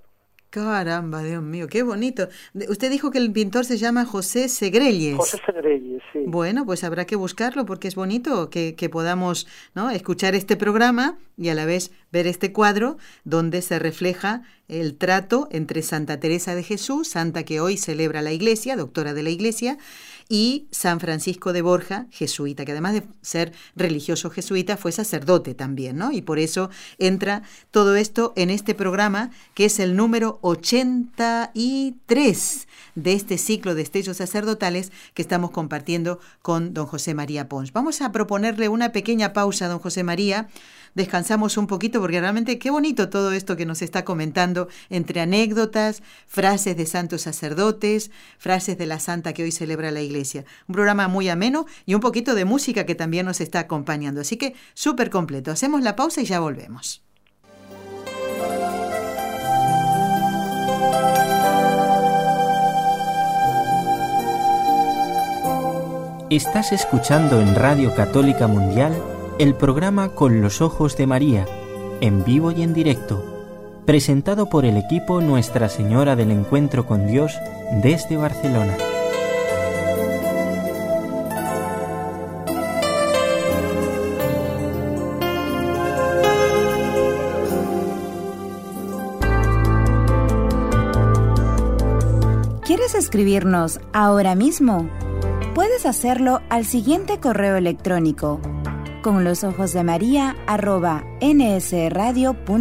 Caramba, 0.51 1.23
Dios 1.23 1.43
mío, 1.43 1.67
qué 1.69 1.83
bonito. 1.85 2.29
Usted 2.69 2.91
dijo 2.91 3.11
que 3.11 3.19
el 3.19 3.33
pintor 3.33 3.65
se 3.65 3.77
llama 3.77 4.05
José 4.05 4.49
Segrelles. 4.49 5.17
José 5.17 5.39
Segrelles, 5.45 6.03
sí. 6.13 6.25
Bueno, 6.27 6.65
pues 6.65 6.83
habrá 6.83 7.05
que 7.05 7.15
buscarlo 7.15 7.65
porque 7.65 7.87
es 7.87 7.95
bonito 7.95 8.51
que, 8.51 8.75
que, 8.75 8.89
podamos 8.89 9.47
¿no? 9.75 9.91
escuchar 9.91 10.35
este 10.35 10.57
programa 10.57 11.19
y 11.37 11.51
a 11.51 11.55
la 11.55 11.65
vez 11.65 11.93
ver 12.11 12.27
este 12.27 12.53
cuadro 12.53 12.97
donde 13.25 13.61
se 13.63 13.79
refleja 13.79 14.43
el 14.69 14.97
trato 14.97 15.49
entre 15.51 15.83
Santa 15.83 16.19
Teresa 16.19 16.55
de 16.55 16.63
Jesús, 16.63 17.09
santa 17.09 17.45
que 17.45 17.61
hoy 17.61 17.77
celebra 17.77 18.23
la 18.23 18.33
iglesia, 18.33 18.77
doctora 18.77 19.15
de 19.15 19.23
la 19.23 19.31
iglesia, 19.31 19.79
y 20.29 20.67
San 20.73 20.99
Francisco 20.99 21.53
de 21.53 21.63
Borja, 21.63 22.09
jesuita, 22.11 22.65
que 22.65 22.73
además 22.73 22.95
de 22.95 23.05
ser 23.23 23.53
religioso 23.77 24.29
jesuita, 24.29 24.77
fue 24.77 24.91
sacerdote 24.91 25.55
también, 25.55 25.97
¿no? 25.97 26.11
Y 26.11 26.21
por 26.21 26.41
eso 26.41 26.69
entra 26.99 27.43
todo 27.71 27.95
esto 27.95 28.33
en 28.35 28.51
este 28.51 28.75
programa, 28.75 29.31
que 29.55 29.67
es 29.67 29.79
el 29.79 29.95
número 29.95 30.41
83 30.43 32.67
de 32.97 33.13
este 33.13 33.39
ciclo 33.39 33.77
de 33.77 33.83
estellos 33.83 34.17
sacerdotales 34.17 34.91
que 35.15 35.23
estamos 35.23 35.53
compartiendo 35.53 36.19
con 36.43 36.75
don 36.75 36.87
José 36.87 37.15
María 37.15 37.49
Pons. 37.49 37.73
Vamos 37.73 38.01
a 38.01 38.11
proponerle 38.11 38.69
una 38.69 38.91
pequeña 38.91 39.33
pausa, 39.33 39.69
don 39.69 39.79
José 39.79 40.03
María, 40.03 40.49
descansamos 40.97 41.59
un 41.59 41.69
poquito 41.69 42.01
porque 42.01 42.21
realmente 42.21 42.59
qué 42.59 42.71
bonito 42.71 43.09
todo 43.09 43.31
esto 43.31 43.57
que 43.57 43.67
nos 43.67 43.83
está 43.83 44.05
comentando 44.05 44.69
entre 44.91 45.21
anécdotas, 45.21 46.03
frases 46.27 46.77
de 46.77 46.87
santos 46.87 47.23
sacerdotes, 47.23 48.11
frases 48.39 48.77
de 48.79 48.87
la 48.87 48.99
santa 48.99 49.33
que 49.33 49.45
hoy 49.45 49.53
celebra 49.53 49.93
la 49.93 50.01
iglesia. 50.01 50.45
Un 50.67 50.73
programa 50.73 51.07
muy 51.07 51.29
ameno 51.29 51.67
y 51.85 51.95
un 51.95 52.01
poquito 52.01 52.35
de 52.35 52.47
música 52.47 52.87
que 52.87 52.95
también 52.95 53.27
nos 53.27 53.41
está 53.41 53.61
acompañando. 53.61 54.23
Así 54.23 54.37
que 54.37 54.55
súper 54.75 55.11
completo. 55.11 55.53
Hacemos 55.53 55.83
la 55.83 55.95
pausa 55.95 56.23
y 56.23 56.25
ya 56.25 56.41
volvemos. 56.41 57.03
Estás 66.31 66.73
escuchando 66.73 67.41
en 67.41 67.55
Radio 67.55 67.95
Católica 67.95 68.49
Mundial 68.49 69.16
el 69.39 69.55
programa 69.55 70.15
Con 70.15 70.41
los 70.41 70.63
Ojos 70.63 70.97
de 70.97 71.07
María, 71.07 71.47
en 72.01 72.25
vivo 72.25 72.53
y 72.53 72.63
en 72.63 72.73
directo, 72.73 73.23
presentado 73.85 74.49
por 74.49 74.65
el 74.65 74.79
equipo 74.79 75.21
Nuestra 75.21 75.69
Señora 75.69 76.17
del 76.17 76.31
Encuentro 76.31 76.87
con 76.87 77.07
Dios 77.07 77.35
desde 77.83 78.17
Barcelona. 78.17 78.75
¿Quieres 92.65 92.95
escribirnos 92.95 93.81
ahora 93.93 94.35
mismo? 94.35 94.89
Puedes 95.55 95.85
hacerlo 95.85 96.41
al 96.49 96.65
siguiente 96.65 97.21
correo 97.21 97.57
electrónico 97.57 98.41
con 99.07 99.23
los 99.23 99.45
ojos 99.45 99.73
de 99.73 99.85
María 99.85 100.35
arroba 100.49 101.05
nsradio.com. 101.21 102.57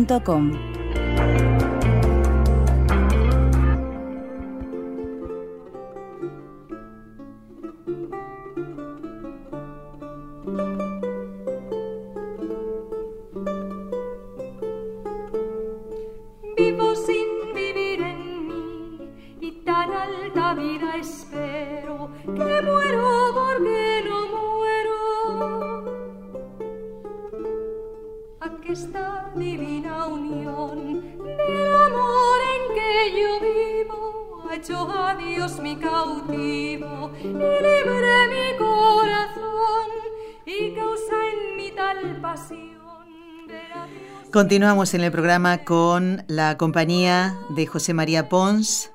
Continuamos 44.55 44.93
en 44.93 45.01
el 45.01 45.11
programa 45.11 45.65
con 45.65 46.23
la 46.27 46.57
compañía 46.57 47.37
de 47.49 47.67
José 47.67 47.93
María 47.93 48.29
Pons, 48.29 48.89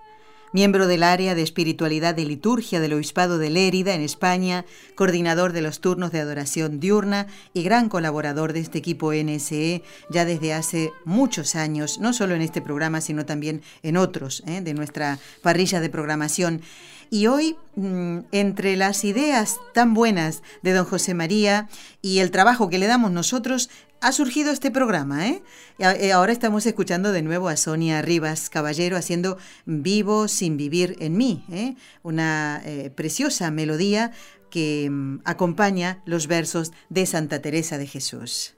miembro 0.54 0.86
del 0.86 1.02
área 1.02 1.34
de 1.34 1.42
espiritualidad 1.42 2.14
de 2.14 2.24
liturgia 2.24 2.80
del 2.80 2.94
Obispado 2.94 3.36
de 3.36 3.50
Lérida 3.50 3.92
en 3.92 4.00
España, 4.00 4.64
coordinador 4.94 5.52
de 5.52 5.60
los 5.60 5.82
turnos 5.82 6.12
de 6.12 6.20
adoración 6.20 6.80
diurna 6.80 7.26
y 7.52 7.62
gran 7.62 7.90
colaborador 7.90 8.54
de 8.54 8.60
este 8.60 8.78
equipo 8.78 9.12
NSE 9.12 9.82
ya 10.08 10.24
desde 10.24 10.54
hace 10.54 10.92
muchos 11.04 11.54
años, 11.54 11.98
no 11.98 12.14
solo 12.14 12.34
en 12.34 12.40
este 12.40 12.62
programa, 12.62 13.02
sino 13.02 13.26
también 13.26 13.60
en 13.82 13.98
otros 13.98 14.42
¿eh? 14.46 14.62
de 14.62 14.72
nuestra 14.72 15.18
parrilla 15.42 15.82
de 15.82 15.90
programación. 15.90 16.62
Y 17.10 17.26
hoy, 17.26 17.56
mm, 17.74 18.20
entre 18.30 18.76
las 18.76 19.04
ideas 19.04 19.58
tan 19.74 19.94
buenas 19.94 20.42
de 20.62 20.72
don 20.72 20.84
José 20.84 21.12
María 21.12 21.68
y 22.00 22.20
el 22.20 22.30
trabajo 22.30 22.70
que 22.70 22.78
le 22.78 22.86
damos 22.86 23.10
nosotros, 23.10 23.68
ha 24.00 24.12
surgido 24.12 24.52
este 24.52 24.70
programa, 24.70 25.28
¿eh? 25.28 25.42
¿eh? 25.78 26.12
Ahora 26.12 26.32
estamos 26.32 26.64
escuchando 26.64 27.12
de 27.12 27.22
nuevo 27.22 27.48
a 27.48 27.56
Sonia 27.56 28.00
Rivas 28.00 28.48
Caballero 28.48 28.96
haciendo 28.96 29.36
Vivo 29.66 30.28
sin 30.28 30.56
vivir 30.56 30.96
en 31.00 31.16
mí, 31.16 31.44
¿eh? 31.50 31.74
una 32.02 32.62
preciosa 32.94 33.50
melodía 33.50 34.12
que 34.48 34.88
mm, 34.90 35.20
acompaña 35.24 36.02
los 36.06 36.28
versos 36.28 36.72
de 36.88 37.06
Santa 37.06 37.42
Teresa 37.42 37.76
de 37.76 37.86
Jesús. 37.86 38.54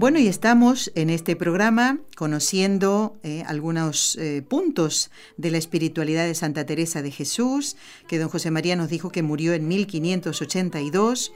Bueno, 0.00 0.18
y 0.18 0.28
estamos 0.28 0.90
en 0.94 1.10
este 1.10 1.36
programa 1.36 1.98
conociendo 2.16 3.18
eh, 3.22 3.44
algunos 3.46 4.16
eh, 4.16 4.40
puntos 4.40 5.10
de 5.36 5.50
la 5.50 5.58
espiritualidad 5.58 6.24
de 6.24 6.34
Santa 6.34 6.64
Teresa 6.64 7.02
de 7.02 7.10
Jesús, 7.10 7.76
que 8.08 8.18
don 8.18 8.30
José 8.30 8.50
María 8.50 8.76
nos 8.76 8.88
dijo 8.88 9.10
que 9.10 9.22
murió 9.22 9.52
en 9.52 9.68
1582. 9.68 11.34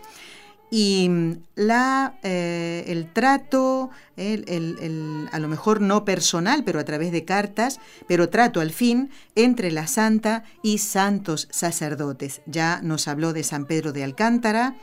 Y 0.71 1.09
mm, 1.11 1.33
la, 1.57 2.19
eh, 2.23 2.85
el 2.87 3.13
trato, 3.13 3.91
a 4.17 5.39
lo 5.39 5.49
mejor 5.49 5.83
no 5.83 6.07
personal, 6.07 6.65
pero 6.65 6.81
a 6.81 6.85
través 6.85 7.13
de 7.13 7.27
cartas, 7.27 7.81
pero 8.09 8.31
trato 8.31 8.63
al 8.63 8.71
fin 8.71 9.11
entre 9.35 9.73
la 9.73 9.87
santa 9.87 10.43
y 10.63 10.79
santos 10.79 11.49
sacerdotes. 11.51 12.41
Ya 12.47 12.81
nos 12.83 13.09
habló 13.09 13.35
de 13.35 13.45
San 13.45 13.67
Pedro 13.67 13.93
de 13.93 14.05
Alcántara, 14.05 14.75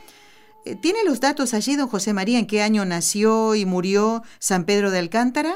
¿Tiene 0.80 1.00
los 1.04 1.20
datos 1.20 1.52
allí, 1.54 1.76
don 1.76 1.88
José 1.88 2.14
María, 2.14 2.38
en 2.38 2.46
qué 2.46 2.62
año 2.62 2.84
nació 2.84 3.54
y 3.54 3.66
murió 3.66 4.22
San 4.38 4.64
Pedro 4.64 4.90
de 4.90 5.00
Alcántara? 5.00 5.52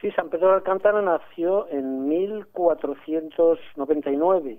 Sí, 0.00 0.10
San 0.12 0.28
Pedro 0.28 0.48
de 0.48 0.54
Alcántara 0.56 1.00
nació 1.00 1.68
en 1.68 2.08
1499 2.08 4.58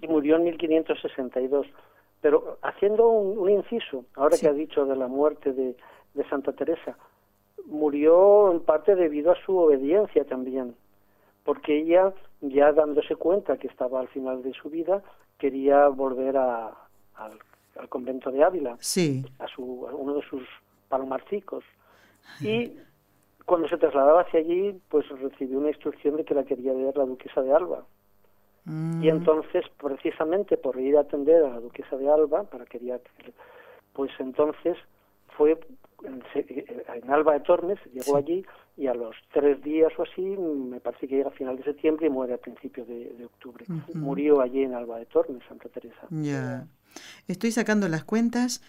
y 0.00 0.08
murió 0.08 0.36
en 0.36 0.44
1562. 0.44 1.66
Pero 2.20 2.58
haciendo 2.62 3.08
un, 3.08 3.50
inciso, 3.50 4.06
ahora 4.16 4.38
que 4.38 4.48
ha 4.48 4.52
dicho 4.52 4.86
de 4.86 4.96
la 4.96 5.08
muerte 5.08 5.52
de, 5.52 5.76
de 6.14 6.28
Santa 6.28 6.52
Teresa, 6.52 6.96
murió 7.66 8.52
en 8.52 8.60
parte 8.60 8.94
debido 8.94 9.32
a 9.32 9.36
su 9.44 9.56
obediencia 9.56 10.24
también, 10.24 10.76
porque 11.44 11.80
ella, 11.80 12.12
ya 12.40 12.72
dándose 12.72 13.16
cuenta 13.16 13.58
que 13.58 13.66
estaba 13.66 14.00
al 14.00 14.08
final 14.08 14.42
de 14.42 14.54
su 14.54 14.70
vida, 14.70 15.02
quería 15.38 15.88
volver 15.88 16.36
a, 16.36 16.72
al 17.14 17.38
al 17.78 17.88
convento 17.88 18.30
de 18.30 18.42
Ávila, 18.42 18.76
sí. 18.80 19.24
a, 19.38 19.46
su, 19.48 19.62
uno 19.62 20.14
de 20.14 20.22
sus 20.22 20.42
palomarcicos. 20.88 21.64
Y 22.40 22.72
cuando 23.46 23.68
se 23.68 23.76
trasladaba 23.76 24.22
hacia 24.22 24.40
allí, 24.40 24.80
pues 24.88 25.08
recibió 25.08 25.58
una 25.58 25.68
instrucción 25.68 26.16
de 26.16 26.24
que 26.24 26.34
la 26.34 26.44
quería 26.44 26.72
ver 26.72 26.96
la 26.96 27.04
duquesa 27.04 27.42
de 27.42 27.52
Alba. 27.52 27.84
Mm. 28.64 29.02
Y 29.02 29.08
entonces, 29.08 29.64
precisamente 29.80 30.56
por 30.56 30.78
ir 30.78 30.96
a 30.96 31.00
atender 31.00 31.44
a 31.44 31.50
la 31.50 31.60
duquesa 31.60 31.96
de 31.96 32.08
Alba, 32.08 32.44
para 32.44 32.64
quería, 32.66 33.00
pues 33.92 34.10
entonces 34.18 34.76
fue 35.36 35.58
en, 36.04 37.10
Alba 37.10 37.34
de 37.34 37.40
Tormes, 37.40 37.78
llegó 37.92 38.16
allí 38.16 38.44
y 38.76 38.86
a 38.86 38.94
los 38.94 39.16
tres 39.32 39.62
días 39.62 39.92
o 39.98 40.02
así, 40.02 40.22
me 40.22 40.80
parece 40.80 41.06
que 41.08 41.16
llega 41.16 41.28
a 41.28 41.32
final 41.32 41.56
de 41.56 41.64
septiembre 41.64 42.06
y 42.06 42.10
muere 42.10 42.34
a 42.34 42.38
principios 42.38 42.86
de, 42.88 43.24
octubre. 43.24 43.64
Murió 43.94 44.40
allí 44.40 44.62
en 44.62 44.74
Alba 44.74 44.98
de 44.98 45.06
Tormes, 45.06 45.42
Santa 45.48 45.68
Teresa. 45.68 46.06
Estoy 47.28 47.52
sacando 47.52 47.88
las 47.88 48.04
cuentas. 48.04 48.62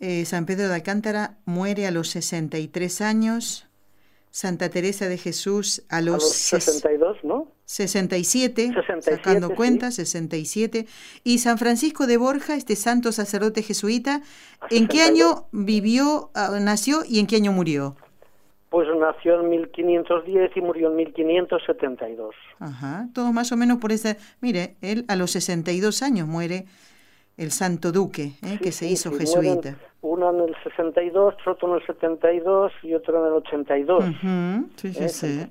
Eh, 0.00 0.24
San 0.24 0.46
Pedro 0.46 0.68
de 0.68 0.74
Alcántara 0.74 1.36
muere 1.44 1.86
a 1.86 1.90
los 1.90 2.08
63 2.08 3.00
años. 3.00 3.66
Santa 4.32 4.68
Teresa 4.68 5.08
de 5.08 5.18
Jesús 5.18 5.82
a 5.88 5.96
A 5.96 6.00
los, 6.02 6.22
los 6.22 6.32
ses- 6.32 6.60
62, 6.60 7.18
¿no? 7.24 7.48
67, 7.64 8.68
67, 8.74 9.16
sacando 9.16 9.48
sí. 9.48 9.54
cuenta, 9.54 9.90
67. 9.90 10.86
Y 11.24 11.38
San 11.38 11.58
Francisco 11.58 12.06
de 12.06 12.16
Borja, 12.16 12.54
este 12.54 12.76
santo 12.76 13.10
sacerdote 13.10 13.62
jesuita, 13.62 14.22
A 14.60 14.66
¿en 14.70 14.86
qué 14.86 14.98
62. 14.98 15.08
año 15.08 15.48
vivió, 15.50 16.30
ah, 16.34 16.56
nació 16.60 17.02
y 17.08 17.18
en 17.18 17.26
qué 17.26 17.36
año 17.36 17.50
murió? 17.52 17.96
Pues 18.70 18.86
nació 19.00 19.40
en 19.40 19.50
1510 19.50 20.52
y 20.56 20.60
murió 20.60 20.90
en 20.90 20.96
1572. 20.96 22.34
Ajá, 22.60 23.08
todo 23.12 23.32
más 23.32 23.50
o 23.50 23.56
menos 23.56 23.78
por 23.78 23.90
esa... 23.90 24.16
Mire, 24.40 24.76
él 24.80 25.04
a 25.08 25.16
los 25.16 25.32
62 25.32 26.02
años 26.02 26.28
muere 26.28 26.66
el 27.40 27.50
santo 27.52 27.90
duque, 27.90 28.32
¿eh? 28.42 28.58
que 28.62 28.70
se 28.70 28.86
Sí, 28.86 28.92
hizo 28.92 29.10
sí, 29.12 29.20
jesuita. 29.20 29.76
Uno 30.02 30.30
en 30.30 30.48
el 30.48 30.54
62, 30.62 31.34
otro 31.46 31.68
en 31.68 31.74
el 31.80 31.86
72 31.86 32.72
y 32.82 32.94
otro 32.94 33.20
en 33.20 33.32
el 33.32 33.38
82. 33.38 34.04
Ujú, 34.04 34.68
fíjese. 34.76 35.48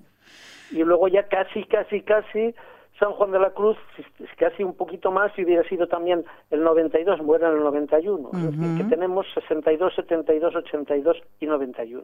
Y 0.71 0.83
luego 0.83 1.07
ya 1.07 1.27
casi, 1.27 1.63
casi, 1.65 2.01
casi 2.01 2.53
San 2.99 3.11
Juan 3.13 3.31
de 3.31 3.39
la 3.39 3.51
Cruz, 3.51 3.77
casi 4.37 4.63
un 4.63 4.75
poquito 4.75 5.09
más, 5.11 5.31
y 5.37 5.43
hubiera 5.43 5.67
sido 5.67 5.87
también 5.87 6.23
el 6.51 6.63
92, 6.63 7.21
muere 7.23 7.47
en 7.47 7.53
el 7.53 7.59
91. 7.59 8.29
Es 8.33 8.43
decir, 8.57 8.77
que 8.77 8.83
tenemos 8.83 9.25
62, 9.33 9.93
72, 9.95 10.55
82 10.55 11.17
y 11.39 11.47
91. 11.47 12.03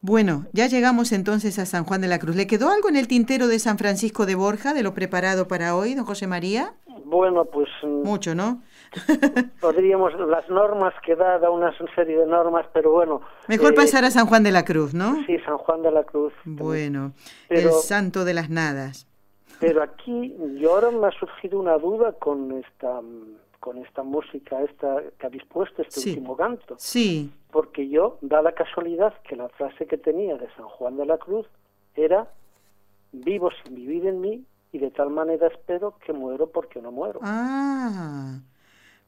Bueno, 0.00 0.46
ya 0.52 0.66
llegamos 0.66 1.12
entonces 1.12 1.58
a 1.58 1.66
San 1.66 1.84
Juan 1.84 2.00
de 2.00 2.08
la 2.08 2.18
Cruz. 2.18 2.36
¿Le 2.36 2.46
quedó 2.46 2.70
algo 2.70 2.88
en 2.88 2.96
el 2.96 3.08
tintero 3.08 3.48
de 3.48 3.58
San 3.58 3.78
Francisco 3.78 4.24
de 4.26 4.34
Borja, 4.34 4.72
de 4.74 4.82
lo 4.82 4.94
preparado 4.94 5.48
para 5.48 5.76
hoy, 5.76 5.94
don 5.94 6.04
José 6.04 6.26
María? 6.26 6.74
Bueno, 7.06 7.44
pues 7.46 7.68
mm, 7.82 8.02
Mucho, 8.02 8.34
¿no? 8.34 8.62
podríamos, 9.60 10.12
las 10.28 10.48
normas 10.48 10.94
que 11.04 11.16
da, 11.16 11.38
da 11.38 11.50
una 11.50 11.72
serie 11.94 12.18
de 12.18 12.26
normas, 12.26 12.66
pero 12.72 12.92
bueno. 12.92 13.20
Mejor 13.48 13.72
eh, 13.72 13.76
pasar 13.76 14.04
a 14.04 14.10
San 14.10 14.26
Juan 14.26 14.42
de 14.42 14.52
la 14.52 14.64
Cruz, 14.64 14.94
¿no? 14.94 15.16
Sí, 15.26 15.38
San 15.44 15.58
Juan 15.58 15.82
de 15.82 15.90
la 15.90 16.04
Cruz. 16.04 16.32
Bueno, 16.44 17.12
Pero- 17.48 17.68
el 17.68 17.74
santo 17.74 18.24
de 18.24 18.34
las 18.34 18.50
nadas. 18.50 19.06
Pero 19.60 19.82
aquí, 19.82 20.34
yo 20.58 20.74
ahora 20.74 20.90
me 20.90 21.06
ha 21.06 21.12
surgido 21.12 21.58
una 21.60 21.78
duda 21.78 22.12
con 22.12 22.52
esta 22.52 23.00
con 23.60 23.78
esta 23.78 24.02
música 24.02 24.60
esta 24.62 24.96
que 25.18 25.26
habéis 25.26 25.44
puesto, 25.46 25.80
este 25.80 25.98
Sí. 26.00 26.10
último 26.10 26.36
canto. 26.36 26.74
Sí, 26.78 27.32
Porque 27.50 27.88
yo, 27.88 28.18
da 28.20 28.42
la 28.42 28.52
casualidad 28.52 29.14
que 29.26 29.36
la 29.36 29.48
frase 29.48 29.86
que 29.86 29.96
tenía 29.96 30.36
de 30.36 30.48
San 30.54 30.66
Juan 30.66 30.98
de 30.98 31.06
la 31.06 31.16
Cruz 31.16 31.46
era 31.94 32.28
vivo 33.12 33.48
sin 33.62 33.74
vivir 33.76 34.06
en 34.06 34.20
mí 34.20 34.44
y 34.72 34.78
de 34.80 34.90
tal 34.90 35.08
manera 35.08 35.46
espero 35.46 35.94
que 36.04 36.12
muero 36.12 36.48
porque 36.50 36.82
no 36.82 36.90
muero. 36.92 37.20
Ah, 37.22 38.38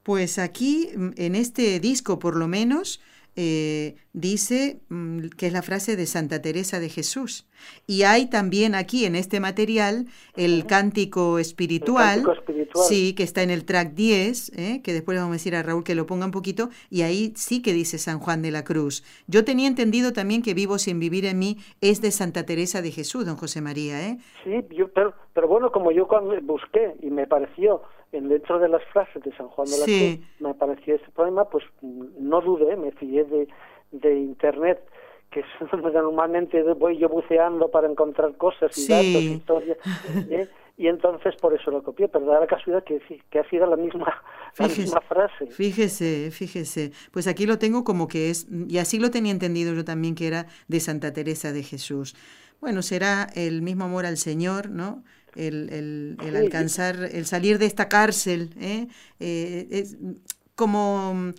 pues 0.06 0.38
aquí 0.38 0.90
mm, 0.94 1.08
en 1.16 1.34
este 1.34 1.80
disco 1.80 2.20
por 2.20 2.36
lo 2.36 2.46
menos 2.46 3.00
eh, 3.34 3.96
dice 4.12 4.78
mm, 4.88 5.30
que 5.36 5.48
es 5.48 5.52
la 5.52 5.62
frase 5.62 5.96
de 5.96 6.06
Santa 6.06 6.40
Teresa 6.40 6.78
de 6.78 6.88
Jesús. 6.88 7.48
Y 7.88 8.04
hay 8.04 8.26
también 8.26 8.76
aquí 8.76 9.04
en 9.04 9.16
este 9.16 9.40
material 9.40 10.06
el 10.36 10.64
cántico 10.64 11.40
espiritual. 11.40 12.20
El 12.20 12.24
cántico 12.24 12.32
espiritual. 12.38 12.55
Sí, 12.82 13.14
que 13.14 13.22
está 13.22 13.42
en 13.42 13.50
el 13.50 13.64
track 13.64 13.92
10, 13.94 14.52
¿eh? 14.58 14.80
que 14.82 14.92
después 14.92 15.14
le 15.14 15.20
vamos 15.20 15.32
a 15.34 15.38
decir 15.38 15.54
a 15.56 15.62
Raúl 15.62 15.84
que 15.84 15.94
lo 15.94 16.06
ponga 16.06 16.26
un 16.26 16.30
poquito, 16.32 16.68
y 16.90 17.02
ahí 17.02 17.32
sí 17.36 17.62
que 17.62 17.72
dice 17.72 17.98
San 17.98 18.18
Juan 18.18 18.42
de 18.42 18.50
la 18.50 18.64
Cruz. 18.64 19.04
Yo 19.26 19.44
tenía 19.44 19.68
entendido 19.68 20.12
también 20.12 20.42
que 20.42 20.54
Vivo 20.54 20.78
sin 20.78 21.00
vivir 21.00 21.24
en 21.26 21.38
mí 21.38 21.58
es 21.80 22.00
de 22.00 22.10
Santa 22.10 22.44
Teresa 22.46 22.82
de 22.82 22.90
Jesús, 22.90 23.24
don 23.26 23.36
José 23.36 23.60
María, 23.60 24.06
¿eh? 24.08 24.18
Sí, 24.44 24.64
yo, 24.76 24.88
pero, 24.88 25.14
pero 25.34 25.48
bueno, 25.48 25.70
como 25.72 25.90
yo 25.92 26.06
cuando 26.06 26.34
busqué 26.42 26.94
y 27.02 27.10
me 27.10 27.26
pareció 27.26 27.82
en 28.12 28.28
dentro 28.28 28.58
de 28.58 28.68
las 28.68 28.82
frases 28.92 29.22
de 29.22 29.36
San 29.36 29.48
Juan 29.48 29.68
de 29.68 29.78
la 29.78 29.84
Sí. 29.84 30.18
Cruz, 30.18 30.28
me 30.40 30.50
apareció 30.50 30.94
ese 30.94 31.10
poema, 31.10 31.44
pues 31.46 31.64
mm, 31.82 32.04
no 32.20 32.40
dudé, 32.40 32.76
me 32.76 32.92
fié 32.92 33.24
de, 33.24 33.48
de 33.92 34.14
internet, 34.20 34.80
que 35.30 35.40
es 35.40 35.46
normalmente 35.92 36.62
voy 36.74 36.98
yo 36.98 37.08
buceando 37.08 37.68
para 37.70 37.90
encontrar 37.90 38.36
cosas 38.36 38.76
y 38.78 38.82
Sí. 38.82 38.92
datos, 38.92 39.22
historias, 39.22 39.78
¿eh? 40.30 40.48
y 40.76 40.88
entonces 40.88 41.34
por 41.36 41.54
eso 41.54 41.70
lo 41.70 41.82
copié, 41.82 42.08
pero 42.08 42.26
da 42.26 42.40
la 42.40 42.46
casualidad 42.46 42.84
que, 42.84 43.00
que 43.30 43.38
ha 43.38 43.48
sido 43.48 43.66
la 43.66 43.76
misma, 43.76 44.22
la 44.58 44.68
Fíjese. 44.68 44.80
misma 44.82 45.00
frase. 45.02 45.46
Fíjese, 45.48 46.30
fíjese. 46.32 46.92
Pues 47.12 47.26
aquí 47.26 47.46
lo 47.46 47.58
tengo 47.58 47.84
como 47.84 48.08
que 48.08 48.30
es, 48.30 48.46
y 48.68 48.78
así 48.78 48.98
lo 48.98 49.10
tenía 49.10 49.32
entendido 49.32 49.74
yo 49.74 49.84
también, 49.84 50.14
que 50.14 50.26
era 50.26 50.46
de 50.68 50.80
Santa 50.80 51.12
Teresa 51.12 51.52
de 51.52 51.62
Jesús. 51.62 52.14
Bueno, 52.60 52.82
será 52.82 53.28
el 53.34 53.62
mismo 53.62 53.84
amor 53.84 54.06
al 54.06 54.16
Señor, 54.16 54.70
¿no? 54.70 55.04
El, 55.34 55.68
el, 55.72 56.18
el 56.22 56.36
Sí, 56.36 56.36
alcanzar, 56.36 56.96
el 57.12 57.26
salir 57.26 57.58
de 57.58 57.66
esta 57.66 57.88
cárcel, 57.88 58.50
¿eh? 58.60 58.88
Eh, 59.20 59.68
es 59.70 59.96
como 60.54 61.32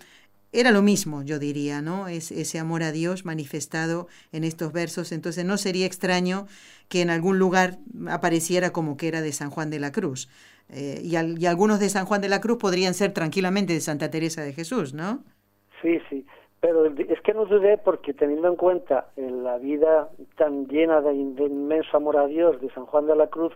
era 0.52 0.70
lo 0.70 0.82
mismo, 0.82 1.22
yo 1.22 1.38
diría, 1.38 1.82
¿no? 1.82 2.08
Es, 2.08 2.30
ese 2.30 2.58
amor 2.58 2.82
a 2.82 2.92
Dios 2.92 3.24
manifestado 3.24 4.06
en 4.32 4.44
estos 4.44 4.72
versos. 4.72 5.12
Entonces 5.12 5.44
no 5.44 5.56
sería 5.58 5.86
extraño 5.86 6.46
que 6.88 7.02
en 7.02 7.10
algún 7.10 7.38
lugar 7.38 7.78
apareciera 8.08 8.70
como 8.70 8.96
que 8.96 9.08
era 9.08 9.20
de 9.20 9.32
San 9.32 9.50
Juan 9.50 9.70
de 9.70 9.80
la 9.80 9.92
Cruz. 9.92 10.28
Eh, 10.70 11.00
y, 11.02 11.16
y 11.16 11.46
algunos 11.46 11.80
de 11.80 11.88
San 11.88 12.06
Juan 12.06 12.20
de 12.20 12.28
la 12.28 12.40
Cruz 12.40 12.58
podrían 12.58 12.94
ser 12.94 13.12
tranquilamente 13.12 13.72
de 13.72 13.80
Santa 13.80 14.10
Teresa 14.10 14.42
de 14.42 14.52
Jesús, 14.52 14.94
¿no? 14.94 15.22
Sí, 15.82 15.98
sí, 16.10 16.26
pero 16.60 16.86
es 16.86 17.20
que 17.22 17.34
no 17.34 17.44
dudé 17.44 17.78
porque 17.78 18.12
teniendo 18.12 18.48
en 18.48 18.56
cuenta 18.56 19.08
eh, 19.16 19.30
la 19.30 19.58
vida 19.58 20.08
tan 20.36 20.66
llena 20.66 21.00
de 21.00 21.14
inmenso 21.14 21.96
amor 21.96 22.16
a 22.16 22.26
Dios 22.26 22.60
de 22.60 22.70
San 22.70 22.86
Juan 22.86 23.06
de 23.06 23.14
la 23.14 23.28
Cruz 23.28 23.52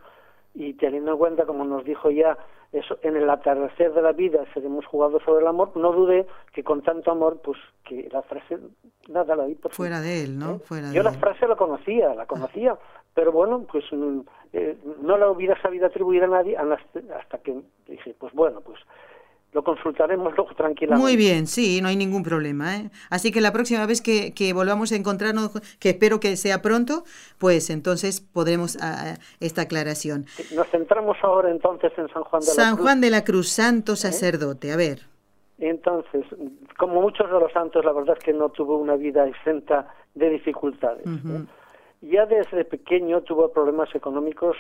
y 0.55 0.75
teniendo 0.75 1.13
en 1.13 1.19
cuenta, 1.19 1.47
como 1.47 1.65
nos 1.65 1.85
dijo 1.85 2.11
ya, 2.11 2.37
eso, 2.73 2.99
en 3.03 3.17
el 3.17 3.29
atardecer 3.29 3.93
de 3.93 4.01
la 4.01 4.13
vida 4.13 4.45
seremos 4.55 4.87
jugados 4.87 5.23
sobre 5.25 5.43
el 5.43 5.47
amor, 5.47 5.77
no 5.77 5.93
dudé 5.93 6.27
que 6.55 6.65
con 6.65 6.83
tanto 6.83 7.11
amor, 7.11 7.41
pues 7.45 7.59
que 7.85 8.09
la 8.11 8.23
frase, 8.23 8.59
nada, 9.09 9.37
la 9.37 9.45
di 9.45 9.55
por 9.55 9.73
Fuera 9.73 10.01
de 10.01 10.25
él, 10.25 10.39
¿no? 10.39 10.53
¿eh? 10.53 10.59
Fuera 10.65 10.89
de 10.89 10.95
Yo 10.95 11.03
la 11.03 11.11
él. 11.11 11.17
frase 11.17 11.47
la 11.47 11.57
conocía, 11.57 12.15
la 12.15 12.27
conocía, 12.27 12.77
pero 13.13 13.31
bueno, 13.31 13.67
pues 13.71 13.85
mm, 13.93 14.21
eh, 14.55 14.79
no 15.03 15.19
la 15.19 15.31
hubiera 15.31 15.61
sabido 15.61 15.87
atribuir 15.87 16.25
a 16.25 16.29
nadie 16.29 16.57
hasta 16.57 17.01
hasta 17.19 17.39
que 17.39 17.61
dije, 17.87 18.15
pues 18.19 18.33
bueno, 18.33 18.61
pues 18.63 18.81
lo 19.53 19.63
consultaremos 19.63 20.35
luego 20.35 20.55
tranquilamente. 20.55 21.03
Muy 21.03 21.17
bien, 21.17 21.47
sí, 21.47 21.81
no 21.83 21.89
hay 21.89 21.97
ningún 21.97 22.23
problema. 22.23 22.77
¿eh? 22.77 22.91
Así 23.11 23.31
que 23.31 23.41
la 23.41 23.53
próxima 23.53 23.85
vez 23.87 24.01
que, 24.01 24.33
que 24.33 24.53
volvamos 24.55 24.93
a 24.93 24.97
encontrarnos, 24.97 25.51
que 25.79 25.91
espero 25.91 26.21
que 26.21 26.37
sea 26.37 26.63
pronto, 26.63 27.05
pues 27.39 27.69
entonces 27.69 28.21
podremos 28.21 28.79
ah, 28.81 29.17
esta 29.41 29.63
aclaración. 29.63 30.25
Nos 30.55 30.69
centramos 30.69 31.19
ahora 31.23 31.51
entonces 31.51 31.93
en 31.99 32.09
San 32.09 32.25
Juan 32.25 32.41
de 32.41 32.47
la 32.47 32.53
San 32.53 32.71
Cruz. 32.71 32.79
¿Eh? 32.79 32.83
Juan 32.83 33.01
de 33.03 33.11
la 33.11 33.25
Cruz, 33.25 33.49
santo 33.49 33.95
sacerdote. 33.95 34.73
A 34.73 34.77
ver, 34.77 35.01
Entonces, 35.59 36.25
como 36.79 37.03
muchos 37.03 37.31
de 37.31 37.39
los 37.39 37.53
santos, 37.53 37.85
la 37.85 37.93
verdad 37.93 38.17
es 38.19 38.25
que 38.25 38.33
no 38.33 38.49
tuvo 38.49 38.79
una 38.79 38.97
vida 38.97 39.29
exenta 39.29 39.87
de 40.15 40.31
dificultades. 40.31 41.07
¿eh? 41.07 41.45
Ya 42.01 42.25
desde 42.25 42.65
pequeño 42.65 43.21
tuvo 43.21 43.53
problemas 43.53 43.95
económicos 43.95 44.57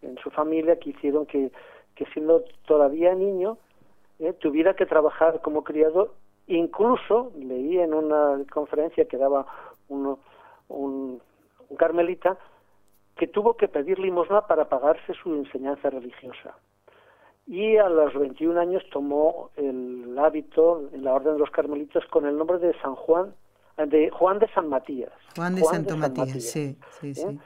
en 0.00 0.16
su 0.18 0.30
familia 0.30 0.78
que 0.78 0.90
hicieron 0.90 1.26
que, 1.26 1.50
que 1.96 2.06
siendo 2.14 2.44
todavía 2.66 3.14
niño, 3.14 3.58
eh, 4.18 4.32
tuviera 4.34 4.74
que 4.74 4.86
trabajar 4.86 5.40
como 5.40 5.64
criado. 5.64 6.14
Incluso 6.46 7.32
leí 7.38 7.78
en 7.78 7.94
una 7.94 8.42
conferencia 8.50 9.04
que 9.06 9.16
daba 9.16 9.46
uno, 9.88 10.18
un, 10.68 11.20
un 11.68 11.76
carmelita 11.76 12.38
que 13.16 13.26
tuvo 13.26 13.54
que 13.54 13.68
pedir 13.68 13.98
limosna 13.98 14.46
para 14.46 14.68
pagarse 14.68 15.12
su 15.14 15.34
enseñanza 15.34 15.90
religiosa. 15.90 16.54
Y 17.46 17.76
a 17.76 17.88
los 17.88 18.14
21 18.14 18.60
años 18.60 18.82
tomó 18.92 19.50
el 19.56 20.16
hábito 20.18 20.88
en 20.92 21.02
la 21.02 21.14
Orden 21.14 21.34
de 21.34 21.38
los 21.38 21.50
Carmelitos 21.50 22.04
con 22.06 22.26
el 22.26 22.36
nombre 22.36 22.58
de 22.58 22.78
San 22.80 22.94
Juan, 22.94 23.34
de 23.76 24.10
Juan 24.10 24.38
de 24.38 24.48
San 24.48 24.68
Matías. 24.68 25.12
Juan 25.34 25.54
de 25.54 25.62
Santo 25.62 25.96
Matías, 25.96 26.42
sí, 26.42 26.76
sí, 27.00 27.14
sí. 27.14 27.22
¿eh? 27.22 27.38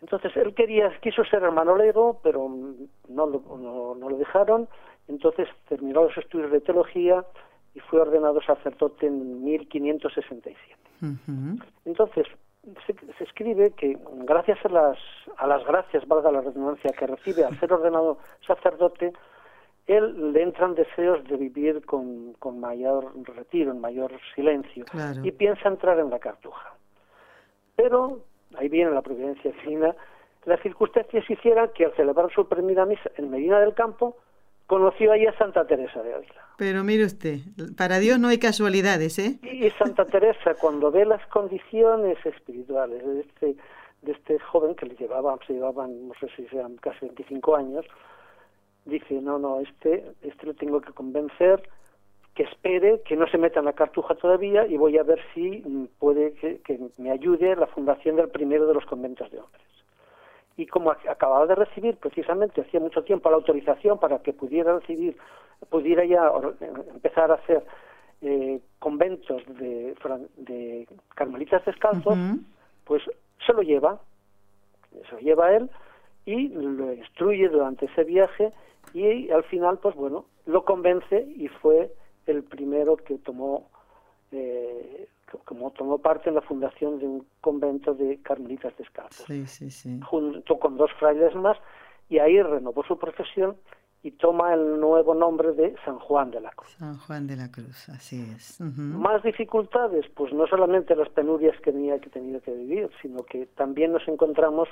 Entonces 0.00 0.36
él 0.36 0.54
quería, 0.54 0.92
quiso 1.00 1.24
ser 1.24 1.42
hermano 1.42 1.76
lego, 1.76 2.20
pero 2.22 2.48
no 3.08 3.26
lo, 3.26 3.42
no, 3.58 3.94
no 3.96 4.10
lo 4.10 4.16
dejaron. 4.16 4.68
Entonces 5.08 5.48
terminó 5.68 6.04
los 6.04 6.16
estudios 6.16 6.50
de 6.50 6.60
teología 6.60 7.24
y 7.74 7.80
fue 7.80 8.00
ordenado 8.00 8.40
sacerdote 8.42 9.06
en 9.06 9.44
1567. 9.44 10.56
Ujú. 11.02 11.58
Entonces, 11.84 12.26
se, 12.86 12.94
se 13.16 13.24
escribe 13.24 13.70
que 13.72 13.98
gracias 14.24 14.58
a 14.64 14.68
las, 14.68 14.98
a 15.36 15.46
las 15.46 15.64
gracias, 15.64 16.06
valga 16.08 16.32
la 16.32 16.40
redundancia, 16.40 16.90
que 16.98 17.06
recibe 17.06 17.44
al 17.44 17.58
ser 17.60 17.72
ordenado 17.72 18.18
sacerdote, 18.46 19.12
él 19.86 20.32
le 20.32 20.42
entran 20.42 20.74
deseos 20.74 21.22
de 21.28 21.36
vivir 21.36 21.84
con, 21.84 22.32
con 22.40 22.58
mayor 22.58 23.12
retiro, 23.36 23.70
en 23.70 23.80
mayor 23.80 24.10
silencio, 24.34 24.84
Claro. 24.86 25.24
y 25.24 25.30
piensa 25.30 25.68
entrar 25.68 25.98
en 26.00 26.10
la 26.10 26.18
cartuja. 26.18 26.74
Pero, 27.76 28.20
ahí 28.56 28.68
viene 28.68 28.90
la 28.90 29.02
providencia 29.02 29.52
divina, 29.62 29.94
las 30.44 30.60
circunstancias 30.62 31.28
hicieran 31.30 31.70
que 31.74 31.84
al 31.84 31.94
celebrar 31.94 32.32
su 32.32 32.48
primera 32.48 32.84
misa 32.86 33.10
en 33.16 33.30
Medina 33.30 33.60
del 33.60 33.74
Campo, 33.74 34.16
conoció 34.66 35.12
ahí 35.12 35.26
a 35.26 35.36
Santa 35.38 35.66
Teresa 35.66 36.02
de 36.02 36.14
Ávila. 36.14 36.46
Pero 36.58 36.84
mire 36.84 37.04
usted, 37.04 37.40
para 37.76 37.98
Dios 37.98 38.18
no 38.18 38.28
hay 38.28 38.38
casualidades, 38.38 39.18
¿eh? 39.18 39.38
Y 39.42 39.68
Santa 39.70 40.04
Teresa, 40.06 40.54
cuando 40.54 40.90
ve 40.90 41.04
las 41.04 41.24
condiciones 41.26 42.18
espirituales 42.24 43.04
de 43.06 43.20
este, 43.20 43.56
de 44.02 44.12
este 44.12 44.38
joven 44.38 44.74
que 44.74 44.86
le 44.86 44.94
llevaba, 44.94 45.38
se 45.46 45.52
llevaban, 45.52 46.08
no 46.08 46.14
sé 46.18 46.28
si 46.36 46.46
sean 46.48 46.76
casi 46.76 47.06
25 47.06 47.56
años, 47.56 47.84
dice, 48.86 49.20
no, 49.20 49.38
no, 49.38 49.60
este, 49.60 50.04
este 50.22 50.46
lo 50.46 50.54
tengo 50.54 50.80
que 50.80 50.92
convencer 50.92 51.62
que 52.34 52.42
espere, 52.42 53.00
que 53.02 53.16
no 53.16 53.26
se 53.28 53.38
meta 53.38 53.60
en 53.60 53.64
la 53.64 53.72
cartuja 53.72 54.14
todavía 54.14 54.66
y 54.66 54.76
voy 54.76 54.98
a 54.98 55.02
ver 55.02 55.18
si 55.34 55.64
puede 55.98 56.34
que, 56.34 56.60
que 56.60 56.78
me 56.98 57.10
ayude 57.10 57.56
la 57.56 57.66
fundación 57.66 58.16
del 58.16 58.28
primero 58.28 58.66
de 58.66 58.74
los 58.74 58.84
conventos 58.84 59.30
de 59.30 59.38
hombres. 59.38 59.64
Y 60.56 60.66
como 60.66 60.90
ac- 60.90 61.08
acababa 61.08 61.46
de 61.46 61.54
recibir 61.54 61.96
precisamente 61.96 62.60
hacía 62.62 62.80
mucho 62.80 63.02
tiempo 63.04 63.28
la 63.30 63.36
autorización 63.36 63.98
para 63.98 64.20
que 64.22 64.32
pudiera 64.32 64.78
recibir, 64.78 65.16
pudiera 65.68 66.04
ya 66.04 66.30
empezar 66.94 67.30
a 67.30 67.34
hacer 67.34 67.64
eh, 68.22 68.60
conventos 68.78 69.42
de, 69.58 69.94
de 70.36 70.88
carmelitas 71.14 71.64
descalzos, 71.64 72.16
pues 72.84 73.02
se 73.44 73.52
lo 73.52 73.62
lleva, 73.62 74.00
se 75.08 75.12
lo 75.16 75.18
lleva 75.20 75.46
a 75.46 75.56
él 75.56 75.70
y 76.24 76.48
lo 76.48 76.92
instruye 76.94 77.48
durante 77.48 77.86
ese 77.86 78.04
viaje 78.04 78.52
y 78.94 79.30
al 79.30 79.44
final, 79.44 79.78
pues 79.78 79.94
bueno, 79.94 80.24
lo 80.46 80.64
convence 80.64 81.20
y 81.36 81.48
fue 81.48 81.92
el 82.26 82.42
primero 82.44 82.96
que 82.96 83.18
tomó, 83.18 83.68
eh, 84.32 85.06
como 85.44 85.70
tomó 85.72 85.98
parte 85.98 86.28
en 86.28 86.36
la 86.36 86.40
fundación 86.42 86.98
de 86.98 87.06
un 87.06 87.26
convento 87.40 87.94
de 87.94 88.20
carmelitas 88.22 88.76
descalzos, 88.78 89.26
Sí, 89.26 89.46
sí, 89.46 89.70
sí. 89.70 90.00
junto 90.08 90.58
con 90.58 90.76
dos 90.76 90.90
frailes 90.98 91.34
más, 91.34 91.56
y 92.08 92.18
ahí 92.18 92.40
renovó 92.40 92.84
su 92.84 92.96
profesión 92.98 93.56
y 94.02 94.12
toma 94.12 94.54
el 94.54 94.78
nuevo 94.78 95.14
nombre 95.14 95.52
de 95.52 95.74
San 95.84 95.98
Juan 95.98 96.30
de 96.30 96.40
la 96.40 96.50
Cruz. 96.52 96.70
San 96.78 96.96
Juan 96.98 97.26
de 97.26 97.34
la 97.36 97.50
Cruz, 97.50 97.88
así 97.88 98.22
es. 98.36 98.60
Ujú. 98.60 98.80
Más 98.80 99.20
dificultades, 99.24 100.06
pues 100.14 100.32
no 100.32 100.46
solamente 100.46 100.94
las 100.94 101.08
penurias 101.08 101.58
que 101.60 101.72
tenía 101.72 101.98
que 101.98 102.08
tenido 102.10 102.40
que 102.40 102.52
vivir, 102.52 102.88
sino 103.02 103.24
que 103.24 103.46
también 103.46 103.92
nos 103.92 104.06
encontramos, 104.06 104.68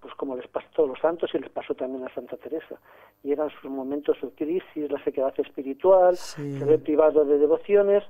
pues 0.00 0.14
como 0.14 0.36
les 0.36 0.46
pasó 0.46 0.68
a 0.68 0.70
todos 0.76 0.88
los 0.90 0.98
santos 1.00 1.30
y 1.34 1.38
les 1.40 1.50
pasó 1.50 1.74
también 1.74 2.04
a 2.06 2.14
Santa 2.14 2.36
Teresa. 2.36 2.76
Y 3.24 3.32
eran 3.32 3.50
sus 3.60 3.68
momentos 3.68 4.18
de 4.22 4.30
crisis, 4.30 4.88
la 4.88 5.02
sequedad 5.02 5.34
espiritual, 5.38 6.16
Sí. 6.16 6.56
se 6.58 6.64
ve 6.64 6.78
privado 6.78 7.24
de 7.24 7.38
devociones, 7.38 8.04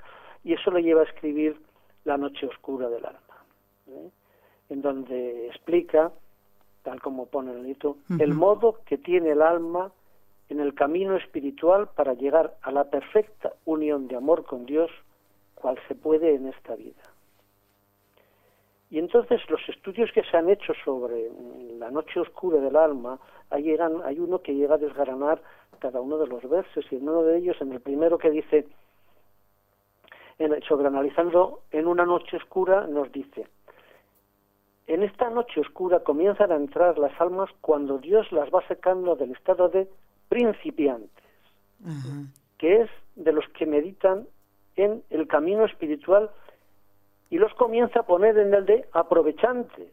y 0.45 0.53
eso 0.53 0.71
le 0.71 0.83
lleva 0.83 1.01
a 1.01 1.05
escribir 1.05 1.59
La 2.07 2.17
noche 2.17 2.47
oscura 2.47 2.89
del 2.89 3.05
alma, 3.05 3.45
¿eh? 3.89 4.11
en 4.71 4.81
donde 4.81 5.49
explica, 5.49 6.13
tal 6.85 7.03
como 7.03 7.27
pone 7.27 7.51
en 7.51 7.59
el 7.59 7.65
libro, 7.65 7.97
el 8.21 8.33
modo 8.33 8.79
que 8.87 8.97
tiene 8.97 9.33
el 9.33 9.43
alma 9.43 9.91
en 10.49 10.61
el 10.61 10.73
camino 10.73 11.17
espiritual 11.17 11.89
para 11.97 12.15
llegar 12.15 12.57
a 12.63 12.71
la 12.71 12.85
perfecta 12.85 13.55
unión 13.65 14.07
de 14.07 14.15
amor 14.15 14.45
con 14.45 14.67
Dios, 14.67 14.89
cual 15.57 15.77
se 15.89 15.97
puede 15.97 16.37
en 16.37 16.47
esta 16.47 16.77
vida. 16.77 17.03
Y 18.89 19.01
entonces 19.01 19.41
los 19.51 19.61
estudios 19.69 20.13
que 20.13 20.23
se 20.23 20.37
han 20.37 20.49
hecho 20.49 20.75
sobre 20.85 21.29
la 21.77 21.91
noche 21.91 22.21
oscura 22.21 22.61
del 22.61 22.77
alma, 22.77 23.19
ahí 23.51 23.65
llegan, 23.65 24.01
hay 24.05 24.21
uno 24.21 24.43
que 24.43 24.55
llega 24.55 24.77
a 24.77 24.79
desgranar 24.79 25.43
cada 25.81 26.01
uno 26.01 26.19
de 26.19 26.29
los 26.29 26.49
versos, 26.49 26.87
y 26.93 26.97
en 26.97 27.09
uno 27.09 27.25
de 27.25 27.39
ellos, 27.39 27.57
en 27.61 27.73
el 27.73 27.81
primero 27.81 28.17
que 28.17 28.31
dice, 28.31 28.69
sobre 30.69 30.87
analizando 30.87 31.63
en 31.71 31.87
una 31.87 32.05
noche 32.05 32.37
oscura, 32.37 32.87
nos 32.87 33.11
dice, 33.13 33.47
en 34.87 35.03
esta 35.03 35.31
noche 35.31 35.61
oscura 35.61 36.01
comienzan 36.01 36.53
a 36.53 36.57
entrar 36.57 36.99
las 36.99 37.19
almas 37.21 37.51
cuando 37.61 37.99
Dios 37.99 38.31
las 38.33 38.49
va 38.51 38.67
sacando 38.69 39.17
del 39.17 39.33
estado 39.33 39.69
de 39.69 39.89
principiantes, 40.29 41.25
que 42.59 42.83
es 42.83 42.91
de 43.17 43.33
los 43.33 43.49
que 43.51 43.67
meditan 43.67 44.27
en 44.77 45.03
el 45.11 45.27
camino 45.27 45.65
espiritual 45.65 46.31
y 47.31 47.39
los 47.39 47.53
comienza 47.55 48.01
a 48.01 48.07
poner 48.07 48.39
en 48.39 48.55
el 48.55 48.67
de 48.67 48.89
aprovechantes, 48.93 49.91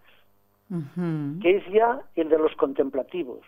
que 1.42 1.58
es 1.58 1.66
ya 1.72 2.02
el 2.16 2.30
de 2.30 2.38
los 2.38 2.56
contemplativos, 2.56 3.42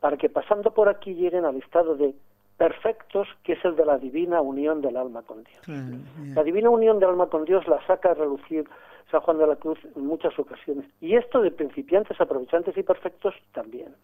para 0.00 0.16
que 0.16 0.28
pasando 0.28 0.72
por 0.72 0.88
aquí 0.88 1.14
lleguen 1.14 1.44
al 1.44 1.56
estado 1.56 1.96
de 1.96 2.14
perfectos, 2.62 3.26
que 3.42 3.54
es 3.54 3.64
el 3.64 3.74
de 3.74 3.84
la 3.84 3.98
divina 3.98 4.40
unión 4.40 4.82
del 4.82 4.96
alma 4.96 5.22
con 5.22 5.42
Dios. 5.42 5.60
Claro. 5.64 5.96
La 6.32 6.44
divina 6.44 6.70
unión 6.70 7.00
del 7.00 7.08
alma 7.08 7.26
con 7.26 7.44
Dios 7.44 7.66
la 7.66 7.84
saca 7.88 8.12
a 8.12 8.14
relucir 8.14 8.68
San 9.10 9.20
Juan 9.20 9.38
de 9.38 9.48
la 9.48 9.56
Cruz 9.56 9.80
en 9.96 10.06
muchas 10.06 10.38
ocasiones. 10.38 10.84
Y 11.00 11.16
esto 11.16 11.42
de 11.42 11.50
principiantes, 11.50 12.20
aprovechantes 12.20 12.76
y 12.76 12.84
perfectos 12.84 13.34
también. 13.50 13.96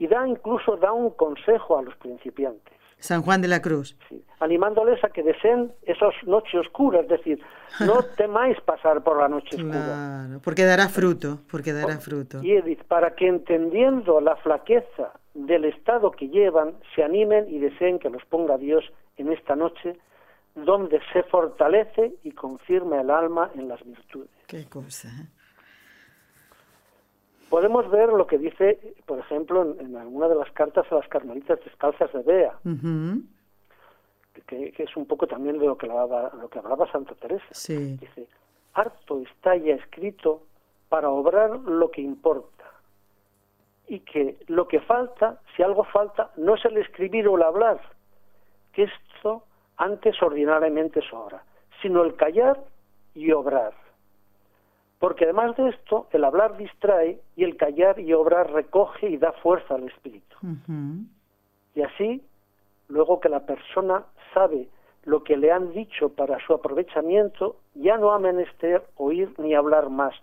Y 0.00 0.08
da 0.08 0.26
incluso 0.26 0.76
da 0.78 0.90
un 0.90 1.10
consejo 1.10 1.78
a 1.78 1.82
los 1.82 1.94
principiantes, 1.98 2.74
San 2.98 3.22
Juan 3.22 3.40
de 3.40 3.48
la 3.48 3.62
Cruz. 3.62 3.96
¿sí? 4.08 4.24
animándoles 4.40 5.02
a 5.04 5.08
que 5.08 5.22
deseen 5.22 5.72
esas 5.82 6.14
noches 6.24 6.54
oscuras, 6.54 7.02
es 7.02 7.08
decir, 7.08 7.40
no 7.80 8.02
temáis 8.16 8.60
pasar 8.60 9.02
por 9.02 9.18
la 9.18 9.28
noche 9.28 9.56
oscura. 9.56 9.84
Claro, 9.84 10.40
porque 10.42 10.64
dará 10.64 10.88
fruto, 10.88 11.40
porque 11.50 11.72
dará 11.72 11.98
fruto. 11.98 12.42
Y 12.42 12.52
Edith, 12.52 12.84
para 12.84 13.14
que 13.14 13.26
entendiendo 13.26 14.20
la 14.20 14.36
flaqueza 14.36 15.12
del 15.34 15.64
estado 15.64 16.10
que 16.10 16.28
llevan, 16.28 16.74
se 16.94 17.02
animen 17.02 17.46
y 17.48 17.58
deseen 17.58 17.98
que 17.98 18.10
los 18.10 18.24
ponga 18.26 18.58
Dios 18.58 18.84
en 19.16 19.32
esta 19.32 19.56
noche, 19.56 19.96
donde 20.54 21.00
se 21.12 21.22
fortalece 21.24 22.14
y 22.22 22.32
confirma 22.32 23.00
el 23.00 23.10
alma 23.10 23.50
en 23.54 23.68
las 23.68 23.84
virtudes. 23.84 24.30
Qué 24.46 24.66
cosa. 24.66 25.08
¿eh? 25.08 25.37
Podemos 27.48 27.90
ver 27.90 28.10
lo 28.10 28.26
que 28.26 28.38
dice, 28.38 28.94
por 29.06 29.18
ejemplo, 29.18 29.62
en, 29.62 29.80
en 29.80 29.96
alguna 29.96 30.28
de 30.28 30.34
las 30.34 30.50
cartas 30.52 30.90
a 30.92 30.96
las 30.96 31.08
carmelitas 31.08 31.58
descalzas 31.64 32.12
de 32.12 32.22
Bea, 32.22 32.58
que, 34.46 34.72
que 34.72 34.82
es 34.82 34.96
un 34.96 35.06
poco 35.06 35.26
también 35.26 35.58
de 35.58 35.66
lo 35.66 35.76
que 35.76 35.86
hablaba, 35.86 36.30
lo 36.40 36.48
que 36.48 36.58
hablaba 36.58 36.90
Santa 36.92 37.14
Teresa. 37.14 37.46
Sí. 37.52 37.96
Dice, 37.96 38.28
harto 38.74 39.20
está 39.22 39.56
ya 39.56 39.74
escrito 39.74 40.42
para 40.88 41.10
obrar 41.10 41.50
lo 41.60 41.90
que 41.90 42.00
importa. 42.00 42.64
Y 43.86 44.00
que 44.00 44.36
lo 44.48 44.68
que 44.68 44.80
falta, 44.80 45.40
si 45.56 45.62
algo 45.62 45.84
falta, 45.84 46.30
no 46.36 46.54
es 46.54 46.64
el 46.66 46.76
escribir 46.76 47.26
o 47.28 47.36
el 47.36 47.42
hablar, 47.42 47.80
que 48.72 48.84
esto 48.84 49.42
antes 49.78 50.20
ordinariamente 50.22 51.00
sobra, 51.08 51.42
sino 51.80 52.02
el 52.02 52.14
callar 52.16 52.62
y 53.14 53.32
obrar. 53.32 53.72
Porque 54.98 55.24
además 55.24 55.56
de 55.56 55.68
esto, 55.68 56.08
el 56.10 56.24
hablar 56.24 56.56
distrae 56.56 57.20
y 57.36 57.44
el 57.44 57.56
callar 57.56 58.00
y 58.00 58.12
obrar 58.12 58.50
recoge 58.52 59.08
y 59.08 59.16
da 59.16 59.32
fuerza 59.32 59.76
al 59.76 59.84
espíritu. 59.84 60.36
Y 61.74 61.82
así, 61.82 62.22
luego 62.88 63.20
que 63.20 63.28
la 63.28 63.46
persona 63.46 64.04
sabe 64.34 64.68
lo 65.04 65.22
que 65.22 65.36
le 65.36 65.52
han 65.52 65.72
dicho 65.72 66.08
para 66.10 66.38
su 66.44 66.52
aprovechamiento, 66.52 67.56
ya 67.74 67.96
no 67.96 68.12
ha 68.12 68.18
menester 68.18 68.84
oír 68.96 69.32
ni 69.38 69.54
hablar 69.54 69.88
más, 69.88 70.14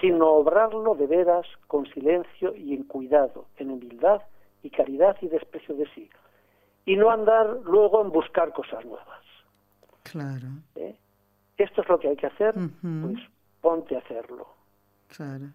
sino 0.00 0.28
obrarlo 0.28 0.94
de 0.94 1.06
veras 1.06 1.46
con 1.68 1.86
silencio 1.86 2.54
y 2.54 2.74
en 2.74 2.82
cuidado, 2.82 3.46
en 3.56 3.70
humildad 3.70 4.22
y 4.62 4.70
caridad 4.70 5.16
y 5.20 5.28
desprecio 5.28 5.74
de 5.76 5.86
sí, 5.94 6.10
y 6.84 6.96
no 6.96 7.10
andar 7.10 7.60
luego 7.64 8.02
en 8.02 8.10
buscar 8.10 8.52
cosas 8.52 8.84
nuevas. 8.84 9.24
Claro, 10.02 10.48
¿eh? 10.74 10.96
Esto 11.56 11.80
es 11.80 11.88
lo 11.88 11.98
que 11.98 12.08
hay 12.08 12.16
que 12.16 12.26
hacer, 12.26 12.54
pues 12.54 13.18
ponte 13.66 13.96
a 13.96 13.98
hacerlo. 13.98 14.46
claro. 15.08 15.46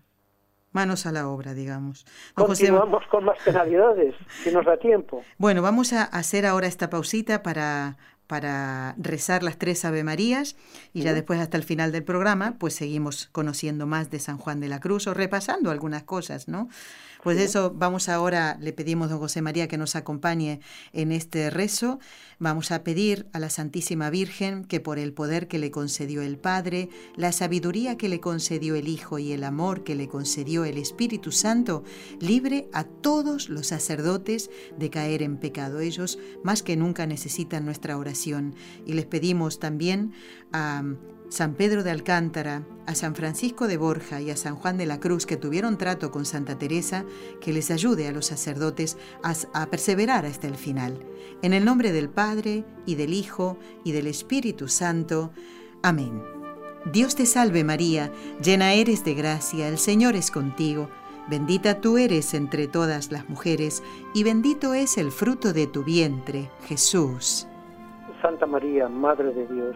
Manos 0.74 1.06
a 1.06 1.12
la 1.12 1.28
obra, 1.28 1.54
digamos. 1.54 2.06
Don 2.38 2.48
José- 2.48 2.68
Continuamos 2.68 3.04
con 3.12 3.26
más 3.26 3.38
penalidades, 3.44 4.16
si 4.42 4.52
nos 4.52 4.66
da 4.66 4.78
tiempo. 4.78 5.22
Bueno, 5.38 5.62
vamos 5.62 5.92
a 5.92 6.04
hacer 6.04 6.46
ahora 6.46 6.66
esta 6.68 6.90
pausita 6.90 7.44
para, 7.44 7.98
para 8.26 8.96
rezar 8.98 9.44
las 9.44 9.58
tres 9.58 9.84
Ave 9.84 10.06
Marías 10.06 10.56
y 10.94 11.02
ya 11.02 11.14
después 11.14 11.42
hasta 11.42 11.58
el 11.58 11.64
final 11.64 11.92
del 11.92 12.06
programa 12.06 12.56
pues 12.58 12.74
seguimos 12.74 13.28
conociendo 13.34 13.86
más 13.86 14.10
de 14.12 14.20
San 14.20 14.38
Juan 14.38 14.62
de 14.62 14.70
la 14.70 14.80
Cruz 14.80 15.08
o 15.08 15.14
repasando 15.14 15.72
algunas 15.72 16.04
cosas, 16.04 16.48
¿no? 16.48 16.70
Pues 17.22 17.40
eso 17.40 17.72
vamos 17.76 18.10
ahora, 18.10 18.58
le 18.60 18.74
pedimos 18.74 19.08
a 19.08 19.12
don 19.12 19.20
José 19.20 19.44
María 19.44 19.68
que 19.68 19.78
nos 19.78 19.96
acompañe 19.96 20.60
en 20.92 21.12
este 21.12 21.52
rezo. 21.52 22.00
Vamos 22.40 22.72
a 22.72 22.84
pedir 22.84 23.28
a 23.32 23.40
la 23.40 23.52
Santísima 23.52 24.10
Virgen 24.10 24.66
que 24.66 24.80
por 24.80 24.98
el 24.98 25.14
poder 25.14 25.48
que 25.48 25.60
le 25.60 25.70
concedió 25.70 26.24
el 26.24 26.40
Padre, 26.40 26.90
la 27.16 27.32
sabiduría 27.32 27.96
que 27.96 28.10
le 28.10 28.20
concedió 28.20 28.74
el 28.74 28.88
Hijo 28.88 29.20
y 29.20 29.34
el 29.34 29.44
amor 29.44 29.84
que 29.84 29.94
le 29.94 30.08
concedió 30.08 30.66
el 30.66 30.80
Espíritu 30.80 31.32
Santo, 31.32 31.84
libre 32.20 32.68
a 32.74 32.86
todos 32.86 33.50
los 33.50 33.68
sacerdotes 33.68 34.50
de 34.80 34.90
caer 34.90 35.22
en 35.22 35.38
pecado. 35.38 35.80
Ellos 35.80 36.18
más 36.44 36.64
que 36.64 36.76
nunca 36.76 37.06
necesitan 37.06 37.66
nuestra 37.66 37.98
oración. 37.98 38.56
Y 38.88 38.94
les 38.94 39.06
pedimos 39.06 39.60
también 39.60 40.14
a 40.52 40.84
San 41.32 41.54
Pedro 41.54 41.82
de 41.84 41.92
Alcántara, 41.92 42.64
a 42.86 42.94
San 42.94 43.16
Francisco 43.16 43.70
de 43.70 43.78
Borja 43.78 44.20
y 44.20 44.32
a 44.32 44.36
San 44.36 44.58
Juan 44.58 44.78
de 44.78 44.86
la 44.86 45.00
Cruz, 45.00 45.26
que 45.26 45.38
tuvieron 45.38 45.78
trato 45.78 46.12
con 46.12 46.26
Santa 46.26 46.58
Teresa, 46.58 47.06
que 47.40 47.54
les 47.54 47.72
ayude 47.72 48.10
a 48.10 48.12
los 48.12 48.26
sacerdotes 48.26 48.98
a, 49.24 49.34
a 49.54 49.68
perseverar 49.68 50.26
hasta 50.26 50.48
el 50.48 50.56
final. 50.56 51.00
En 51.42 51.54
el 51.54 51.64
nombre 51.64 51.94
del 51.94 52.10
Padre, 52.10 52.66
y 52.86 52.96
del 52.96 53.14
Hijo, 53.14 53.58
y 53.86 53.94
del 53.94 54.08
Espíritu 54.08 54.68
Santo. 54.68 55.32
Amén. 55.82 56.22
Dios 56.92 57.16
te 57.16 57.26
salve 57.26 57.64
María, 57.64 58.12
llena 58.44 58.74
eres 58.74 59.06
de 59.06 59.14
gracia, 59.14 59.70
el 59.70 59.78
Señor 59.78 60.18
es 60.18 60.32
contigo. 60.32 60.90
Bendita 61.30 61.80
tú 61.80 61.98
eres 61.98 62.34
entre 62.34 62.68
todas 62.68 63.10
las 63.10 63.30
mujeres, 63.30 63.82
y 64.14 64.26
bendito 64.26 64.74
es 64.74 64.98
el 64.98 65.12
fruto 65.14 65.54
de 65.54 65.66
tu 65.66 65.86
vientre, 65.86 66.50
Jesús. 66.66 67.48
Santa 68.22 68.46
María, 68.46 68.90
Madre 68.90 69.34
de 69.34 69.48
Dios, 69.48 69.76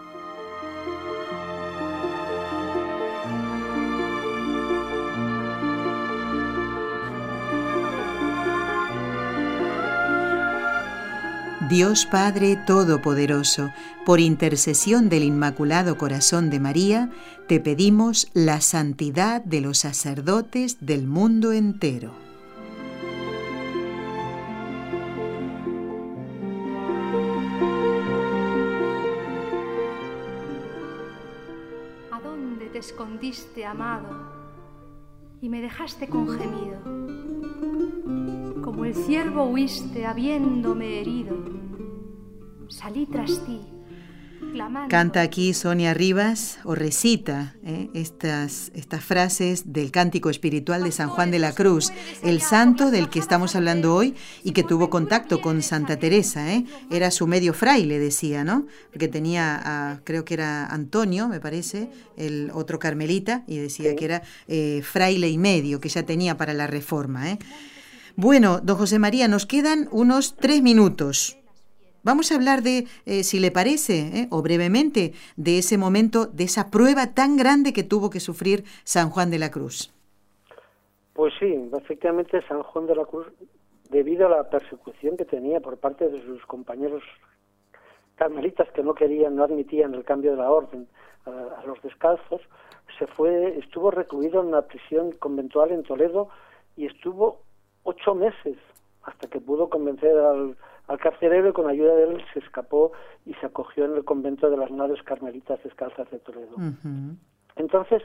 Dios 11.71 12.05
Padre 12.05 12.57
Todopoderoso, 12.67 13.71
por 14.05 14.19
intercesión 14.19 15.07
del 15.07 15.23
Inmaculado 15.23 15.97
Corazón 15.97 16.49
de 16.49 16.59
María, 16.59 17.09
te 17.47 17.61
pedimos 17.61 18.27
la 18.33 18.59
santidad 18.59 19.41
de 19.41 19.61
los 19.61 19.77
sacerdotes 19.77 20.79
del 20.81 21.07
mundo 21.07 21.53
entero. 21.53 22.11
escondiste, 32.73 33.63
amado, 33.63 34.09
y 35.39 35.47
me 35.49 35.61
dejaste 35.61 36.07
con 36.09 36.27
gemido. 36.27 37.30
Como 38.81 38.89
el 38.89 39.05
ciervo 39.05 39.43
huiste 39.43 40.07
habiéndome 40.07 41.01
herido, 41.01 41.37
salí 42.67 43.05
tras 43.05 43.45
ti 43.45 43.59
Canta 44.89 45.21
aquí 45.21 45.53
Sonia 45.53 45.93
Rivas 45.93 46.59
o 46.65 46.75
recita 46.75 47.55
eh, 47.63 47.89
estas, 47.93 48.71
estas 48.75 49.03
frases 49.03 49.71
del 49.71 49.91
cántico 49.91 50.29
espiritual 50.29 50.83
de 50.83 50.91
San 50.91 51.09
Juan 51.09 51.31
de 51.31 51.39
la 51.39 51.53
Cruz, 51.53 51.93
el 52.21 52.41
santo 52.41 52.91
del 52.91 53.09
que 53.09 53.19
estamos 53.19 53.55
hablando 53.55 53.95
hoy 53.95 54.13
y 54.43 54.51
que 54.51 54.63
tuvo 54.63 54.89
contacto 54.89 55.41
con 55.41 55.61
Santa 55.61 55.97
Teresa. 55.97 56.53
Eh. 56.53 56.65
Era 56.89 57.11
su 57.11 57.27
medio 57.27 57.53
fraile, 57.53 57.97
decía, 57.97 58.43
¿no? 58.43 58.67
Porque 58.91 59.07
tenía, 59.07 60.01
creo 60.03 60.25
que 60.25 60.33
era 60.33 60.65
Antonio, 60.65 61.29
me 61.29 61.39
parece, 61.39 61.89
el 62.17 62.51
otro 62.53 62.77
carmelita, 62.77 63.45
y 63.47 63.57
decía 63.57 63.95
que 63.95 64.05
era 64.05 64.23
eh, 64.47 64.81
fraile 64.83 65.29
y 65.29 65.37
medio, 65.37 65.79
que 65.79 65.87
ya 65.87 66.03
tenía 66.03 66.35
para 66.35 66.53
la 66.53 66.67
reforma. 66.67 67.37
Bueno, 68.23 68.59
don 68.61 68.77
José 68.77 68.99
María, 68.99 69.27
nos 69.27 69.47
quedan 69.47 69.87
unos 69.91 70.35
tres 70.35 70.61
minutos. 70.61 71.39
Vamos 72.03 72.31
a 72.31 72.35
hablar 72.35 72.61
de, 72.61 72.85
eh, 73.07 73.23
si 73.23 73.39
le 73.39 73.49
parece, 73.49 73.95
eh, 74.13 74.27
o 74.29 74.43
brevemente, 74.43 75.13
de 75.37 75.57
ese 75.57 75.79
momento, 75.79 76.27
de 76.27 76.43
esa 76.43 76.69
prueba 76.69 77.15
tan 77.15 77.35
grande 77.35 77.73
que 77.73 77.81
tuvo 77.81 78.11
que 78.11 78.19
sufrir 78.19 78.63
San 78.83 79.09
Juan 79.09 79.31
de 79.31 79.39
la 79.39 79.49
Cruz. 79.49 79.91
Pues 81.13 81.33
sí, 81.39 81.51
efectivamente 81.75 82.43
San 82.47 82.61
Juan 82.61 82.85
de 82.85 82.95
la 82.95 83.05
Cruz, 83.05 83.25
debido 83.89 84.27
a 84.27 84.29
la 84.29 84.49
persecución 84.51 85.17
que 85.17 85.25
tenía 85.25 85.59
por 85.59 85.77
parte 85.77 86.07
de 86.07 86.23
sus 86.23 86.45
compañeros 86.45 87.01
carmelitas 88.17 88.69
que 88.75 88.83
no 88.83 88.93
querían, 88.93 89.35
no 89.35 89.45
admitían 89.45 89.95
el 89.95 90.03
cambio 90.03 90.29
de 90.29 90.37
la 90.37 90.51
orden 90.51 90.87
a, 91.25 91.59
a 91.59 91.65
los 91.65 91.81
descalzos, 91.81 92.41
se 92.99 93.07
fue, 93.07 93.57
estuvo 93.57 93.89
recluido 93.89 94.41
en 94.41 94.49
una 94.49 94.61
prisión 94.61 95.11
conventual 95.13 95.71
en 95.71 95.81
Toledo 95.81 96.29
y 96.77 96.85
estuvo 96.85 97.49
ocho 97.83 98.15
meses 98.15 98.57
hasta 99.03 99.27
que 99.27 99.41
pudo 99.41 99.69
convencer 99.69 100.17
al 100.17 100.55
al 100.91 100.99
carcelero 100.99 101.49
y 101.49 101.53
con 101.53 101.69
ayuda 101.69 101.95
de 101.95 102.03
él 102.03 102.25
se 102.33 102.39
escapó 102.39 102.91
y 103.25 103.33
se 103.35 103.45
acogió 103.45 103.85
en 103.85 103.95
el 103.95 104.03
convento 104.03 104.49
de 104.49 104.57
las 104.57 104.71
Madres 104.71 105.01
Carmelitas 105.03 105.63
Descalzas 105.63 106.09
de 106.11 106.19
Toledo. 106.19 106.55
Entonces, 107.55 108.03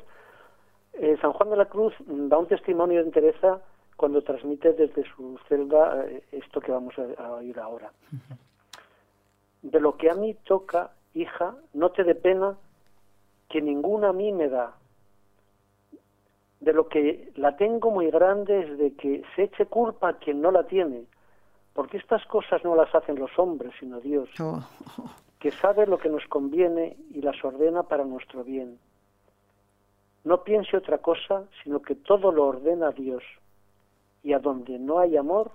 eh, 0.92 1.16
San 1.20 1.32
Juan 1.32 1.50
de 1.50 1.56
la 1.56 1.66
Cruz 1.66 1.94
da 2.06 2.38
un 2.38 2.46
testimonio 2.46 3.04
de 3.04 3.10
Teresa 3.10 3.60
cuando 3.96 4.22
transmite 4.22 4.72
desde 4.72 5.04
su 5.14 5.38
celda 5.48 6.06
eh, 6.06 6.22
esto 6.30 6.60
que 6.60 6.70
vamos 6.70 6.94
a, 7.18 7.32
oír 7.32 7.58
ahora. 7.58 7.90
De 9.62 9.80
lo 9.80 9.96
que 9.96 10.08
a 10.08 10.14
mí 10.14 10.34
toca, 10.44 10.92
hija, 11.14 11.56
no 11.74 11.90
te 11.90 12.04
dé 12.04 12.14
pena 12.14 12.56
que 13.48 13.60
ninguna 13.60 14.10
a 14.10 14.12
mí 14.12 14.32
me 14.32 14.48
da. 14.48 14.74
De 16.60 16.72
lo 16.72 16.88
que 16.88 17.32
la 17.36 17.56
tengo 17.56 17.90
muy 17.90 18.10
grande 18.10 18.60
es 18.60 18.78
de 18.78 18.94
que 18.94 19.22
se 19.34 19.44
eche 19.44 19.66
culpa 19.66 20.08
a 20.08 20.18
quien 20.18 20.40
no 20.40 20.50
la 20.50 20.64
tiene 20.66 21.04
porque 21.76 21.98
estas 21.98 22.24
cosas 22.24 22.64
no 22.64 22.74
las 22.74 22.92
hacen 22.94 23.18
los 23.18 23.38
hombres, 23.38 23.72
sino 23.78 24.00
Dios, 24.00 24.30
oh. 24.40 24.64
que 25.38 25.52
sabe 25.52 25.86
lo 25.86 25.98
que 25.98 26.08
nos 26.08 26.24
conviene 26.24 26.96
y 27.10 27.20
las 27.20 27.44
ordena 27.44 27.82
para 27.82 28.04
nuestro 28.04 28.42
bien. 28.42 28.78
No 30.24 30.42
piense 30.42 30.78
otra 30.78 30.98
cosa, 30.98 31.44
sino 31.62 31.82
que 31.82 31.94
todo 31.94 32.32
lo 32.32 32.46
ordena 32.46 32.92
Dios, 32.92 33.22
y 34.22 34.32
a 34.32 34.38
donde 34.38 34.78
no 34.78 34.98
hay 34.98 35.18
amor, 35.18 35.52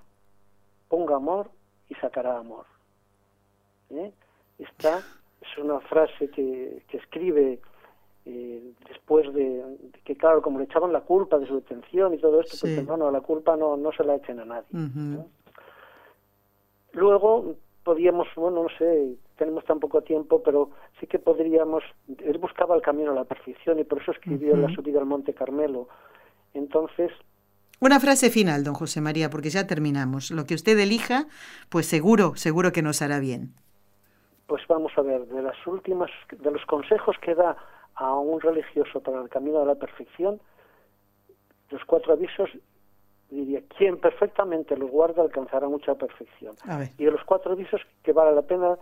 ponga 0.88 1.16
amor 1.16 1.50
y 1.90 1.96
sacará 1.96 2.38
amor. 2.38 2.68
¿Eh? 3.90 4.12
Esta 4.60 5.00
es 5.42 5.58
una 5.58 5.80
frase 5.80 6.30
que, 6.30 6.84
escribe 6.94 7.60
eh, 8.26 8.74
después 8.88 9.34
de, 9.34 9.64
que, 10.04 10.16
claro, 10.16 10.42
como 10.42 10.60
le 10.60 10.66
echaban 10.66 10.94
la 10.94 11.02
culpa 11.02 11.40
de 11.40 11.48
su 11.48 11.56
detención 11.56 12.14
y 12.14 12.18
todo 12.18 12.42
esto, 12.42 12.58
pues 12.60 12.86
no, 12.86 12.98
no, 12.98 13.10
la 13.12 13.22
culpa 13.22 13.56
no, 13.58 13.78
no 13.78 13.92
se 13.92 14.04
la 14.04 14.16
echen 14.16 14.40
a 14.40 14.46
nadie. 14.46 14.68
Luego 16.94 17.56
podíamos, 17.84 18.28
bueno, 18.36 18.64
no 18.64 18.70
sé, 18.78 19.16
tenemos 19.38 19.66
tan 19.66 19.80
poco 19.80 20.02
tiempo, 20.02 20.44
pero 20.44 20.70
sí 21.00 21.08
que 21.08 21.18
podríamos, 21.18 21.84
él 22.20 22.38
buscaba 22.38 22.76
el 22.76 22.82
camino 22.82 23.12
a 23.12 23.16
la 23.16 23.24
perfección 23.24 23.80
y 23.80 23.84
por 23.84 24.02
eso 24.02 24.12
escribió 24.12 24.56
La 24.56 24.74
subida 24.74 25.00
al 25.00 25.06
Monte 25.06 25.34
Carmelo. 25.34 25.88
Entonces... 26.54 27.12
Una 27.80 28.00
frase 28.00 28.30
final, 28.30 28.64
don 28.64 28.76
José 28.76 29.02
María, 29.02 29.32
porque 29.32 29.50
ya 29.50 29.66
terminamos. 29.66 30.30
Lo 30.30 30.46
que 30.46 30.54
usted 30.54 30.78
elija, 30.78 31.26
pues 31.70 31.88
seguro, 31.88 32.36
seguro 32.36 32.72
que 32.72 32.84
nos 32.84 33.02
hará 33.02 33.20
bien. 33.20 33.56
Pues 34.46 34.62
vamos 34.68 34.92
a 34.98 35.02
ver, 35.02 35.26
de 35.26 35.42
las 35.42 35.56
últimas, 35.66 36.12
de 36.30 36.52
los 36.52 36.64
consejos 36.66 37.16
que 37.20 37.34
da 37.34 37.58
a 37.96 38.14
un 38.16 38.40
religioso 38.42 39.00
para 39.02 39.22
el 39.22 39.30
camino 39.30 39.62
a 39.62 39.66
la 39.66 39.76
perfección, 39.76 40.40
los 41.70 41.84
cuatro 41.86 42.14
avisos 42.14 42.50
diría, 43.30 43.62
quien 43.78 43.98
perfectamente 43.98 44.76
los 44.78 44.90
guarda 44.90 45.24
alcanzará 45.24 45.68
mucha 45.68 45.96
perfección. 45.96 46.56
Y 46.98 47.06
de 47.06 47.12
los 47.12 47.24
cuatro 47.24 47.54
avisos 47.54 47.82
que 48.04 48.14
vale 48.14 48.36
la 48.36 48.42
pena 48.42 48.78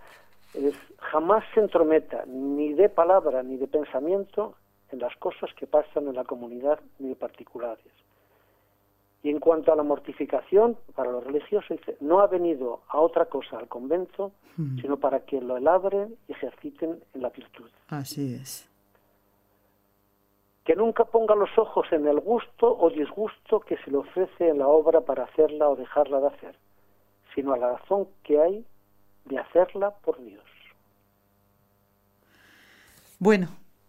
es 0.54 0.74
jamás 0.98 1.44
se 1.54 1.60
entrometa 1.60 2.26
ni 2.26 2.74
de 2.74 2.90
palabra 2.90 3.44
ni 3.44 3.58
de 3.58 3.68
pensamiento 3.68 4.56
en 4.92 5.00
las 5.00 5.16
cosas 5.18 5.52
que 5.56 5.68
pasan 5.68 6.08
en 6.08 6.16
la 6.16 6.24
comunidad 6.24 6.80
ni 6.98 7.10
de 7.10 7.16
particulares. 7.16 7.86
Y 9.22 9.30
en 9.30 9.40
cuanto 9.40 9.72
a 9.72 9.76
la 9.76 9.84
mortificación, 9.84 10.78
para 10.96 11.12
los 11.12 11.24
religiosos, 11.24 11.78
no 12.00 12.22
ha 12.22 12.28
venido 12.28 12.82
a 12.88 13.00
otra 13.00 13.26
cosa 13.26 13.60
al 13.60 13.68
convento, 13.68 14.32
hmm. 14.56 14.80
sino 14.80 14.98
para 14.98 15.26
que 15.26 15.42
lo 15.42 15.58
elabren 15.58 16.16
y 16.28 16.32
ejerciten 16.32 17.04
en 17.14 17.22
la 17.22 17.30
virtud. 17.30 17.70
Así 17.90 18.34
es 18.34 18.69
que 20.66 20.76
nunca 20.76 21.06
ponga 21.06 21.36
los 21.36 21.50
ojos 21.58 21.88
en 21.92 22.08
el 22.08 22.20
gusto 22.20 22.78
o 22.78 22.90
disgusto 22.90 23.60
que 23.60 23.78
se 23.78 23.92
le 23.92 23.98
ofrece 23.98 24.50
en 24.50 24.60
la 24.60 24.68
obra 24.68 25.02
para 25.02 25.24
hacerla 25.24 25.70
o 25.70 25.76
dejarla 25.76 26.20
de 26.20 26.28
hacer, 26.28 26.56
sino 27.34 27.54
a 27.54 27.58
la 27.58 27.78
razón 27.78 28.08
que 28.24 28.40
hay 28.40 28.66
de 29.26 29.38
hacerla 29.40 29.92
por 29.92 30.24
Dios. 30.24 30.44
Bueno, 33.20 33.48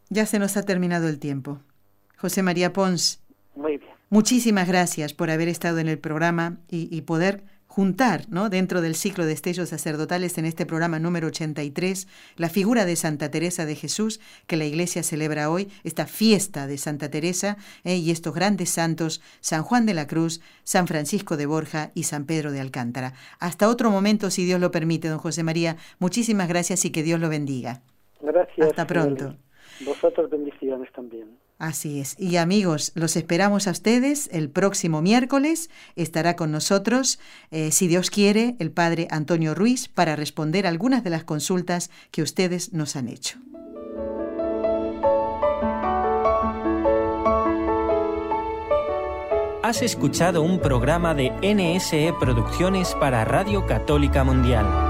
ya 0.09 0.27
se 0.27 0.39
nos 0.39 0.57
ha 0.57 0.65
terminado 0.65 1.09
el 1.09 1.21
tiempo. 1.21 1.59
José 2.17 2.43
María 2.43 2.73
Pons. 2.73 3.23
Muy 3.55 3.79
bien. 3.79 3.93
Muchísimas 4.09 4.67
gracias 4.67 5.15
por 5.15 5.31
haber 5.31 5.49
estado 5.49 5.79
en 5.79 5.89
el 5.89 5.99
programa 5.99 6.59
y, 6.69 6.89
y 6.95 7.03
poder 7.03 7.45
juntar, 7.71 8.23
¿no? 8.29 8.51
dentro 8.51 8.81
del 8.81 8.97
ciclo 8.97 9.25
de 9.25 9.33
estellos 9.33 9.69
sacerdotales 9.69 10.37
en 10.39 10.45
este 10.45 10.67
programa 10.67 10.99
número 10.99 11.29
83, 11.29 12.09
la 12.37 12.49
figura 12.49 12.85
de 12.85 12.97
Santa 12.97 13.31
Teresa 13.31 13.65
de 13.65 13.77
Jesús 13.77 14.19
que 14.49 14.57
la 14.57 14.65
Iglesia 14.65 15.05
celebra 15.05 15.49
hoy, 15.49 15.69
esta 15.85 16.07
fiesta 16.07 16.67
de 16.67 16.79
Santa 16.79 17.13
Teresa 17.13 17.59
¿eh? 17.85 17.95
y 17.95 18.11
estos 18.11 18.35
grandes 18.35 18.71
santos, 18.71 19.23
San 19.39 19.63
Juan 19.63 19.87
de 19.87 19.95
la 19.95 20.09
Cruz, 20.09 20.41
San 20.65 20.89
Francisco 20.89 21.37
de 21.37 21.47
Borja 21.47 21.93
y 21.95 22.03
San 22.03 22.27
Pedro 22.27 22.51
de 22.51 22.59
Alcántara. 22.59 23.13
Hasta 23.39 23.69
otro 23.69 23.93
momento, 23.93 24.31
si 24.31 24.45
Dios 24.45 24.59
lo 24.61 24.73
permite, 24.73 25.07
don 25.07 25.19
José 25.21 25.45
María, 25.45 25.77
muchísimas 26.01 26.49
gracias 26.49 26.85
y 26.85 26.91
que 26.91 27.05
Dios 27.05 27.21
lo 27.21 27.29
bendiga. 27.29 27.83
Gracias. 28.21 28.67
Hasta 28.67 28.85
pronto. 28.85 29.37
Vosotros 29.87 30.29
bendiciones 30.29 30.91
también. 30.93 31.29
Así 31.61 32.01
es. 32.01 32.17
Y 32.19 32.37
amigos, 32.37 32.91
los 32.95 33.17
esperamos 33.17 33.69
a 33.69 33.73
ustedes 33.73 34.31
el 34.33 34.49
próximo 34.49 35.03
miércoles. 35.03 35.69
Estará 35.95 36.35
con 36.35 36.51
nosotros, 36.51 37.21
eh, 37.51 37.71
si 37.71 37.87
Dios 37.87 38.09
quiere, 38.09 38.57
el 38.61 38.71
Padre 38.71 39.09
Antonio 39.11 39.55
Ruiz 39.55 39.87
para 39.87 40.17
responder 40.17 40.67
algunas 40.67 41.05
de 41.05 41.11
las 41.11 41.23
consultas 41.23 41.91
que 42.13 42.23
ustedes 42.23 42.73
nos 42.73 42.97
han 42.97 43.09
hecho. 43.09 43.39
Has 49.63 49.83
escuchado 49.83 50.41
un 50.41 50.61
programa 50.61 51.15
de 51.15 51.31
NSE 51.43 52.15
Producciones 52.19 52.95
para 52.95 53.27
Radio 53.27 53.67
Católica 53.67 54.25
Mundial. 54.25 54.90